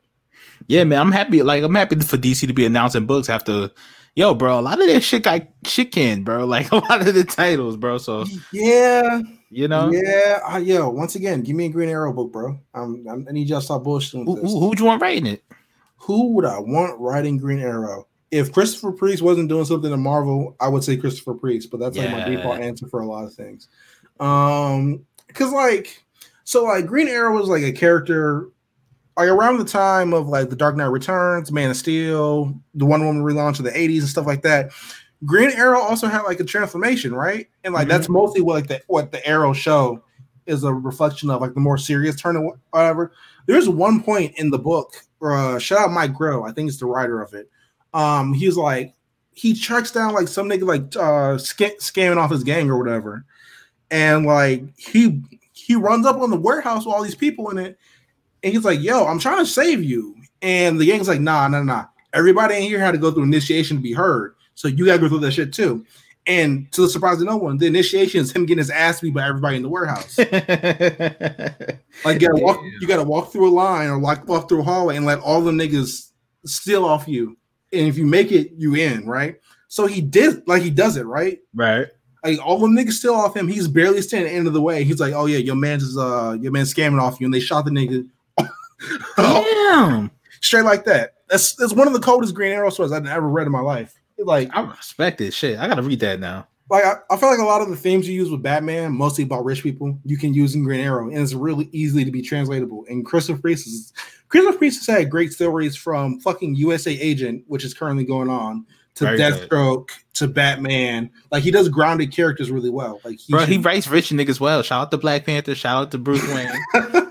Yeah, 0.67 0.85
man. 0.85 1.01
I'm 1.01 1.13
happy. 1.13 1.43
Like 1.43 1.63
I'm 1.63 1.75
happy 1.75 1.97
for 2.01 2.19
DC 2.19 2.47
to 2.47 2.53
be 2.53 2.67
announcing 2.67 3.07
books 3.07 3.31
after. 3.31 3.71
Yo, 4.17 4.33
bro, 4.33 4.61
a 4.61 4.63
lot 4.63 4.81
of 4.81 4.87
that 4.87 5.03
shit 5.03 5.25
got 5.25 5.43
shit 5.67 5.91
canned, 5.91 6.25
bro. 6.25 6.45
Like 6.55 6.71
a 6.71 6.77
lot 6.77 7.07
of 7.07 7.15
the 7.15 7.25
titles, 7.25 7.77
bro. 7.77 7.99
So 7.99 8.25
Yeah, 8.53 9.21
you 9.51 9.67
know, 9.67 9.91
yeah, 9.91 10.41
uh, 10.49 10.59
yo. 10.59 10.89
Once 10.89 11.17
again, 11.17 11.43
give 11.43 11.57
me 11.57 11.67
a 11.67 11.69
Green 11.69 11.89
Arrow 11.89 12.13
book, 12.13 12.33
bro. 12.33 12.59
Um, 12.75 13.05
I'm, 13.09 13.27
I 13.29 13.33
need 13.33 13.49
y'all 13.49 13.61
to 13.61 13.65
stop 13.65 13.83
bullshitting. 13.83 14.25
who, 14.25 14.37
this. 14.37 14.53
who, 14.53 14.61
who'd 14.61 14.79
you 14.79 14.85
want 14.85 15.03
writing 15.03 15.27
it? 15.27 15.43
Who 15.97 16.33
would 16.35 16.45
I 16.45 16.59
want 16.59 17.01
writing 17.01 17.39
Green 17.39 17.61
Arrow? 17.61 18.07
If 18.31 18.53
Christopher 18.53 18.93
Priest 18.93 19.23
wasn't 19.23 19.49
doing 19.49 19.65
something 19.65 19.93
in 19.93 20.01
Marvel, 20.01 20.57
I 20.61 20.69
would 20.69 20.85
say 20.85 20.97
Christopher 20.97 21.35
Priest, 21.35 21.71
but 21.71 21.81
that's 21.81 21.97
like 21.97 22.11
my 22.11 22.19
Yeah. 22.19 22.37
default 22.37 22.61
answer 22.61 22.87
for 22.89 23.01
a 23.01 23.07
lot 23.07 23.25
of 23.25 23.35
things. 23.35 23.69
Um, 24.21 25.05
because 25.27 25.53
like, 25.53 26.05
so 26.45 26.65
like 26.65 26.87
Green 26.87 27.09
Arrow 27.09 27.35
was 27.35 27.49
like 27.49 27.63
a 27.63 27.73
character 27.73 28.51
like 29.17 29.29
around 29.29 29.59
the 29.59 29.65
time 29.65 30.13
of 30.13 30.29
like 30.29 30.51
the 30.51 30.57
Dark 30.57 30.77
Knight 30.77 30.87
Returns, 30.87 31.53
Man 31.53 31.71
of 31.71 31.77
Steel, 31.77 32.59
the 32.75 32.85
Wonder 32.85 33.07
Woman 33.07 33.23
relaunch 33.23 33.59
of 33.59 33.65
the 33.65 33.71
80s 33.71 34.01
and 34.01 34.09
stuff 34.09 34.27
like 34.27 34.43
that. 34.43 34.71
Green 35.25 35.51
Arrow 35.51 35.81
also 35.81 36.07
had 36.09 36.23
like 36.23 36.41
a 36.41 36.45
transformation, 36.45 37.15
right? 37.15 37.49
And 37.63 37.73
like 37.73 37.89
that's 37.89 38.09
mostly 38.09 38.41
what 38.41 38.55
like 38.55 38.67
the 38.67 38.83
what 38.89 39.13
the 39.13 39.27
Arrow 39.27 39.53
show 39.53 40.03
is 40.47 40.65
a 40.65 40.75
reflection 40.75 41.31
of, 41.31 41.41
like 41.41 41.55
the 41.55 41.61
more 41.61 41.79
serious 41.79 42.17
turn 42.17 42.37
of 42.37 42.45
whatever. 42.71 43.13
There's 43.47 43.69
one 43.69 44.03
point 44.03 44.39
in 44.39 44.51
the 44.51 44.59
book, 44.59 44.95
uh, 45.23 45.59
shout 45.59 45.79
out 45.79 45.93
Mike 45.93 46.15
Grell, 46.15 46.45
I 46.45 46.53
think 46.53 46.69
it's 46.69 46.79
the 46.79 46.87
writer 46.87 47.23
of 47.23 47.33
it. 47.33 47.49
Um, 47.95 48.35
he's 48.35 48.57
like 48.57 48.95
he 49.35 49.55
tracks 49.55 49.91
down 49.91 50.15
like 50.15 50.29
some 50.29 50.49
nigga 50.49 50.67
like 50.67 50.97
uh 50.97 51.39
sca- 51.39 51.79
scamming 51.79 52.19
off 52.19 52.31
his 52.31 52.45
gang 52.45 52.69
or 52.69 52.79
whatever, 52.79 53.25
and 53.91 54.27
like 54.27 54.65
he 54.77 55.23
he 55.53 55.75
runs 55.75 56.05
up 56.05 56.17
on 56.17 56.31
the 56.31 56.37
warehouse 56.37 56.85
with 56.85 56.95
all 56.95 57.03
these 57.03 57.15
people 57.15 57.51
in 57.51 57.59
it, 57.59 57.79
and 58.45 58.53
he's 58.53 58.65
like, 58.65 58.81
"Yo, 58.81 59.07
I'm 59.07 59.19
trying 59.19 59.39
to 59.39 59.47
save 59.47 59.83
you," 59.83 60.15
and 60.43 60.79
the 60.79 60.87
gang's 60.87 61.09
like, 61.09 61.21
"Nah, 61.21 61.49
nah, 61.49 61.63
nah. 61.63 61.87
Everybody 62.13 62.57
in 62.57 62.63
here 62.63 62.79
had 62.79 62.93
to 62.93 62.99
go 62.99 63.11
through 63.11 63.25
initiation 63.25 63.79
to 63.79 63.83
be 63.83 63.93
heard, 63.93 64.37
so 64.55 64.69
you 64.69 64.87
gotta 64.87 65.01
go 65.01 65.09
through 65.09 65.21
that 65.21 65.33
shit 65.33 65.53
too." 65.53 65.85
And 66.27 66.71
to 66.73 66.83
the 66.83 66.89
surprise 66.89 67.21
of 67.21 67.27
no 67.27 67.37
one, 67.37 67.59
the 67.59 67.67
initiation 67.67 68.21
is 68.21 68.33
him 68.33 68.47
getting 68.47 68.59
his 68.59 68.71
ass 68.71 69.01
beat 69.01 69.13
by 69.13 69.27
everybody 69.27 69.57
in 69.57 69.63
the 69.63 69.69
warehouse. 69.69 70.19
Like 72.05 72.21
you 72.21 72.29
gotta 72.29 72.43
walk, 72.43 72.61
you 72.81 72.89
gotta 72.89 73.05
walk 73.05 73.33
through 73.33 73.49
a 73.49 73.55
line 73.55 73.89
or 73.89 73.99
like 73.99 74.27
walk 74.27 74.49
through 74.49 74.61
a 74.61 74.65
hallway 74.65 74.97
and 74.97 75.07
let 75.07 75.21
all 75.21 75.41
the 75.41 75.53
niggas 75.53 76.11
steal 76.45 76.85
off 76.85 77.07
you. 77.07 77.37
And 77.73 77.87
if 77.87 77.97
you 77.97 78.05
make 78.05 78.33
it, 78.33 78.53
you 78.57 78.75
in, 78.75 79.07
right? 79.07 79.37
So 79.69 79.87
he 79.87 80.01
did 80.01 80.47
like 80.47 80.63
he 80.63 80.71
does 80.71 80.97
it, 80.97 81.07
right? 81.07 81.39
right. 81.55 81.87
Like 82.25 82.45
all 82.45 82.59
the 82.59 82.67
niggas 82.67 82.93
steal 82.93 83.15
off 83.15 83.37
him. 83.37 83.49
He's 83.49 83.69
barely 83.69 84.03
standing 84.03 84.29
at 84.29 84.33
the 84.33 84.37
end 84.37 84.47
of 84.47 84.53
the 84.55 84.61
way. 84.61 84.83
He's 84.85 85.01
like, 85.01 85.15
Oh 85.15 85.27
yeah, 85.27 85.39
your 85.39 85.55
man's 85.55 85.83
is 85.83 85.97
uh 85.97 86.37
your 86.41 86.53
man's 86.53 86.75
scamming 86.75 87.01
off 87.01 87.21
you, 87.21 87.27
and 87.27 87.33
they 87.33 87.41
shot 87.41 87.65
the 87.65 87.71
nigga 87.71 88.07
Damn. 89.17 90.11
straight 90.41 90.65
like 90.65 90.85
that. 90.85 91.15
That's 91.29 91.55
that's 91.55 91.73
one 91.73 91.87
of 91.87 91.93
the 91.95 92.01
coldest 92.01 92.35
Green 92.35 92.53
Arrow 92.53 92.71
stories 92.71 92.93
I've 92.93 93.07
ever 93.07 93.29
read 93.29 93.47
in 93.47 93.53
my 93.53 93.61
life. 93.61 93.99
Like 94.19 94.51
I 94.55 94.61
respect 94.63 95.21
it. 95.21 95.33
Shit, 95.33 95.59
I 95.59 95.67
gotta 95.67 95.83
read 95.83 96.01
that 96.01 96.21
now. 96.21 96.47
like 96.71 96.85
I, 96.85 96.95
I 97.11 97.17
feel 97.17 97.31
like 97.31 97.39
a 97.41 97.45
lot 97.45 97.63
of 97.63 97.69
the 97.69 97.77
themes 97.77 98.07
you 98.09 98.15
use 98.15 98.31
with 98.31 98.43
Batman, 98.43 98.93
mostly 98.93 99.25
about 99.25 99.45
rich 99.45 99.63
people, 99.63 99.99
you 100.05 100.17
can 100.17 100.33
use 100.35 100.55
in 100.55 100.63
Green 100.65 100.81
Arrow, 100.81 101.09
and 101.09 101.19
it's 101.19 101.35
really 101.35 101.69
easily 101.73 102.05
to 102.05 102.11
be 102.11 102.23
translatable. 102.23 102.85
And 102.89 103.05
Christopher 103.05 103.41
Priest 103.41 103.67
is 103.67 103.93
Christopher 104.29 104.59
Priest 104.59 104.87
has 104.87 104.97
had 104.99 105.11
great 105.11 105.33
stories 105.33 105.77
from 105.77 106.21
fucking 106.21 106.55
USA 106.57 106.93
Agent, 106.93 107.45
which 107.49 107.65
is 107.65 107.75
currently 107.75 108.05
going 108.05 108.29
on, 108.29 108.67
to 108.97 109.05
Very 109.05 109.17
good. 109.17 109.49
Deathstroke 109.51 109.89
to 110.15 110.29
Batman. 110.29 111.11
Like 111.33 111.43
he 111.43 111.51
does 111.51 111.69
grounded 111.69 112.13
characters 112.13 112.51
really 112.51 112.71
well. 112.71 113.01
Like 113.05 113.19
he, 113.19 113.33
Bro, 113.33 113.47
he 113.47 113.55
should- 113.55 113.65
writes 113.65 113.89
rich 113.89 114.11
niggas 114.11 114.39
well. 114.39 114.63
Shout 114.63 114.83
out 114.83 114.91
to 114.93 114.99
Black 114.99 115.25
Panther. 115.27 115.55
Shout 115.57 115.77
out 115.83 115.91
to 115.91 115.99
Bruce 115.99 116.23
Wayne. 116.33 116.51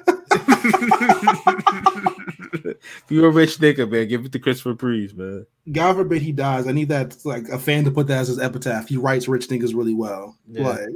if 3.03 3.05
you're 3.09 3.27
a 3.27 3.31
rich 3.31 3.57
nigga, 3.57 3.89
man, 3.89 4.07
give 4.07 4.25
it 4.25 4.31
to 4.31 4.39
Christopher 4.39 4.75
Priest, 4.75 5.15
man. 5.15 5.45
God 5.71 5.95
forbid 5.95 6.21
he 6.21 6.31
dies. 6.31 6.67
I 6.67 6.71
need 6.71 6.89
that 6.89 7.17
like 7.25 7.47
a 7.49 7.57
fan 7.57 7.86
to 7.86 7.91
put 7.91 8.07
that 8.07 8.19
as 8.19 8.27
his 8.27 8.39
epitaph. 8.39 8.88
He 8.88 8.97
writes 8.97 9.27
rich 9.27 9.47
niggas 9.47 9.75
really 9.75 9.93
well. 9.93 10.38
Yeah. 10.47 10.67
Like, 10.67 10.89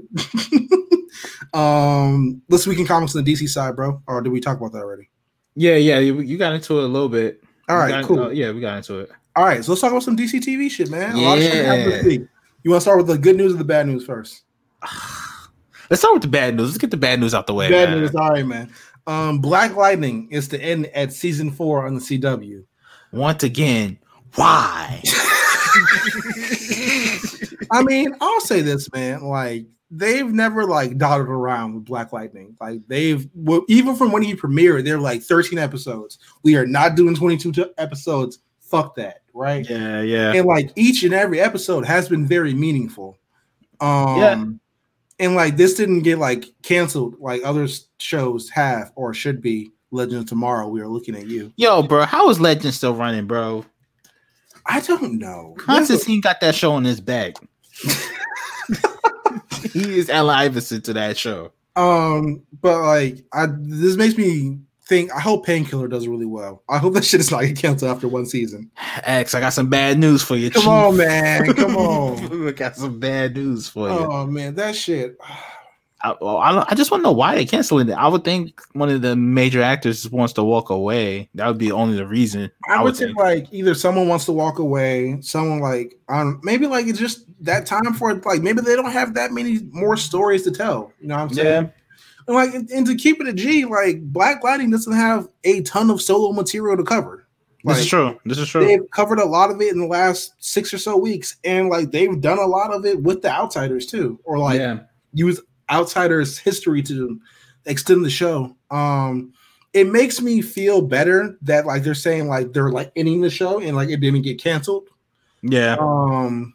um, 1.53 2.41
this 2.49 2.67
week 2.67 2.79
in 2.79 2.85
comics 2.85 3.15
on 3.15 3.23
the 3.23 3.33
DC 3.33 3.47
side, 3.49 3.75
bro. 3.75 4.01
Or 4.07 4.21
did 4.21 4.31
we 4.31 4.39
talk 4.39 4.57
about 4.57 4.73
that 4.73 4.83
already? 4.83 5.09
Yeah, 5.55 5.75
yeah, 5.75 5.99
you, 5.99 6.19
you 6.19 6.37
got 6.37 6.53
into 6.53 6.79
it 6.79 6.83
a 6.83 6.87
little 6.87 7.09
bit. 7.09 7.43
All 7.69 7.77
right, 7.77 7.89
got- 7.89 8.05
cool. 8.05 8.23
uh, 8.23 8.29
yeah, 8.29 8.51
we 8.51 8.61
got 8.61 8.77
into 8.77 8.99
it. 8.99 9.09
All 9.35 9.45
right, 9.45 9.63
so 9.63 9.71
let's 9.71 9.81
talk 9.81 9.91
about 9.91 10.03
some 10.03 10.17
DC 10.17 10.41
TV 10.41 10.69
shit, 10.69 10.89
man. 10.89 11.15
A 11.15 11.21
lot 11.21 11.37
of 11.37 11.43
shit 11.43 11.53
Yeah. 11.53 12.25
You 12.63 12.71
want 12.71 12.81
to 12.81 12.81
start 12.81 12.97
with 12.97 13.07
the 13.07 13.17
good 13.17 13.37
news 13.37 13.53
or 13.53 13.57
the 13.57 13.63
bad 13.63 13.87
news 13.87 14.05
first? 14.05 14.43
Let's 15.89 16.01
start 16.01 16.15
with 16.15 16.23
the 16.23 16.27
bad 16.27 16.55
news. 16.55 16.67
Let's 16.67 16.77
get 16.79 16.91
the 16.91 16.97
bad 16.97 17.19
news 17.19 17.33
out 17.33 17.47
the 17.47 17.53
way. 17.53 17.69
bad 17.69 17.91
man. 17.91 17.99
news. 17.99 18.13
All 18.13 18.29
right, 18.29 18.45
man. 18.45 18.69
Um, 19.07 19.39
Black 19.39 19.75
Lightning 19.75 20.27
is 20.31 20.49
to 20.49 20.61
end 20.61 20.87
at 20.87 21.13
season 21.13 21.49
four 21.49 21.87
on 21.87 21.95
the 21.95 22.01
CW. 22.01 22.63
Once 23.13 23.41
again, 23.43 23.97
why? 24.35 25.01
I 27.71 27.83
mean, 27.83 28.13
I'll 28.19 28.41
say 28.41 28.61
this, 28.61 28.91
man. 28.91 29.23
Like 29.23 29.65
they've 29.89 30.27
never 30.27 30.65
like 30.65 30.97
dotted 30.97 31.27
around 31.27 31.75
with 31.75 31.85
Black 31.85 32.11
Lightning. 32.11 32.57
Like 32.59 32.81
they've 32.87 33.27
well, 33.33 33.63
even 33.69 33.95
from 33.95 34.11
when 34.11 34.23
he 34.23 34.35
premiered, 34.35 34.83
they're 34.83 34.99
like 34.99 35.21
13 35.21 35.57
episodes. 35.57 36.19
We 36.43 36.57
are 36.57 36.65
not 36.65 36.95
doing 36.95 37.15
22 37.15 37.51
t- 37.53 37.65
episodes. 37.77 38.39
Fuck 38.59 38.95
that, 38.95 39.21
right? 39.33 39.67
yeah, 39.69 40.01
yeah. 40.01 40.33
and 40.33 40.45
like 40.45 40.71
each 40.75 41.03
and 41.03 41.13
every 41.13 41.39
episode 41.39 41.85
has 41.85 42.09
been 42.09 42.27
very 42.27 42.53
meaningful. 42.53 43.17
Um 43.79 44.17
Yeah. 44.17 44.45
And 45.19 45.35
like 45.35 45.57
this 45.57 45.73
didn't 45.73 46.01
get 46.01 46.19
like 46.19 46.45
canceled 46.63 47.15
like 47.19 47.41
other 47.43 47.67
shows 47.99 48.49
have 48.49 48.91
or 48.95 49.13
should 49.13 49.41
be. 49.41 49.71
Legend 49.89 50.19
of 50.19 50.25
Tomorrow, 50.27 50.67
we 50.67 50.81
are 50.81 50.87
looking 50.87 51.15
at 51.15 51.27
you. 51.27 51.53
Yo, 51.55 51.81
bro, 51.81 52.03
how 52.03 52.29
is 52.29 52.41
Legend 52.41 52.73
still 52.73 52.93
running, 52.93 53.25
bro? 53.25 53.65
I 54.65 54.81
don't 54.81 55.17
know. 55.17 55.55
Constantine 55.57 56.19
got 56.19 56.41
that 56.41 56.55
show 56.55 56.73
on 56.73 56.83
his 56.83 56.99
back. 56.99 57.35
he 59.71 59.97
is 59.97 60.09
Allen 60.09 60.35
Iverson 60.35 60.81
to 60.81 60.93
that 60.93 61.17
show. 61.17 61.53
Um, 61.77 62.43
but 62.61 62.81
like, 62.81 63.23
I 63.31 63.47
this 63.49 63.95
makes 63.95 64.17
me 64.17 64.59
think. 64.87 65.13
I 65.13 65.19
hope 65.19 65.45
Painkiller 65.45 65.87
does 65.87 66.07
really 66.07 66.25
well. 66.25 66.63
I 66.69 66.77
hope 66.77 66.93
that 66.93 67.05
shit 67.05 67.19
is 67.19 67.31
not 67.31 67.41
get 67.41 67.57
canceled 67.57 67.91
after 67.91 68.07
one 68.07 68.25
season. 68.25 68.71
X, 69.03 69.33
I 69.33 69.39
got 69.39 69.53
some 69.53 69.69
bad 69.69 69.99
news 69.99 70.23
for 70.23 70.35
you. 70.35 70.49
Come 70.49 70.61
Chief. 70.61 70.69
on, 70.69 70.97
man. 70.97 71.53
Come 71.53 71.75
on. 71.75 72.47
I 72.47 72.51
got 72.51 72.75
some 72.75 72.99
bad 72.99 73.35
news 73.35 73.67
for 73.67 73.89
you. 73.89 73.95
oh 73.95 74.25
man, 74.25 74.55
that 74.55 74.75
shit. 74.75 75.17
I, 76.03 76.15
well, 76.21 76.37
I, 76.37 76.63
I 76.69 76.75
just 76.75 76.91
want 76.91 77.01
to 77.01 77.09
know 77.09 77.13
why 77.13 77.33
they 77.33 77.45
canceling 77.45 77.89
it. 77.89 77.93
I 77.93 78.07
would 78.07 78.23
think 78.23 78.61
one 78.73 78.89
of 78.89 79.01
the 79.01 79.15
major 79.15 79.63
actors 79.63 80.07
wants 80.11 80.31
to 80.33 80.43
walk 80.43 80.69
away. 80.69 81.27
That 81.33 81.47
would 81.47 81.57
be 81.57 81.71
only 81.71 81.97
the 81.97 82.05
reason. 82.05 82.51
I 82.69 82.83
would 82.83 82.95
think. 82.95 83.09
think 83.09 83.19
like 83.19 83.47
either 83.51 83.73
someone 83.73 84.07
wants 84.07 84.25
to 84.25 84.31
walk 84.31 84.59
away, 84.59 85.19
someone 85.21 85.59
like 85.59 85.97
um 86.07 86.39
maybe 86.43 86.67
like 86.67 86.85
it's 86.85 86.99
just 86.99 87.25
that 87.43 87.65
time 87.65 87.93
for 87.93 88.11
it. 88.11 88.25
Like 88.25 88.41
maybe 88.41 88.61
they 88.61 88.75
don't 88.75 88.91
have 88.91 89.15
that 89.15 89.31
many 89.31 89.61
more 89.71 89.97
stories 89.97 90.43
to 90.43 90.51
tell. 90.51 90.93
You 90.99 91.07
know 91.07 91.15
what 91.15 91.21
I'm 91.23 91.33
saying? 91.33 91.63
Yeah. 91.63 91.69
And 92.27 92.35
like 92.35 92.53
and 92.53 92.69
and 92.69 92.85
to 92.87 92.95
keep 92.95 93.21
it 93.21 93.27
a 93.27 93.33
G, 93.33 93.65
like 93.65 94.01
Black 94.01 94.43
Lightning 94.43 94.69
doesn't 94.69 94.93
have 94.93 95.27
a 95.43 95.61
ton 95.61 95.89
of 95.89 96.01
solo 96.01 96.33
material 96.33 96.77
to 96.77 96.83
cover. 96.83 97.27
This 97.63 97.79
is 97.79 97.87
true. 97.87 98.19
This 98.25 98.37
is 98.37 98.47
true. 98.47 98.65
They've 98.65 98.89
covered 98.91 99.19
a 99.19 99.25
lot 99.25 99.51
of 99.51 99.59
it 99.61 99.73
in 99.73 99.79
the 99.79 99.87
last 99.87 100.33
six 100.39 100.73
or 100.73 100.77
so 100.77 100.95
weeks, 100.95 101.37
and 101.43 101.69
like 101.69 101.91
they've 101.91 102.19
done 102.21 102.37
a 102.37 102.45
lot 102.45 102.73
of 102.73 102.85
it 102.85 103.01
with 103.01 103.21
the 103.21 103.29
outsiders 103.29 103.85
too, 103.85 104.19
or 104.23 104.37
like 104.37 104.59
yeah. 104.59 104.79
use 105.13 105.41
outsiders' 105.69 106.37
history 106.37 106.81
to 106.83 107.19
extend 107.65 108.05
the 108.05 108.09
show. 108.09 108.55
Um, 108.71 109.33
it 109.73 109.87
makes 109.87 110.21
me 110.21 110.41
feel 110.41 110.81
better 110.81 111.37
that 111.41 111.65
like 111.65 111.83
they're 111.83 111.93
saying 111.93 112.27
like 112.27 112.53
they're 112.53 112.71
like 112.71 112.91
ending 112.95 113.21
the 113.21 113.29
show 113.29 113.59
and 113.59 113.75
like 113.75 113.89
it 113.89 113.99
didn't 113.99 114.21
get 114.21 114.41
canceled. 114.41 114.87
Yeah. 115.41 115.75
Um, 115.79 116.53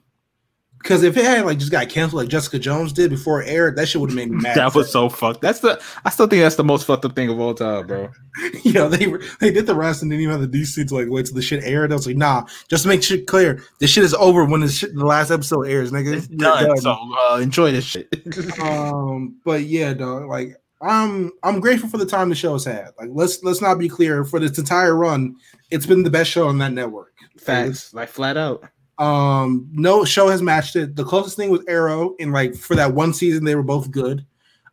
because 0.83 1.05
if 1.05 1.17
it 1.17 1.25
had 1.25 1.45
like 1.45 1.59
just 1.59 1.71
got 1.71 1.89
canceled 1.89 2.23
like 2.23 2.29
Jessica 2.29 2.59
Jones 2.59 2.93
did 2.93 3.11
before 3.11 3.41
it 3.41 3.49
aired, 3.49 3.77
that 3.77 3.87
shit 3.89 4.01
would 4.01 4.11
have 4.11 4.17
made 4.17 4.31
me 4.31 4.37
mad. 4.43 4.57
That 4.57 4.75
was 4.75 4.91
so 4.91 5.09
fucked. 5.09 5.41
That's 5.41 5.61
the. 5.61 5.81
I 6.05 6.11
still 6.11 6.27
think 6.27 6.43
that's 6.43 6.57
the 6.57 6.65
most 6.65 6.87
fucked 6.87 7.05
up 7.05 7.15
thing 7.15 7.29
of 7.29 7.39
all 7.39 7.55
time, 7.55 7.87
bro. 7.87 8.11
you 8.65 8.73
know, 8.73 8.89
they 8.89 9.07
were 9.07 9.23
they 9.41 9.51
did 9.51 9.67
the 9.67 9.75
rest 9.75 10.03
and 10.03 10.11
didn't 10.11 10.23
even 10.23 10.41
have 10.41 10.51
the 10.51 10.61
DC 10.61 10.89
to 10.89 10.95
like 10.95 11.09
wait 11.09 11.27
till 11.27 11.35
the 11.35 11.43
shit 11.43 11.63
aired. 11.65 11.93
I 11.93 11.95
was 11.95 12.07
like, 12.07 12.17
nah, 12.17 12.47
just 12.69 12.83
to 12.83 12.89
make 12.89 13.03
shit 13.03 13.27
clear, 13.27 13.63
this 13.79 13.91
shit 13.91 14.05
is 14.05 14.15
over 14.15 14.45
when 14.45 14.61
the 14.61 14.69
shit 14.69 14.95
the 14.95 15.07
last 15.07 15.31
episode 15.31 15.69
airs, 15.69 15.93
nigga. 15.93 16.17
It's 16.17 16.29
We're 16.29 16.37
done. 16.37 16.77
So 16.79 16.97
uh, 17.31 17.39
enjoy 17.41 17.73
this 17.73 17.85
shit. 17.85 18.09
um, 18.61 19.37
but 19.45 19.63
yeah, 19.63 19.95
dog, 19.95 20.29
like 20.29 20.57
I'm 20.83 21.31
I'm 21.45 21.61
grateful 21.61 21.89
for 21.89 21.99
the 21.99 22.07
time 22.07 22.29
the 22.29 22.35
show 22.35 22.55
has 22.55 22.65
had. 22.65 22.89
Like 22.99 23.11
let's 23.13 23.43
let's 23.45 23.61
not 23.61 23.79
be 23.79 23.89
clear 23.89 24.25
for 24.25 24.41
this 24.41 24.59
entire 24.59 24.97
run, 24.97 25.37
it's 25.71 25.87
been 25.87 26.03
the 26.03 26.11
best 26.11 26.31
show 26.31 26.49
on 26.49 26.59
that 26.59 26.73
network. 26.73 27.13
Facts, 27.39 27.95
like 27.95 28.09
flat 28.09 28.37
out. 28.37 28.65
Um, 28.99 29.69
no 29.73 30.05
show 30.05 30.29
has 30.29 30.43
matched 30.43 30.77
it. 30.77 30.97
The 30.97 31.05
closest 31.05 31.37
thing 31.37 31.51
was 31.51 31.65
Arrow, 31.67 32.15
and 32.21 32.33
like 32.33 32.55
for 32.55 32.75
that 32.77 32.95
one 32.95 33.13
season, 33.15 33.45
they 33.45 33.55
were 33.55 33.63
both 33.63 33.91
good. 33.91 34.25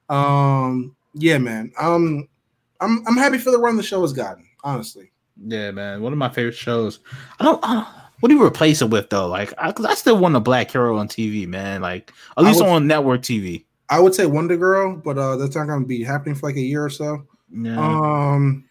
Um, 0.09 0.95
yeah, 1.13 1.37
man. 1.37 1.71
Um, 1.79 2.27
I'm 2.81 3.05
I'm 3.07 3.17
happy 3.17 3.37
for 3.37 3.51
the 3.51 3.59
run 3.59 3.77
the 3.77 3.83
show 3.83 4.01
has 4.01 4.13
gotten. 4.13 4.45
Honestly, 4.63 5.11
Yeah, 5.41 5.71
man. 5.71 6.01
One 6.01 6.11
of 6.11 6.19
my 6.19 6.29
favorite 6.29 6.55
shows. 6.55 6.99
I 7.39 7.45
don't. 7.45 7.63
I 7.65 7.73
don't 7.75 7.87
what 8.19 8.27
do 8.29 8.35
you 8.35 8.43
replace 8.43 8.81
it 8.81 8.89
with 8.89 9.09
though? 9.09 9.27
Like, 9.27 9.53
I, 9.57 9.73
I 9.87 9.93
still 9.95 10.17
want 10.17 10.35
a 10.35 10.41
black 10.41 10.71
hero 10.71 10.97
on 10.97 11.07
TV, 11.07 11.47
man. 11.47 11.81
Like, 11.81 12.11
at 12.37 12.43
least 12.43 12.59
would- 12.59 12.69
on 12.69 12.87
network 12.87 13.21
TV. 13.21 13.65
I 13.91 13.99
would 13.99 14.13
say 14.13 14.27
Wonder 14.27 14.55
Girl, 14.55 14.95
but 14.95 15.17
uh, 15.17 15.35
that's 15.37 15.55
not 15.55 15.65
going 15.65 15.81
to 15.81 15.87
be 15.87 16.03
happening 16.03 16.35
for 16.35 16.47
like 16.47 16.57
a 16.57 16.61
year 16.61 16.85
or 16.85 16.91
so. 16.91 17.25
Yeah. 17.51 17.79
Um, 17.79 18.65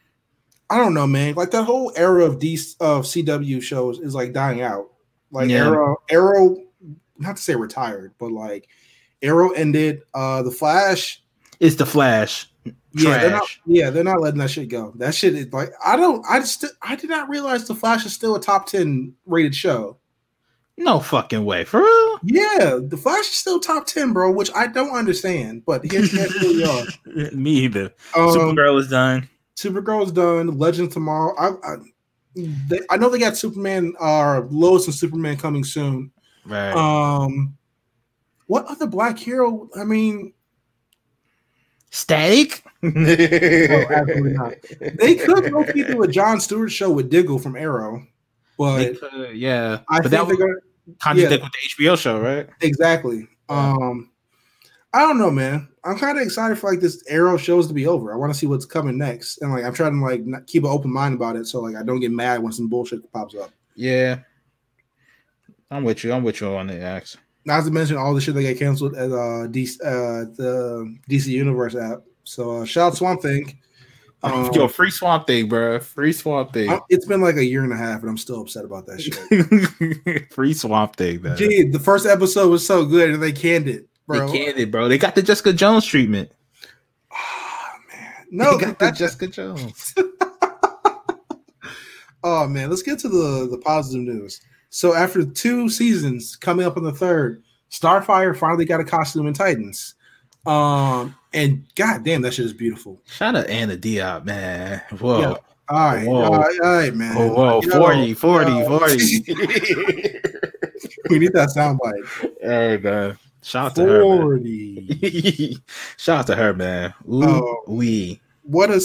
I 0.70 0.76
don't 0.76 0.94
know, 0.94 1.08
man. 1.08 1.34
Like 1.34 1.50
that 1.50 1.64
whole 1.64 1.92
era 1.96 2.24
of 2.24 2.38
D 2.38 2.54
of 2.78 3.04
CW 3.04 3.60
shows 3.60 3.98
is 3.98 4.14
like 4.14 4.32
dying 4.32 4.60
out. 4.60 4.92
Like 5.30 5.48
Yeah. 5.50 5.66
Arrow, 5.66 5.96
Arrow, 6.08 6.56
not 7.18 7.36
to 7.36 7.42
say 7.42 7.54
retired, 7.54 8.14
but 8.18 8.32
like 8.32 8.68
Arrow 9.22 9.50
ended. 9.50 10.02
Uh, 10.14 10.42
the 10.42 10.50
Flash, 10.50 11.22
it's 11.60 11.76
the 11.76 11.86
Flash. 11.86 12.50
yeah, 12.64 13.18
they're 13.18 13.30
not, 13.30 13.48
yeah, 13.66 13.90
they're 13.90 14.04
not 14.04 14.20
letting 14.20 14.38
that 14.40 14.50
shit 14.50 14.68
go. 14.68 14.92
That 14.96 15.14
shit 15.14 15.34
is 15.34 15.52
like 15.52 15.70
I 15.84 15.96
don't, 15.96 16.24
I 16.28 16.40
just, 16.40 16.64
I 16.82 16.96
did 16.96 17.10
not 17.10 17.28
realize 17.28 17.66
the 17.66 17.74
Flash 17.74 18.06
is 18.06 18.12
still 18.12 18.36
a 18.36 18.40
top 18.40 18.66
ten 18.66 19.14
rated 19.26 19.54
show. 19.54 19.98
No 20.80 21.00
fucking 21.00 21.44
way, 21.44 21.64
for 21.64 21.80
real. 21.80 22.20
Yeah, 22.22 22.78
the 22.80 22.96
Flash 22.96 23.28
is 23.28 23.34
still 23.34 23.58
top 23.58 23.86
ten, 23.86 24.12
bro, 24.12 24.30
which 24.30 24.50
I 24.54 24.68
don't 24.68 24.94
understand. 24.96 25.64
But 25.66 25.84
here, 25.84 26.02
here 26.04 26.28
we 26.42 26.64
are. 26.64 26.84
Me 27.32 27.50
either. 27.50 27.92
Um, 28.14 28.28
Supergirl 28.28 28.78
is 28.78 28.88
done. 28.88 29.28
Supergirl 29.56 30.06
is 30.06 30.12
done. 30.12 30.56
Legend 30.56 30.92
tomorrow. 30.92 31.34
I 31.36 31.48
I, 31.68 31.76
they, 32.34 32.80
I 32.90 32.96
know 32.96 33.08
they 33.08 33.18
got 33.18 33.36
Superman 33.36 33.94
or 34.00 34.48
Lois 34.50 34.86
and 34.86 34.94
Superman 34.94 35.36
coming 35.36 35.64
soon. 35.64 36.10
Right. 36.44 36.72
Um, 36.72 37.56
what 38.46 38.66
other 38.66 38.86
black 38.86 39.18
hero? 39.18 39.68
I 39.76 39.84
mean, 39.84 40.32
Static. 41.90 42.64
absolutely 42.82 44.32
not. 44.32 44.54
they 44.80 45.16
could 45.16 45.50
go 45.50 45.64
do 45.64 46.02
a 46.02 46.08
John 46.08 46.40
Stewart 46.40 46.70
show 46.70 46.90
with 46.90 47.10
Diggle 47.10 47.38
from 47.38 47.56
Arrow, 47.56 48.06
They 48.58 48.92
but 48.92 49.00
could, 49.00 49.36
yeah, 49.36 49.80
I 49.90 50.00
but 50.00 50.02
think 50.02 50.10
that 50.12 50.26
would 50.26 50.38
gonna 50.38 50.54
contradict 51.00 51.42
yeah. 51.42 51.44
with 51.44 51.52
the 51.78 51.84
HBO 51.84 51.98
show, 51.98 52.20
right? 52.20 52.48
exactly. 52.60 53.26
Um, 53.48 54.10
I 54.94 55.00
don't 55.00 55.18
know, 55.18 55.30
man. 55.30 55.68
I'm 55.84 55.98
kind 55.98 56.16
of 56.18 56.24
excited 56.24 56.58
for 56.58 56.70
like 56.70 56.80
this 56.80 57.04
Arrow 57.08 57.36
shows 57.36 57.66
to 57.68 57.74
be 57.74 57.86
over. 57.86 58.12
I 58.12 58.16
want 58.16 58.32
to 58.32 58.38
see 58.38 58.46
what's 58.46 58.64
coming 58.64 58.96
next, 58.98 59.42
and 59.42 59.52
like 59.52 59.64
I'm 59.64 59.74
trying 59.74 59.98
to 59.98 60.04
like 60.04 60.24
not, 60.24 60.46
keep 60.46 60.64
an 60.64 60.70
open 60.70 60.92
mind 60.92 61.14
about 61.14 61.36
it, 61.36 61.46
so 61.46 61.60
like 61.60 61.76
I 61.76 61.82
don't 61.82 62.00
get 62.00 62.10
mad 62.10 62.42
when 62.42 62.52
some 62.52 62.68
bullshit 62.68 63.10
pops 63.12 63.34
up. 63.34 63.50
Yeah. 63.74 64.20
I'm 65.70 65.84
with 65.84 66.02
you. 66.04 66.12
I'm 66.12 66.24
with 66.24 66.40
you 66.40 66.48
on 66.48 66.66
the 66.68 66.82
X. 66.82 67.16
not 67.44 67.64
to 67.64 67.70
mention 67.70 67.96
all 67.98 68.14
the 68.14 68.20
shit 68.20 68.34
that 68.34 68.42
got 68.42 68.56
canceled 68.58 68.94
at 68.96 69.10
uh, 69.12 69.46
DC, 69.48 69.76
uh 69.84 70.24
the 70.36 70.96
DC 71.10 71.26
Universe 71.26 71.74
app. 71.74 71.98
So 72.24 72.62
uh, 72.62 72.64
shout 72.64 72.92
out 72.92 72.96
Swamp 72.96 73.22
Thing. 73.22 73.58
Um, 74.20 74.50
Yo, 74.52 74.66
free 74.66 74.90
Swamp 74.90 75.28
Thing, 75.28 75.48
bro. 75.48 75.78
Free 75.78 76.12
Swamp 76.12 76.52
Thing. 76.52 76.68
I'm- 76.70 76.80
it's 76.88 77.06
been 77.06 77.20
like 77.20 77.36
a 77.36 77.44
year 77.44 77.62
and 77.62 77.72
a 77.72 77.76
half, 77.76 78.00
and 78.00 78.10
I'm 78.10 78.16
still 78.18 78.40
upset 78.40 78.64
about 78.64 78.84
that 78.86 79.00
shit. 80.10 80.32
free 80.32 80.52
Swamp 80.54 80.96
Thing, 80.96 81.22
man. 81.22 81.36
Gee, 81.36 81.68
the 81.68 81.78
first 81.78 82.04
episode 82.04 82.48
was 82.50 82.66
so 82.66 82.84
good, 82.84 83.10
and 83.10 83.22
they 83.22 83.30
canned 83.30 83.68
it, 83.68 83.86
bro. 84.16 84.32
canned 84.32 84.58
it, 84.58 84.70
bro. 84.70 84.88
They 84.88 84.98
got 84.98 85.14
the 85.14 85.22
Jessica 85.22 85.52
Jones 85.52 85.84
treatment. 85.84 86.30
Ah, 87.12 87.74
man, 87.92 88.12
no, 88.30 88.56
they 88.56 88.66
got 88.66 88.78
the 88.78 88.90
Jessica 88.90 89.26
Jones. 89.28 89.94
oh 92.24 92.48
man, 92.48 92.70
let's 92.70 92.82
get 92.82 92.98
to 93.00 93.08
the 93.08 93.48
the 93.50 93.58
positive 93.58 94.02
news. 94.02 94.40
So 94.70 94.94
after 94.94 95.24
two 95.24 95.68
seasons, 95.68 96.36
coming 96.36 96.66
up 96.66 96.76
on 96.76 96.82
the 96.82 96.92
third, 96.92 97.42
Starfire 97.70 98.36
finally 98.36 98.64
got 98.64 98.80
a 98.80 98.84
costume 98.84 99.26
in 99.26 99.34
Titans. 99.34 99.94
Um, 100.46 101.14
and 101.32 101.64
god 101.74 102.04
damn, 102.04 102.22
that 102.22 102.34
shit 102.34 102.46
is 102.46 102.52
beautiful. 102.52 103.00
Shout 103.06 103.36
out 103.36 103.48
Anna 103.48 103.76
Diop, 103.76 104.24
man. 104.24 104.82
Whoa. 104.98 105.20
Yeah. 105.20 105.34
All 105.70 105.94
right, 105.94 106.06
Whoa. 106.06 106.22
all 106.22 106.38
right, 106.38 106.60
all 106.62 106.76
right, 106.76 106.94
man. 106.94 107.14
Whoa, 107.14 107.34
whoa, 107.34 107.60
Yo, 107.62 107.78
40, 107.78 108.14
40, 108.14 108.50
yo. 108.50 108.78
40. 108.78 108.94
we 111.10 111.18
need 111.18 111.32
that 111.34 111.50
soundbite. 111.54 112.06
hey, 112.40 112.78
man. 112.82 113.18
Shout 113.42 113.66
out 113.66 113.74
to 113.76 113.82
her, 113.84 114.36
man. 114.38 114.88
Shout 115.96 116.18
out 116.20 116.26
to 116.28 116.36
her, 116.36 116.54
man. 116.54 116.92
Ooh, 117.08 117.24
Oh. 117.24 117.62
we. 117.68 118.20
What 118.42 118.70
a 118.70 118.74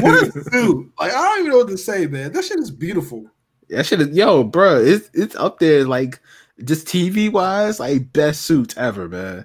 what 0.00 0.22
a 0.22 0.32
suit! 0.50 0.92
Like 0.98 1.12
I 1.12 1.16
don't 1.16 1.38
even 1.40 1.50
know 1.50 1.58
what 1.58 1.68
to 1.68 1.78
say, 1.78 2.06
man. 2.06 2.32
That 2.32 2.44
shit 2.44 2.58
is 2.58 2.70
beautiful. 2.70 3.26
That 3.68 3.84
shit 3.86 4.00
is, 4.00 4.08
yo, 4.16 4.44
bro. 4.44 4.80
It's 4.80 5.10
it's 5.14 5.36
up 5.36 5.58
there, 5.58 5.84
like 5.84 6.20
just 6.64 6.86
TV 6.86 7.30
wise, 7.30 7.78
like 7.80 8.12
best 8.12 8.42
suits 8.42 8.76
ever, 8.76 9.08
man. 9.08 9.44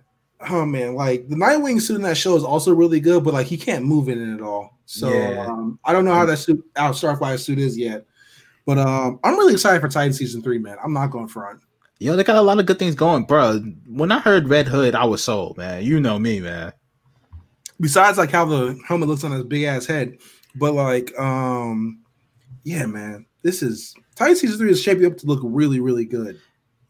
Oh 0.50 0.66
man, 0.66 0.96
like 0.96 1.28
the 1.30 1.36
Nightwing 1.36 1.82
suit 1.82 1.96
in 1.98 2.02
that 2.04 2.18
show 2.18 2.36
is 2.36 2.44
also 2.44 2.74
really 2.74 3.00
good, 3.00 3.24
but 3.24 3.34
like 3.34 3.48
he 3.48 3.58
can't 3.58 3.86
move 3.86 4.10
in 4.10 4.22
it 4.22 4.34
at 4.36 4.42
all. 4.42 4.78
So 4.86 5.10
Yeah. 5.12 5.46
um, 5.48 5.80
I 5.84 5.92
don't 5.94 6.06
know 6.06 6.14
how 6.14 6.26
that 6.26 6.38
suit, 6.38 6.64
how 6.76 6.92
Starfire 6.92 7.40
suit 7.40 7.60
is 7.60 7.78
yet. 7.78 8.06
But 8.66 8.78
um, 8.80 9.20
I'm 9.24 9.38
really 9.38 9.54
excited 9.54 9.80
for 9.82 9.88
Titan 9.90 10.14
season 10.14 10.42
three, 10.42 10.58
man. 10.60 10.78
I'm 10.84 10.94
not 10.94 11.12
going 11.12 11.28
front. 11.28 11.60
Yo, 12.00 12.16
they 12.16 12.24
got 12.24 12.36
a 12.36 12.42
lot 12.42 12.60
of 12.60 12.66
good 12.66 12.78
things 12.78 12.96
going, 12.96 13.24
bro. 13.24 13.60
When 13.88 14.12
I 14.12 14.20
heard 14.20 14.50
Red 14.50 14.68
Hood, 14.68 14.96
I 14.96 15.06
was 15.06 15.24
sold, 15.24 15.58
man. 15.58 15.84
You 15.84 16.00
know 16.02 16.20
me, 16.20 16.42
man. 16.42 16.74
Besides, 17.80 18.18
like 18.18 18.32
how 18.32 18.46
the 18.46 18.80
helmet 18.88 19.08
looks 19.08 19.24
on 19.24 19.32
his 19.32 19.44
big 19.44 19.64
ass 19.64 19.86
head, 19.86 20.18
but 20.56 20.74
like, 20.74 21.18
um, 21.18 22.02
yeah, 22.64 22.86
man, 22.86 23.26
this 23.44 23.62
is 23.62 23.94
Titan 24.16 24.36
season 24.36 24.58
three 24.58 24.72
is 24.72 24.82
shaping 24.82 25.06
up 25.06 25.18
to 25.18 25.26
look 25.26 25.42
really, 25.44 25.80
really 25.80 26.06
good. 26.06 26.40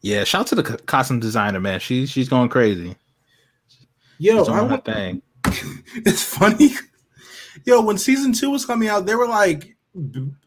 Yeah, 0.02 0.24
shout 0.24 0.42
out 0.42 0.46
to 0.48 0.54
the 0.54 0.62
costume 0.62 1.20
designer, 1.20 1.60
man. 1.60 1.80
She's 1.80 2.10
she's 2.10 2.28
going 2.28 2.48
crazy. 2.48 2.96
Yo, 4.18 4.44
I 4.44 4.62
want, 4.62 4.84
thing. 4.84 5.22
it's 5.96 6.22
funny. 6.22 6.70
Yo, 7.64 7.80
when 7.82 7.98
season 7.98 8.32
two 8.32 8.50
was 8.50 8.64
coming 8.64 8.88
out, 8.88 9.06
they 9.06 9.14
were 9.14 9.26
like, 9.26 9.76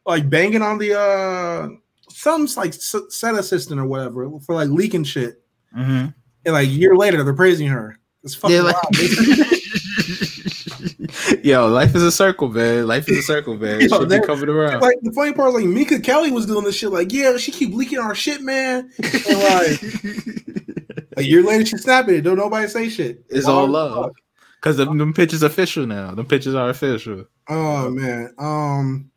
like 0.05 0.29
banging 0.29 0.61
on 0.61 0.77
the 0.77 0.97
uh, 0.97 1.67
some 2.09 2.47
like 2.57 2.73
set 2.73 3.35
assistant 3.35 3.79
or 3.79 3.85
whatever 3.85 4.29
for 4.41 4.55
like 4.55 4.69
leaking 4.69 5.05
shit, 5.05 5.41
hmm 5.73 6.07
and 6.45 6.53
like 6.53 6.67
a 6.67 6.71
year 6.71 6.95
later 6.95 7.23
they're 7.23 7.33
praising 7.33 7.67
her. 7.67 7.97
It's 8.23 8.35
fucking 8.35 8.57
Yeah, 8.57 8.61
like, 8.63 8.75
yo, 11.43 11.67
life 11.67 11.95
is 11.95 12.03
a 12.03 12.11
circle, 12.11 12.49
man. 12.49 12.87
Life 12.87 13.07
is 13.09 13.19
a 13.19 13.23
circle, 13.23 13.57
man. 13.57 13.81
Yo, 13.81 13.87
Should 13.87 13.99
be 14.01 14.05
they're- 14.07 14.21
coming 14.21 14.49
around. 14.49 14.81
like 14.81 14.97
the 15.01 15.11
funny 15.11 15.33
part 15.33 15.49
is 15.49 15.55
like 15.55 15.65
Mika 15.65 15.99
Kelly 15.99 16.31
was 16.31 16.45
doing 16.45 16.63
this 16.65 16.75
shit. 16.75 16.91
Like, 16.91 17.11
yeah, 17.13 17.37
she 17.37 17.51
keep 17.51 17.73
leaking 17.73 17.99
our 17.99 18.15
shit, 18.15 18.41
man. 18.41 18.91
And 19.01 19.39
like, 19.39 19.83
A 21.17 21.23
year 21.23 21.43
later, 21.43 21.65
she's 21.65 21.83
snapping 21.83 22.15
it. 22.15 22.21
Don't 22.21 22.37
nobody 22.37 22.67
say 22.67 22.87
shit. 22.89 23.23
It's 23.29 23.45
Why 23.47 23.53
all 23.53 23.67
love. 23.67 24.05
fuck? 24.05 24.13
Because 24.55 24.77
them, 24.77 24.97
them 24.97 25.13
pictures 25.13 25.43
official 25.43 25.85
now. 25.85 26.13
Them 26.13 26.25
pitches 26.25 26.55
are 26.55 26.69
official. 26.69 27.25
Oh 27.49 27.89
man. 27.89 28.33
Um, 28.37 29.11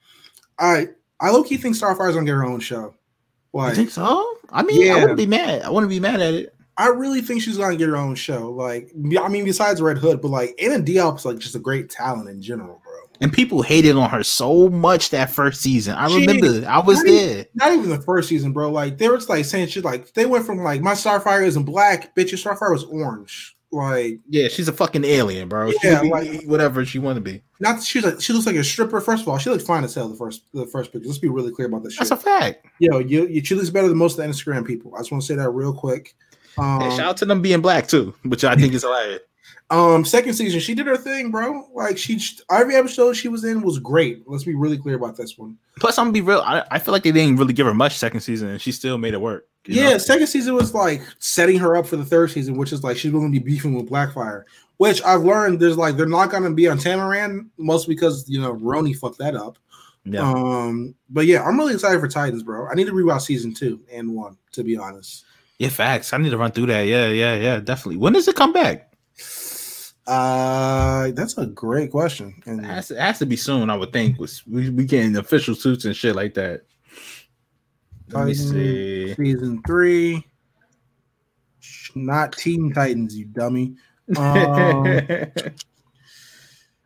I 0.58 0.88
I 1.22 1.30
low 1.30 1.42
key 1.44 1.56
think 1.56 1.76
Starfire's 1.76 2.14
gonna 2.14 2.26
get 2.26 2.32
her 2.32 2.44
own 2.44 2.60
show. 2.60 2.94
I 3.54 3.56
Like, 3.58 3.74
think 3.76 3.90
so. 3.90 4.36
I 4.50 4.62
mean, 4.62 4.80
yeah. 4.86 4.94
I 4.96 5.00
wouldn't 5.00 5.16
be 5.16 5.26
mad. 5.26 5.62
I 5.62 5.70
wouldn't 5.70 5.88
be 5.90 6.00
mad 6.00 6.20
at 6.20 6.34
it. 6.34 6.54
I 6.76 6.88
really 6.88 7.20
think 7.20 7.42
she's 7.42 7.56
gonna 7.58 7.76
get 7.76 7.88
her 7.88 7.96
own 7.96 8.14
show. 8.16 8.50
Like, 8.50 8.90
I 9.20 9.28
mean, 9.28 9.44
besides 9.44 9.80
Red 9.80 9.98
Hood, 9.98 10.20
but 10.20 10.28
like 10.28 10.54
Anna 10.60 10.82
Diop 10.82 11.18
is 11.18 11.24
like 11.24 11.38
just 11.38 11.54
a 11.54 11.58
great 11.60 11.88
talent 11.90 12.28
in 12.28 12.42
general, 12.42 12.80
bro. 12.82 12.92
And 13.20 13.32
people 13.32 13.62
hated 13.62 13.94
on 13.94 14.10
her 14.10 14.24
so 14.24 14.68
much 14.68 15.10
that 15.10 15.30
first 15.30 15.60
season. 15.60 15.94
I 15.94 16.08
She- 16.08 16.26
remember. 16.26 16.66
I 16.66 16.80
was 16.80 16.98
not 16.98 17.06
even- 17.08 17.26
there. 17.36 17.46
Not 17.54 17.72
even 17.74 17.90
the 17.90 18.00
first 18.02 18.28
season, 18.28 18.52
bro. 18.52 18.70
Like 18.70 18.98
they 18.98 19.08
were 19.08 19.16
just 19.16 19.28
like 19.28 19.44
saying 19.44 19.68
shit 19.68 19.84
like 19.84 20.12
they 20.14 20.26
went 20.26 20.44
from 20.46 20.58
like 20.64 20.80
my 20.80 20.94
Starfire 20.94 21.44
isn't 21.46 21.64
black, 21.64 22.16
bitch, 22.16 22.30
your 22.32 22.38
Starfire 22.38 22.72
was 22.72 22.84
orange. 22.84 23.56
Like 23.72 24.20
Yeah, 24.28 24.48
she's 24.48 24.68
a 24.68 24.72
fucking 24.72 25.04
alien, 25.04 25.48
bro. 25.48 25.72
Yeah, 25.82 26.00
like- 26.02 26.44
whatever 26.44 26.84
she 26.84 26.98
want 26.98 27.16
to 27.16 27.20
be. 27.22 27.42
not 27.58 27.82
she's 27.82 28.04
like 28.04 28.20
she 28.20 28.32
looks 28.34 28.46
like 28.46 28.56
a 28.56 28.62
stripper. 28.64 29.00
First 29.00 29.22
of 29.22 29.28
all, 29.28 29.38
she 29.38 29.48
looks 29.50 29.64
fine 29.64 29.82
as 29.82 29.94
hell. 29.94 30.08
The 30.08 30.16
first 30.16 30.42
the 30.52 30.66
first 30.66 30.92
picture. 30.92 31.06
Let's 31.08 31.18
be 31.18 31.28
really 31.28 31.50
clear 31.52 31.68
about 31.68 31.82
this 31.82 31.94
shit. 31.94 32.00
That's 32.08 32.10
a 32.10 32.16
fact. 32.22 32.66
Yo, 32.78 32.98
you, 32.98 33.26
you 33.28 33.42
she 33.42 33.54
looks 33.54 33.70
better 33.70 33.88
than 33.88 33.96
most 33.96 34.18
of 34.18 34.24
the 34.24 34.30
Instagram 34.30 34.66
people. 34.66 34.94
I 34.94 34.98
just 34.98 35.10
want 35.10 35.22
to 35.22 35.26
say 35.26 35.34
that 35.36 35.48
real 35.50 35.72
quick. 35.72 36.14
Um, 36.58 36.82
Hey, 36.82 36.90
shout 36.90 37.00
out 37.06 37.16
to 37.18 37.24
them 37.24 37.40
being 37.40 37.62
black 37.62 37.88
too, 37.88 38.14
which 38.24 38.44
I 38.44 38.54
think 38.56 38.74
is 38.74 38.82
hilarious. 38.84 39.20
um, 39.70 40.04
second 40.04 40.34
season, 40.34 40.60
she 40.60 40.74
did 40.74 40.86
her 40.86 40.98
thing, 40.98 41.30
bro. 41.30 41.66
Like 41.74 41.96
she 41.96 42.20
every 42.50 42.76
episode 42.76 43.14
she 43.14 43.28
was 43.28 43.42
in 43.44 43.62
was 43.62 43.78
great. 43.78 44.22
Let's 44.28 44.44
be 44.44 44.54
really 44.54 44.76
clear 44.76 44.96
about 44.96 45.16
this 45.16 45.38
one. 45.38 45.56
Plus, 45.80 45.96
I'm 45.96 46.04
gonna 46.06 46.12
be 46.12 46.20
real. 46.20 46.42
I, 46.44 46.62
I 46.70 46.78
feel 46.78 46.92
like 46.92 47.04
they 47.04 47.12
didn't 47.12 47.38
really 47.38 47.54
give 47.54 47.64
her 47.66 47.72
much 47.72 47.96
second 47.96 48.20
season, 48.20 48.48
and 48.48 48.60
she 48.60 48.70
still 48.70 48.98
made 48.98 49.14
it 49.14 49.20
work. 49.22 49.46
You 49.66 49.80
Yeah, 49.82 49.90
know? 49.90 49.98
second 49.98 50.26
season 50.26 50.54
was 50.54 50.74
like 50.74 51.02
setting 51.18 51.58
her 51.58 51.76
up 51.76 51.86
for 51.86 51.96
the 51.96 52.04
third 52.04 52.30
season, 52.30 52.56
which 52.56 52.72
is 52.72 52.82
like 52.82 52.96
she's 52.96 53.12
going 53.12 53.32
to 53.32 53.40
be 53.40 53.44
beefing 53.44 53.74
with 53.74 53.88
Blackfire. 53.88 54.44
Which 54.78 55.02
I've 55.04 55.22
learned 55.22 55.60
there's 55.60 55.76
like 55.76 55.96
they're 55.96 56.06
not 56.06 56.30
going 56.30 56.42
to 56.42 56.50
be 56.50 56.66
on 56.68 56.78
Tamaran, 56.78 57.48
mostly 57.58 57.94
because 57.94 58.28
you 58.28 58.40
know 58.40 58.54
Roni 58.54 58.96
fucked 58.96 59.18
that 59.18 59.36
up. 59.36 59.58
yeah. 60.04 60.20
Um, 60.22 60.94
but 61.08 61.26
yeah, 61.26 61.42
I'm 61.44 61.56
really 61.58 61.74
excited 61.74 62.00
for 62.00 62.08
Titans, 62.08 62.42
bro. 62.42 62.66
I 62.68 62.74
need 62.74 62.86
to 62.86 62.92
rewatch 62.92 63.22
season 63.22 63.54
two 63.54 63.80
and 63.92 64.12
one 64.14 64.36
to 64.52 64.64
be 64.64 64.76
honest. 64.76 65.24
yeah, 65.58 65.68
facts. 65.68 66.12
I 66.12 66.16
need 66.18 66.30
to 66.30 66.38
run 66.38 66.50
through 66.50 66.66
that. 66.66 66.82
Yeah, 66.82 67.08
yeah, 67.08 67.36
yeah, 67.36 67.60
definitely. 67.60 67.98
When 67.98 68.12
does 68.12 68.26
it 68.26 68.34
come 68.34 68.52
back? 68.52 68.88
Uh, 70.06 71.12
that's 71.12 71.38
a 71.38 71.46
great 71.46 71.90
question. 71.92 72.34
It 72.44 72.50
And 72.50 72.66
has 72.66 72.88
to, 72.88 72.94
it 72.94 73.00
has 73.00 73.18
to 73.20 73.26
be 73.26 73.36
soon, 73.36 73.70
I 73.70 73.76
would 73.76 73.92
think. 73.92 74.18
Was 74.18 74.44
we, 74.46 74.68
we 74.70 74.84
getting 74.84 75.16
official 75.16 75.54
suits 75.54 75.84
and 75.84 75.94
shit 75.94 76.16
like 76.16 76.34
that. 76.34 76.62
Let 78.12 78.26
me 78.26 78.34
see. 78.34 79.14
season 79.14 79.62
three, 79.66 80.26
not 81.94 82.36
Teen 82.36 82.72
Titans, 82.72 83.16
you 83.16 83.26
dummy. 83.26 83.76
Um, 84.16 84.86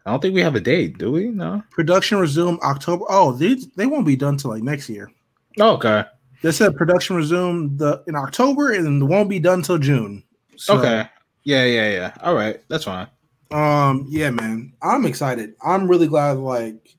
I 0.06 0.10
don't 0.10 0.22
think 0.22 0.34
we 0.34 0.40
have 0.42 0.54
a 0.54 0.60
date, 0.60 0.98
do 0.98 1.10
we? 1.10 1.28
No. 1.30 1.62
production 1.70 2.18
resume 2.18 2.58
October. 2.62 3.04
Oh, 3.08 3.32
they 3.32 3.56
they 3.76 3.86
won't 3.86 4.06
be 4.06 4.14
done 4.16 4.36
till 4.36 4.50
like 4.50 4.62
next 4.62 4.88
year. 4.88 5.10
Oh, 5.58 5.74
okay. 5.74 6.04
They 6.42 6.52
said 6.52 6.76
production 6.76 7.16
resumed 7.16 7.78
the 7.78 8.04
in 8.06 8.14
October 8.14 8.72
and 8.72 9.08
won't 9.08 9.28
be 9.28 9.40
done 9.40 9.62
till 9.62 9.78
June. 9.78 10.22
So, 10.56 10.78
okay. 10.78 11.08
Yeah, 11.42 11.64
yeah, 11.64 11.90
yeah. 11.90 12.12
All 12.22 12.34
right, 12.34 12.60
that's 12.68 12.84
fine. 12.84 13.08
Um. 13.50 14.06
Yeah, 14.08 14.30
man. 14.30 14.72
I'm 14.82 15.06
excited. 15.06 15.54
I'm 15.64 15.88
really 15.88 16.06
glad. 16.08 16.38
Like, 16.38 16.96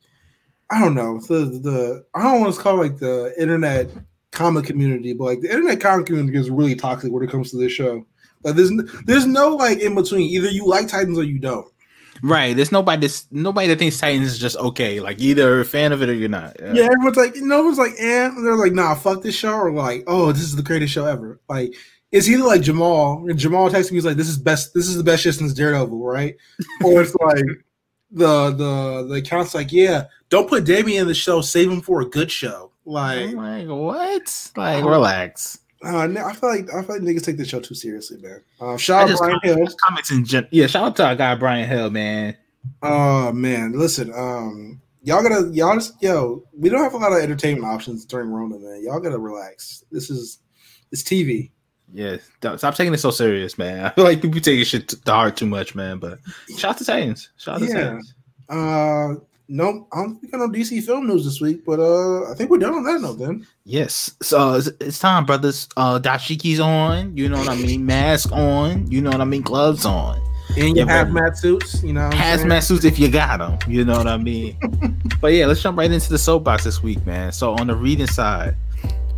I 0.70 0.80
don't 0.80 0.96
know 0.96 1.20
the 1.20 1.46
the 1.46 2.06
I 2.14 2.24
don't 2.24 2.42
want 2.42 2.56
to 2.56 2.62
call 2.62 2.82
it 2.82 2.90
like 2.90 2.98
the 3.00 3.34
internet 3.40 3.90
comic 4.38 4.66
community, 4.66 5.14
but 5.14 5.26
like 5.26 5.42
the 5.42 5.50
internet 5.50 5.82
comic 5.82 6.06
community 6.06 6.38
is 6.38 6.50
really 6.50 6.76
toxic 6.76 7.12
when 7.12 7.24
it 7.24 7.32
comes 7.32 7.52
to 7.52 7.58
this 7.58 7.72
show. 7.72 8.06
Like, 8.44 8.56
there's 8.56 8.72
n- 8.72 8.88
there's 9.06 9.26
no 9.26 9.50
like 9.50 9.80
in 9.80 9.96
between. 9.96 10.30
Either 10.30 10.50
you 10.50 10.66
like 10.66 10.88
Titans 10.88 11.18
or 11.18 11.24
you 11.24 11.40
don't. 11.40 11.68
Right. 12.22 12.56
There's 12.56 12.72
nobody. 12.72 13.02
That's, 13.02 13.28
nobody 13.32 13.68
that 13.68 13.80
thinks 13.80 14.00
Titans 14.00 14.28
is 14.28 14.40
just 14.40 14.56
okay. 14.58 15.00
Like 15.00 15.20
either 15.20 15.60
a 15.60 15.66
fan 15.66 15.92
of 15.92 16.02
it 16.04 16.10
or 16.10 16.14
you're 16.14 16.30
not. 16.30 16.56
Yeah, 16.60 16.86
everyone's 16.86 17.18
like, 17.18 17.36
no 17.38 17.64
one's 17.64 17.80
like, 17.80 17.94
eh. 17.98 18.30
They're 18.42 18.56
like, 18.56 18.74
nah, 18.74 18.96
fuck 18.96 19.24
this 19.24 19.36
show, 19.36 19.54
or 19.54 19.72
like, 19.72 20.04
oh, 20.08 20.32
this 20.32 20.44
is 20.44 20.56
the 20.56 20.64
greatest 20.64 20.94
show 20.94 21.06
ever. 21.06 21.40
Like, 21.50 21.74
it's 22.12 22.30
either 22.30 22.44
like 22.44 22.62
Jamal, 22.62 23.26
and 23.28 23.38
Jamal 23.38 23.70
texting 23.70 23.92
me 23.92 23.98
he's 23.98 24.06
like, 24.06 24.18
this 24.18 24.30
is 24.30 24.38
best, 24.38 24.74
this 24.74 24.88
is 24.88 24.98
the 24.98 25.04
best 25.04 25.24
shit 25.24 25.36
since 25.36 25.54
Daredevil, 25.54 26.00
right? 26.00 26.36
or 26.86 27.02
it's 27.02 27.16
like 27.16 27.46
the 28.12 28.52
the 28.52 29.08
the 29.10 29.16
account's 29.16 29.54
like, 29.54 29.72
yeah, 29.72 30.06
don't 30.30 30.48
put 30.48 30.64
Damian 30.64 31.02
in 31.02 31.08
the 31.08 31.14
show, 31.14 31.42
save 31.42 31.72
him 31.72 31.82
for 31.82 32.02
a 32.02 32.10
good 32.10 32.32
show. 32.32 32.72
Like, 32.88 33.34
like 33.36 33.68
what? 33.68 34.52
Like 34.56 34.84
relax. 34.86 35.60
uh, 35.84 36.08
I 36.08 36.34
feel 36.34 36.50
like 36.50 36.74
I 36.74 36.82
feel 36.84 36.96
like 36.96 37.02
niggas 37.02 37.24
take 37.26 37.36
this 37.38 37.50
show 37.50 37.60
too 37.60 37.76
seriously, 37.76 38.18
man. 38.22 38.42
Uh, 38.62 38.78
shout 38.78 39.10
out 39.12 39.18
Brian 39.18 39.40
Hill. 39.44 39.68
comments 39.86 40.10
in 40.10 40.24
gen- 40.24 40.48
yeah. 40.52 40.68
Shout 40.68 40.84
out 40.86 40.96
to 40.96 41.06
our 41.06 41.16
guy 41.16 41.36
Brian 41.36 41.68
Hill, 41.68 41.90
man. 41.90 42.38
Oh 42.82 43.32
man, 43.34 43.74
listen, 43.74 44.12
um, 44.16 44.82
y'all 45.04 45.22
gotta 45.22 45.50
y'all 45.54 45.76
just 45.76 46.02
yo, 46.02 46.44
we 46.58 46.70
don't 46.70 46.82
have 46.82 46.94
a 46.94 46.98
lot 46.98 47.12
of 47.12 47.20
entertainment 47.20 47.66
options 47.66 48.06
during 48.06 48.30
Rona, 48.30 48.58
man. 48.58 48.82
Y'all 48.84 49.00
gotta 49.02 49.20
relax. 49.20 49.84
This 49.92 50.10
is 50.10 50.40
it's 50.92 51.04
TV. 51.04 51.52
Yeah, 51.94 52.18
stop 52.58 52.76
taking 52.76 52.94
it 52.94 52.98
so 53.00 53.12
serious, 53.12 53.58
man. 53.58 53.86
I 53.86 53.90
feel 53.90 54.04
like 54.06 54.22
people 54.22 54.40
taking 54.42 54.64
shit 54.66 54.88
to 54.90 55.12
heart 55.12 55.36
too 55.38 55.46
much, 55.46 55.76
man. 55.76 56.00
But 56.00 56.20
shout 56.58 56.72
out 56.72 56.78
to 56.80 56.86
Titans. 56.86 57.30
Shout 57.38 57.56
out 57.56 57.60
to 57.62 57.68
Yeah. 57.68 57.74
Titans. 57.84 58.14
Uh, 58.50 59.16
no, 59.50 59.88
I 59.94 59.98
don't 60.02 60.12
think 60.20 60.24
we 60.24 60.28
got 60.30 60.40
no 60.40 60.50
DC 60.50 60.84
film 60.84 61.08
news 61.08 61.24
this 61.26 61.40
week, 61.42 61.64
but 61.66 61.80
uh, 61.80 62.30
I 62.30 62.36
think 62.36 62.50
we're 62.50 62.58
done 62.58 62.74
on 62.74 62.84
that 62.84 63.02
note. 63.02 63.20
Then 63.20 63.46
Yes. 63.64 64.16
So 64.22 64.56
it's, 64.56 64.70
it's 64.80 65.00
time, 65.00 65.26
brothers. 65.26 65.68
Uh, 65.78 66.00
dashikis 66.00 66.60
on. 66.60 67.16
You 67.16 67.30
know 67.30 67.38
what 67.40 67.50
I 67.50 67.56
mean. 67.56 67.86
Mask 67.86 68.32
on. 68.32 68.90
You 68.92 69.02
know 69.02 69.10
what 69.12 69.22
I 69.22 69.26
mean. 69.26 69.42
Gloves 69.44 69.86
on. 69.86 70.20
in 70.58 70.76
Yeah, 70.76 70.84
your 70.84 70.86
man. 70.86 71.08
hazmat 71.14 71.38
suits, 71.38 71.84
you 71.84 71.94
know, 71.94 72.10
hazmat 72.12 72.64
suits 72.64 72.86
if 72.86 72.98
you 73.00 73.10
got 73.10 73.40
them. 73.40 73.58
You 73.72 73.84
know 73.86 73.98
what 73.98 74.08
I 74.08 74.18
mean. 74.18 74.58
but 75.22 75.34
yeah, 75.34 75.46
let's 75.46 75.62
jump 75.62 75.78
right 75.78 75.92
into 75.92 76.10
the 76.10 76.18
soapbox 76.18 76.64
this 76.64 76.82
week, 76.84 77.06
man. 77.06 77.32
So 77.32 77.54
on 77.54 77.68
the 77.68 77.76
reading 77.76 78.08
side, 78.08 78.56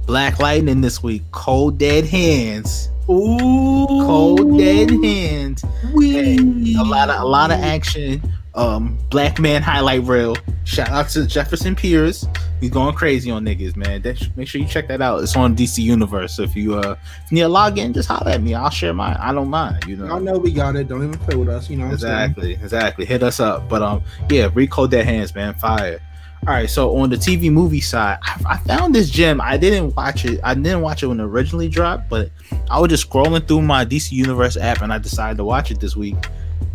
Black 0.05 0.39
Lightning 0.39 0.81
this 0.81 1.03
week, 1.03 1.21
Cold 1.31 1.77
Dead 1.77 2.05
Hands, 2.05 2.89
Ooh, 3.09 3.87
Cold 3.87 4.57
Dead 4.57 4.91
Hands. 4.91 5.61
Hey, 5.61 6.39
Wee. 6.39 6.75
a 6.79 6.83
lot 6.83 7.09
of 7.09 7.21
a 7.21 7.25
lot 7.25 7.51
of 7.51 7.59
action. 7.59 8.21
Um, 8.53 8.99
Black 9.09 9.39
Man 9.39 9.61
highlight 9.61 10.03
reel. 10.03 10.35
Shout 10.63 10.89
out 10.89 11.09
to 11.09 11.25
Jefferson 11.25 11.75
Pierce. 11.75 12.27
He's 12.59 12.69
going 12.69 12.93
crazy 12.93 13.31
on 13.31 13.45
niggas, 13.45 13.75
man. 13.75 14.01
That, 14.01 14.27
make 14.35 14.47
sure 14.47 14.61
you 14.61 14.67
check 14.67 14.87
that 14.89 15.01
out. 15.01 15.23
It's 15.23 15.35
on 15.35 15.55
DC 15.55 15.79
Universe. 15.79 16.35
So 16.35 16.43
if 16.43 16.55
you 16.55 16.75
uh 16.75 16.95
if 17.23 17.31
you 17.31 17.35
need 17.35 17.41
a 17.41 17.47
login, 17.47 17.93
just 17.93 18.09
holler 18.09 18.31
at 18.31 18.41
me. 18.43 18.53
I'll 18.53 18.69
share 18.69 18.93
mine. 18.93 19.17
I 19.19 19.33
don't 19.33 19.49
mind. 19.49 19.85
You 19.85 19.95
know. 19.95 20.05
Y'all 20.05 20.19
know 20.19 20.37
we 20.37 20.51
got 20.51 20.75
it. 20.75 20.87
Don't 20.87 21.03
even 21.03 21.17
play 21.17 21.35
with 21.35 21.49
us. 21.49 21.69
You 21.69 21.77
know? 21.77 21.89
Exactly, 21.89 22.53
exactly. 22.53 23.05
Hit 23.05 23.23
us 23.23 23.39
up. 23.39 23.67
But 23.69 23.81
um, 23.81 24.03
yeah, 24.29 24.49
recode 24.49 24.91
that 24.91 25.05
hands, 25.05 25.33
man. 25.33 25.55
Fire. 25.55 25.99
All 26.47 26.53
right, 26.53 26.69
so 26.69 26.95
on 26.97 27.09
the 27.09 27.17
TV 27.17 27.51
movie 27.51 27.81
side, 27.81 28.17
I, 28.23 28.41
I 28.51 28.57
found 28.59 28.95
this 28.95 29.09
gem. 29.09 29.41
I 29.41 29.57
didn't 29.57 29.93
watch 29.95 30.23
it. 30.23 30.39
I 30.41 30.53
didn't 30.53 30.81
watch 30.81 31.03
it 31.03 31.07
when 31.07 31.19
it 31.19 31.23
originally 31.23 31.67
dropped, 31.67 32.09
but 32.09 32.31
I 32.71 32.79
was 32.79 32.89
just 32.89 33.09
scrolling 33.09 33.45
through 33.45 33.63
my 33.63 33.85
DC 33.85 34.13
Universe 34.13 34.55
app 34.55 34.81
and 34.81 34.93
I 34.93 34.99
decided 34.99 35.37
to 35.37 35.43
watch 35.43 35.69
it 35.69 35.81
this 35.81 35.97
week. 35.97 36.15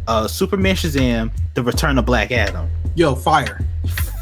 Uh, 0.07 0.29
Superman 0.29 0.77
Shazam: 0.77 1.33
The 1.55 1.63
Return 1.63 1.97
of 1.99 2.05
Black 2.05 2.31
Adam. 2.31 2.69
Yo, 2.95 3.15
fire. 3.15 3.65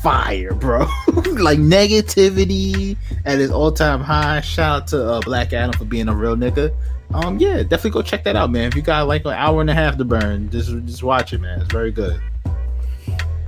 Fire, 0.01 0.55
bro. 0.55 0.81
like 1.09 1.59
negativity 1.59 2.97
at 3.25 3.41
its 3.41 3.53
all-time 3.53 4.01
high. 4.01 4.41
Shout 4.43 4.83
out 4.83 4.87
to 4.89 5.05
uh, 5.05 5.21
Black 5.23 5.53
Adam 5.53 5.73
for 5.73 5.85
being 5.85 6.09
a 6.09 6.15
real 6.15 6.37
nigga. 6.37 6.73
Um, 7.15 7.39
yeah, 7.39 7.63
definitely 7.63 7.91
go 7.91 8.03
check 8.03 8.25
that 8.25 8.37
out, 8.37 8.51
man. 8.51 8.69
If 8.69 8.77
you 8.77 8.83
got 8.83 9.07
like 9.07 9.25
an 9.25 9.33
hour 9.33 9.61
and 9.61 9.69
a 9.69 9.75
half 9.75 9.99
to 9.99 10.05
burn, 10.05 10.51
just 10.51 10.71
just 10.87 11.03
watch 11.03 11.33
it, 11.33 11.41
man. 11.41 11.61
It's 11.61 11.73
very 11.73 11.91
good. 11.91 12.21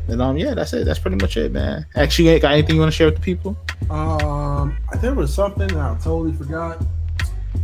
And 0.09 0.21
um, 0.21 0.37
yeah, 0.37 0.55
that's 0.55 0.73
it. 0.75 0.85
That's 0.85 0.99
pretty 0.99 1.17
much 1.17 1.37
it, 1.37 1.53
man. 1.53 1.87
Actually, 1.97 2.27
you 2.27 2.31
ain't 2.33 2.43
got 2.43 2.53
anything 2.53 2.75
you 2.77 2.81
want 2.81 2.93
to 2.93 2.97
share 2.97 3.07
with 3.07 3.17
the 3.17 3.23
people? 3.23 3.57
Um, 3.91 4.77
I 4.89 4.93
think 4.93 5.03
there 5.03 5.15
was 5.15 5.33
something 5.33 5.67
that 5.69 5.77
I 5.77 5.95
totally 5.95 6.33
forgot. 6.35 6.85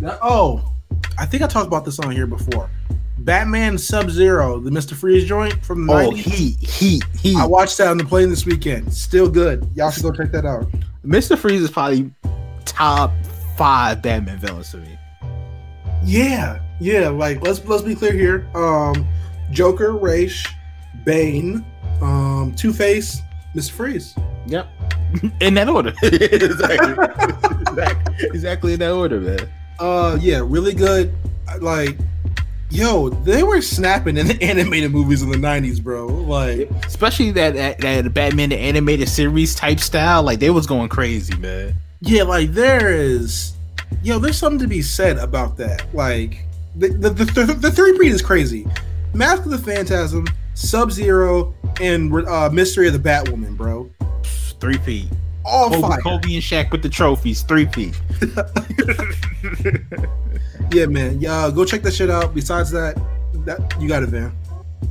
That, 0.01 0.19
oh, 0.23 0.73
I 1.19 1.27
think 1.27 1.43
I 1.43 1.47
talked 1.47 1.67
about 1.67 1.85
this 1.85 1.99
on 1.99 2.11
here 2.11 2.27
before. 2.27 2.71
Batman 3.19 3.77
Sub 3.77 4.09
Zero, 4.11 4.59
the 4.59 4.71
Mister 4.71 4.95
Freeze 4.95 5.27
joint 5.29 5.53
from 5.65 5.87
the 5.87 5.93
Oh, 5.93 6.11
90s. 6.11 6.17
heat, 6.17 6.61
heat, 6.61 7.05
heat. 7.19 7.37
I 7.37 7.45
watched 7.45 7.77
that 7.79 7.89
on 7.89 7.99
the 7.99 8.05
plane 8.05 8.31
this 8.31 8.47
weekend. 8.47 8.93
Still 8.95 9.29
good. 9.29 9.69
Y'all 9.75 9.91
should 9.91 10.03
go 10.05 10.13
check 10.13 10.33
that 10.33 10.47
out. 10.47 10.67
Mister 11.03 11.37
Freeze 11.37 11.61
is 11.61 11.71
probably 11.71 12.11
top 12.65 13.13
five 13.59 14.01
Batman 14.01 14.39
villains 14.39 14.71
to 14.71 14.79
me. 14.79 14.99
Yeah, 16.03 16.61
yeah. 16.81 17.09
Like 17.11 17.43
let's 17.43 17.63
let's 17.67 17.83
be 17.83 17.95
clear 17.95 18.13
here. 18.15 18.49
Um, 18.55 19.07
Joker, 19.51 19.93
Ra's, 19.93 20.47
Bane, 21.05 21.63
um, 22.01 22.55
Two 22.57 22.73
Face, 22.73 23.21
Mister 23.55 23.73
Freeze. 23.75 24.15
Yep, 24.47 24.69
in 25.41 25.55
that 25.55 25.69
order. 25.69 25.93
exactly. 26.03 26.93
exactly, 27.61 28.27
exactly 28.29 28.73
in 28.75 28.81
that 28.81 28.93
order, 28.93 29.21
man. 29.21 29.49
Uh, 29.79 30.19
yeah, 30.21 30.43
really 30.45 30.75
good. 30.75 31.13
Like, 31.61 31.97
yo, 32.71 33.09
they 33.09 33.43
were 33.43 33.61
snapping 33.63 34.17
in 34.17 34.29
the 34.29 34.43
animated 34.43 34.93
movies 34.93 35.23
in 35.23 35.31
the 35.31 35.39
'90s, 35.39 35.83
bro. 35.83 36.07
Like, 36.07 36.71
especially 36.85 37.31
that, 37.33 37.55
that 37.55 37.79
that 37.81 38.13
Batman 38.15 38.51
the 38.51 38.59
animated 38.59 39.09
series 39.09 39.55
type 39.55 39.81
style, 39.81 40.23
like 40.23 40.39
they 40.41 40.51
was 40.51 40.67
going 40.67 40.89
crazy, 40.89 41.37
man. 41.37 41.75
yeah, 42.01 42.23
like 42.23 42.53
there 42.53 42.93
is, 42.93 43.55
yo, 44.03 44.19
there's 44.19 44.39
something 44.39 44.61
to 44.61 44.69
be 44.69 44.83
said 44.83 45.19
about 45.19 45.57
that. 45.59 45.93
Like, 45.95 46.45
the 46.77 46.89
the, 46.89 47.11
the, 47.11 47.25
the, 47.25 47.55
the 47.55 47.71
three 47.71 47.97
breed 47.97 48.13
is 48.13 48.23
crazy. 48.23 48.67
Mask 49.15 49.45
of 49.45 49.51
the 49.51 49.59
Phantasm, 49.59 50.27
Sub 50.55 50.93
Zero, 50.93 51.55
and 51.81 52.13
uh, 52.27 52.51
Mystery 52.51 52.87
of 52.87 52.93
the 52.93 52.99
Batwoman, 52.99 53.57
bro. 53.57 53.91
Three 54.61 54.79
feet. 54.79 55.09
All 55.45 55.71
Kobe, 55.71 55.81
fire. 55.81 56.01
Kobe 56.01 56.35
and 56.35 56.43
Shaq 56.43 56.71
with 56.71 56.83
the 56.83 56.89
trophies. 56.89 57.43
Three 57.43 57.67
feet. 57.67 57.99
Yeah, 60.73 60.87
man. 60.87 61.21
Yeah, 61.21 61.51
go 61.53 61.65
check 61.65 61.83
that 61.83 61.95
shit 61.95 62.11
out. 62.11 62.33
Besides 62.33 62.71
that, 62.71 62.95
that 63.45 63.75
you 63.81 63.89
got 63.89 64.05
it, 64.05 64.13
man. 64.13 64.33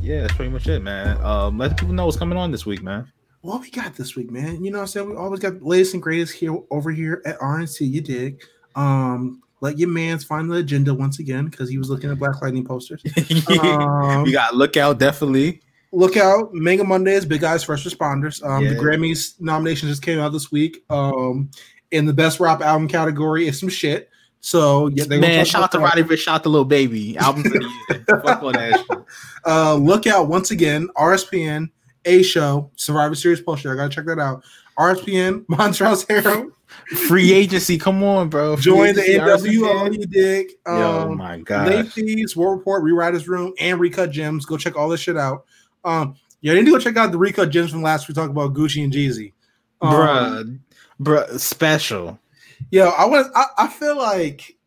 Yeah, 0.01 0.21
that's 0.21 0.33
pretty 0.33 0.51
much 0.51 0.67
it, 0.67 0.81
man. 0.81 1.17
Um, 1.23 1.57
let 1.57 1.77
people 1.77 1.93
know 1.93 2.05
what's 2.05 2.17
coming 2.17 2.37
on 2.37 2.51
this 2.51 2.65
week, 2.65 2.83
man. 2.83 3.09
What 3.41 3.61
we 3.61 3.69
got 3.69 3.95
this 3.95 4.17
week, 4.17 4.29
man? 4.29 4.63
You 4.63 4.71
know 4.71 4.79
what 4.79 4.83
I'm 4.83 4.87
saying? 4.87 5.09
We 5.09 5.15
always 5.15 5.39
got 5.39 5.59
the 5.59 5.65
latest 5.65 5.93
and 5.93 6.03
greatest 6.03 6.33
here 6.33 6.57
over 6.69 6.91
here 6.91 7.21
at 7.25 7.39
RNC. 7.39 7.89
You 7.89 8.01
dig? 8.01 8.41
Um, 8.75 9.41
let 9.61 9.77
your 9.77 9.89
man's 9.89 10.23
find 10.23 10.49
the 10.49 10.55
agenda 10.55 10.93
once 10.93 11.19
again 11.19 11.45
because 11.45 11.69
he 11.69 11.77
was 11.77 11.89
looking 11.89 12.09
at 12.11 12.17
Black 12.19 12.41
Lightning 12.41 12.65
posters. 12.65 13.01
Um, 13.59 14.25
you 14.25 14.31
got 14.31 14.55
look 14.55 14.77
out 14.77 14.99
definitely. 14.99 15.61
look 15.91 16.15
out 16.17 16.53
mega 16.53 16.83
mondays 16.83 17.25
big 17.25 17.43
eyes 17.43 17.63
first 17.63 17.85
responders 17.85 18.43
um 18.45 18.63
the 18.63 18.75
grammys 18.75 19.39
nominations 19.41 19.91
just 19.91 20.01
came 20.03 20.19
out 20.19 20.31
this 20.31 20.51
week 20.51 20.83
um 20.91 21.49
in 21.91 22.05
the 22.05 22.13
best 22.13 22.39
rap 22.39 22.61
album 22.61 22.87
category 22.87 23.47
it's 23.47 23.59
some 23.59 23.69
shit 23.69 24.09
so 24.41 24.87
yeah 24.89 25.03
they 25.05 25.19
Man, 25.19 25.43
shout 25.45 25.63
out 25.63 25.71
to 25.73 25.79
Roddy 25.79 26.03
Ricch, 26.03 26.19
shout 26.19 26.35
out 26.35 26.43
to 26.43 26.49
Lil 26.49 26.63
Baby. 26.63 27.17
Album 27.17 27.45
of 27.45 27.51
the 27.53 27.59
year. 27.89 28.05
Fuck 28.23 28.43
all 28.43 28.51
that 28.53 28.79
shit. 28.87 28.97
uh 29.45 29.73
look 29.75 30.05
out 30.07 30.27
once 30.29 30.51
again 30.51 30.87
rspn 30.97 31.69
a 32.05 32.21
show 32.23 32.69
survivor 32.75 33.15
series 33.15 33.41
poster 33.41 33.73
i 33.73 33.75
gotta 33.75 33.89
check 33.89 34.05
that 34.05 34.19
out 34.19 34.43
rspn 34.77 35.43
montrose 35.49 36.05
hero 36.05 36.51
Free 37.07 37.33
agency, 37.33 37.77
come 37.77 38.03
on, 38.03 38.29
bro. 38.29 38.55
Free 38.55 38.63
join 38.63 38.95
the 38.95 39.01
nwo 39.01 39.93
you 39.93 40.05
dig 40.05 40.51
Yo, 40.65 41.01
um 41.01 41.17
my 41.17 41.37
god. 41.37 41.67
Late 41.67 41.91
fees, 41.91 42.35
War 42.35 42.55
Report, 42.55 42.83
Rewriters 42.83 43.27
Room, 43.27 43.53
and 43.59 43.79
Recut 43.79 44.11
Gems. 44.11 44.45
Go 44.45 44.57
check 44.57 44.75
all 44.75 44.89
this 44.89 44.99
shit 44.99 45.17
out. 45.17 45.45
Um, 45.83 46.15
yeah, 46.41 46.53
to 46.53 46.63
go 46.63 46.79
check 46.79 46.97
out 46.97 47.11
the 47.11 47.17
Recut 47.17 47.49
Gems 47.49 47.71
from 47.71 47.81
last 47.81 48.07
week. 48.07 48.15
Talk 48.15 48.29
about 48.29 48.53
Gucci 48.53 48.83
and 48.83 48.93
Jeezy. 48.93 49.33
Um, 49.81 49.93
bruh, 49.93 50.59
bruh, 51.27 51.39
special. 51.39 52.19
Yeah, 52.71 52.87
I 52.87 53.05
want. 53.05 53.31
I, 53.35 53.45
I 53.57 53.67
feel 53.67 53.97
like 53.97 54.57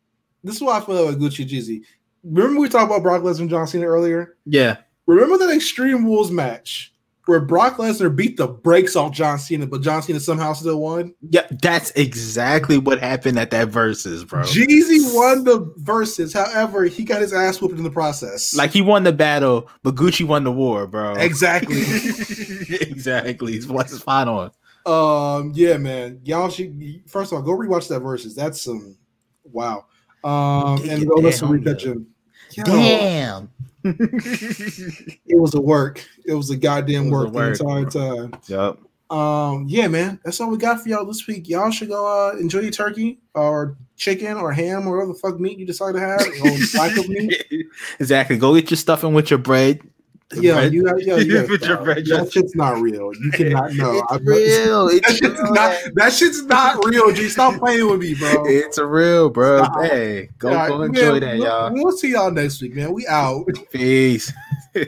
this 0.43 0.55
is 0.55 0.61
what 0.61 0.81
I 0.81 0.85
feel 0.85 1.05
like 1.05 1.17
Gucci 1.17 1.41
and 1.41 1.49
Jeezy. 1.49 1.81
Remember 2.23 2.59
we 2.59 2.69
talked 2.69 2.89
about 2.89 3.03
Brock 3.03 3.21
Lesnar 3.21 3.41
and 3.41 3.49
John 3.49 3.67
Cena 3.67 3.85
earlier. 3.85 4.37
Yeah, 4.45 4.77
Remember 5.05 5.37
that 5.37 5.53
Extreme 5.53 6.05
Rules 6.05 6.31
match 6.31 6.92
where 7.25 7.39
Brock 7.39 7.77
Lesnar 7.77 8.13
beat 8.13 8.35
the 8.37 8.47
brakes 8.47 8.95
off 8.95 9.13
John 9.13 9.39
Cena, 9.39 9.65
but 9.65 9.81
John 9.81 10.01
Cena 10.01 10.19
somehow 10.19 10.53
still 10.53 10.79
won. 10.79 11.13
yeah, 11.29 11.47
that's 11.61 11.91
exactly 11.91 12.77
what 12.77 12.99
happened 12.99 13.39
at 13.39 13.51
that 13.51 13.69
Verzuz, 13.69 14.27
bro. 14.27 14.41
Jeezy 14.41 15.13
won 15.15 15.43
the 15.43 15.61
Verzuz. 15.81 16.33
However, 16.33 16.83
he 16.85 17.03
got 17.03 17.21
his 17.21 17.33
ass 17.33 17.61
whooped 17.61 17.77
in 17.77 17.83
the 17.83 17.91
process. 17.91 18.53
Like 18.55 18.71
he 18.71 18.81
won 18.81 19.03
the 19.03 19.13
battle, 19.13 19.69
but 19.83 19.95
Gucci 19.95 20.27
won 20.27 20.43
the 20.43 20.51
war, 20.51 20.85
bro. 20.85 21.13
exactly. 21.15 21.81
exactly. 22.69 23.61
What's 23.61 23.93
spot 23.97 24.27
on? 24.27 24.51
Um, 24.85 25.53
yeah, 25.55 25.77
man. 25.77 26.19
Y'all 26.23 26.49
should 26.49 27.03
first 27.07 27.31
of 27.31 27.37
all 27.37 27.41
go 27.41 27.51
rewatch 27.51 27.87
that 27.87 28.01
Verzuz. 28.01 28.35
That's 28.35 28.61
some 28.61 28.97
wow. 29.45 29.85
Um, 30.23 30.81
and 30.89 31.07
go 31.07 31.15
listen 31.15 31.47
to 31.47 31.53
damn 31.53 31.63
Recut 31.63 31.79
Gym. 31.79 32.07
Damn. 32.65 33.49
it 35.25 35.39
was 35.39 35.53
a 35.55 35.61
work. 35.61 36.05
It 36.25 36.33
was 36.33 36.49
a 36.49 36.57
goddamn 36.57 37.09
was 37.09 37.25
a 37.25 37.29
work, 37.29 37.57
the 37.57 37.65
work, 37.65 37.95
entire 37.95 38.27
time. 38.29 38.33
Yep. 38.47 38.79
Um, 39.15 39.65
yeah, 39.67 39.87
man. 39.87 40.19
That's 40.23 40.41
all 40.41 40.49
we 40.49 40.57
got 40.57 40.81
for 40.81 40.89
y'all 40.89 41.05
this 41.05 41.27
week. 41.27 41.47
Y'all 41.47 41.69
should 41.71 41.89
go 41.89 42.07
uh 42.07 42.37
enjoy 42.37 42.59
your 42.59 42.71
turkey 42.71 43.19
or 43.35 43.77
chicken 43.95 44.37
or 44.37 44.51
ham 44.51 44.87
or 44.87 44.97
whatever 44.97 45.13
the 45.13 45.19
fuck 45.19 45.39
meat 45.39 45.59
you 45.59 45.65
decide 45.65 45.93
to 45.93 45.99
have. 45.99 46.21
Exactly. 47.99 48.37
Go 48.37 48.55
get 48.55 48.71
your 48.71 48.77
stuffing 48.77 49.13
with 49.13 49.29
your 49.29 49.39
bread. 49.39 49.81
Yeah, 50.41 50.53
Bread. 50.53 50.73
you 50.73 50.83
got, 50.83 51.03
yeah, 51.05 51.15
you 51.17 51.33
gotta 51.33 51.47
With 51.51 51.61
your 51.61 51.69
stop. 51.75 51.83
bread, 51.83 51.97
That 51.97 52.05
just- 52.05 52.33
shit's 52.33 52.55
not 52.55 52.81
real. 52.81 53.11
You 53.13 53.31
cannot 53.31 53.73
know. 53.73 54.03
It's 54.09 54.11
I- 54.11 54.17
real. 54.17 54.87
That 55.01 55.15
shit's 55.15 55.39
real. 55.41 55.53
not. 55.53 55.77
That 55.95 56.13
shit's 56.13 56.43
not 56.45 56.85
real. 56.85 57.11
G, 57.13 57.29
stop 57.29 57.59
playing 57.59 57.89
with 57.89 57.99
me, 57.99 58.13
bro. 58.15 58.43
It's 58.45 58.77
a 58.77 58.85
real, 58.85 59.29
bro. 59.29 59.63
Stop. 59.63 59.81
Hey, 59.83 60.29
go 60.39 60.49
All 60.49 60.55
right, 60.55 60.67
go 60.69 60.81
enjoy 60.83 61.11
man, 61.11 61.19
that, 61.21 61.37
we'll- 61.37 61.45
y'all. 61.45 61.73
We'll 61.73 61.91
see 61.97 62.11
y'all 62.11 62.31
next 62.31 62.61
week, 62.61 62.75
man. 62.75 62.93
We 62.93 63.05
out. 63.07 63.45
Peace. 63.71 64.31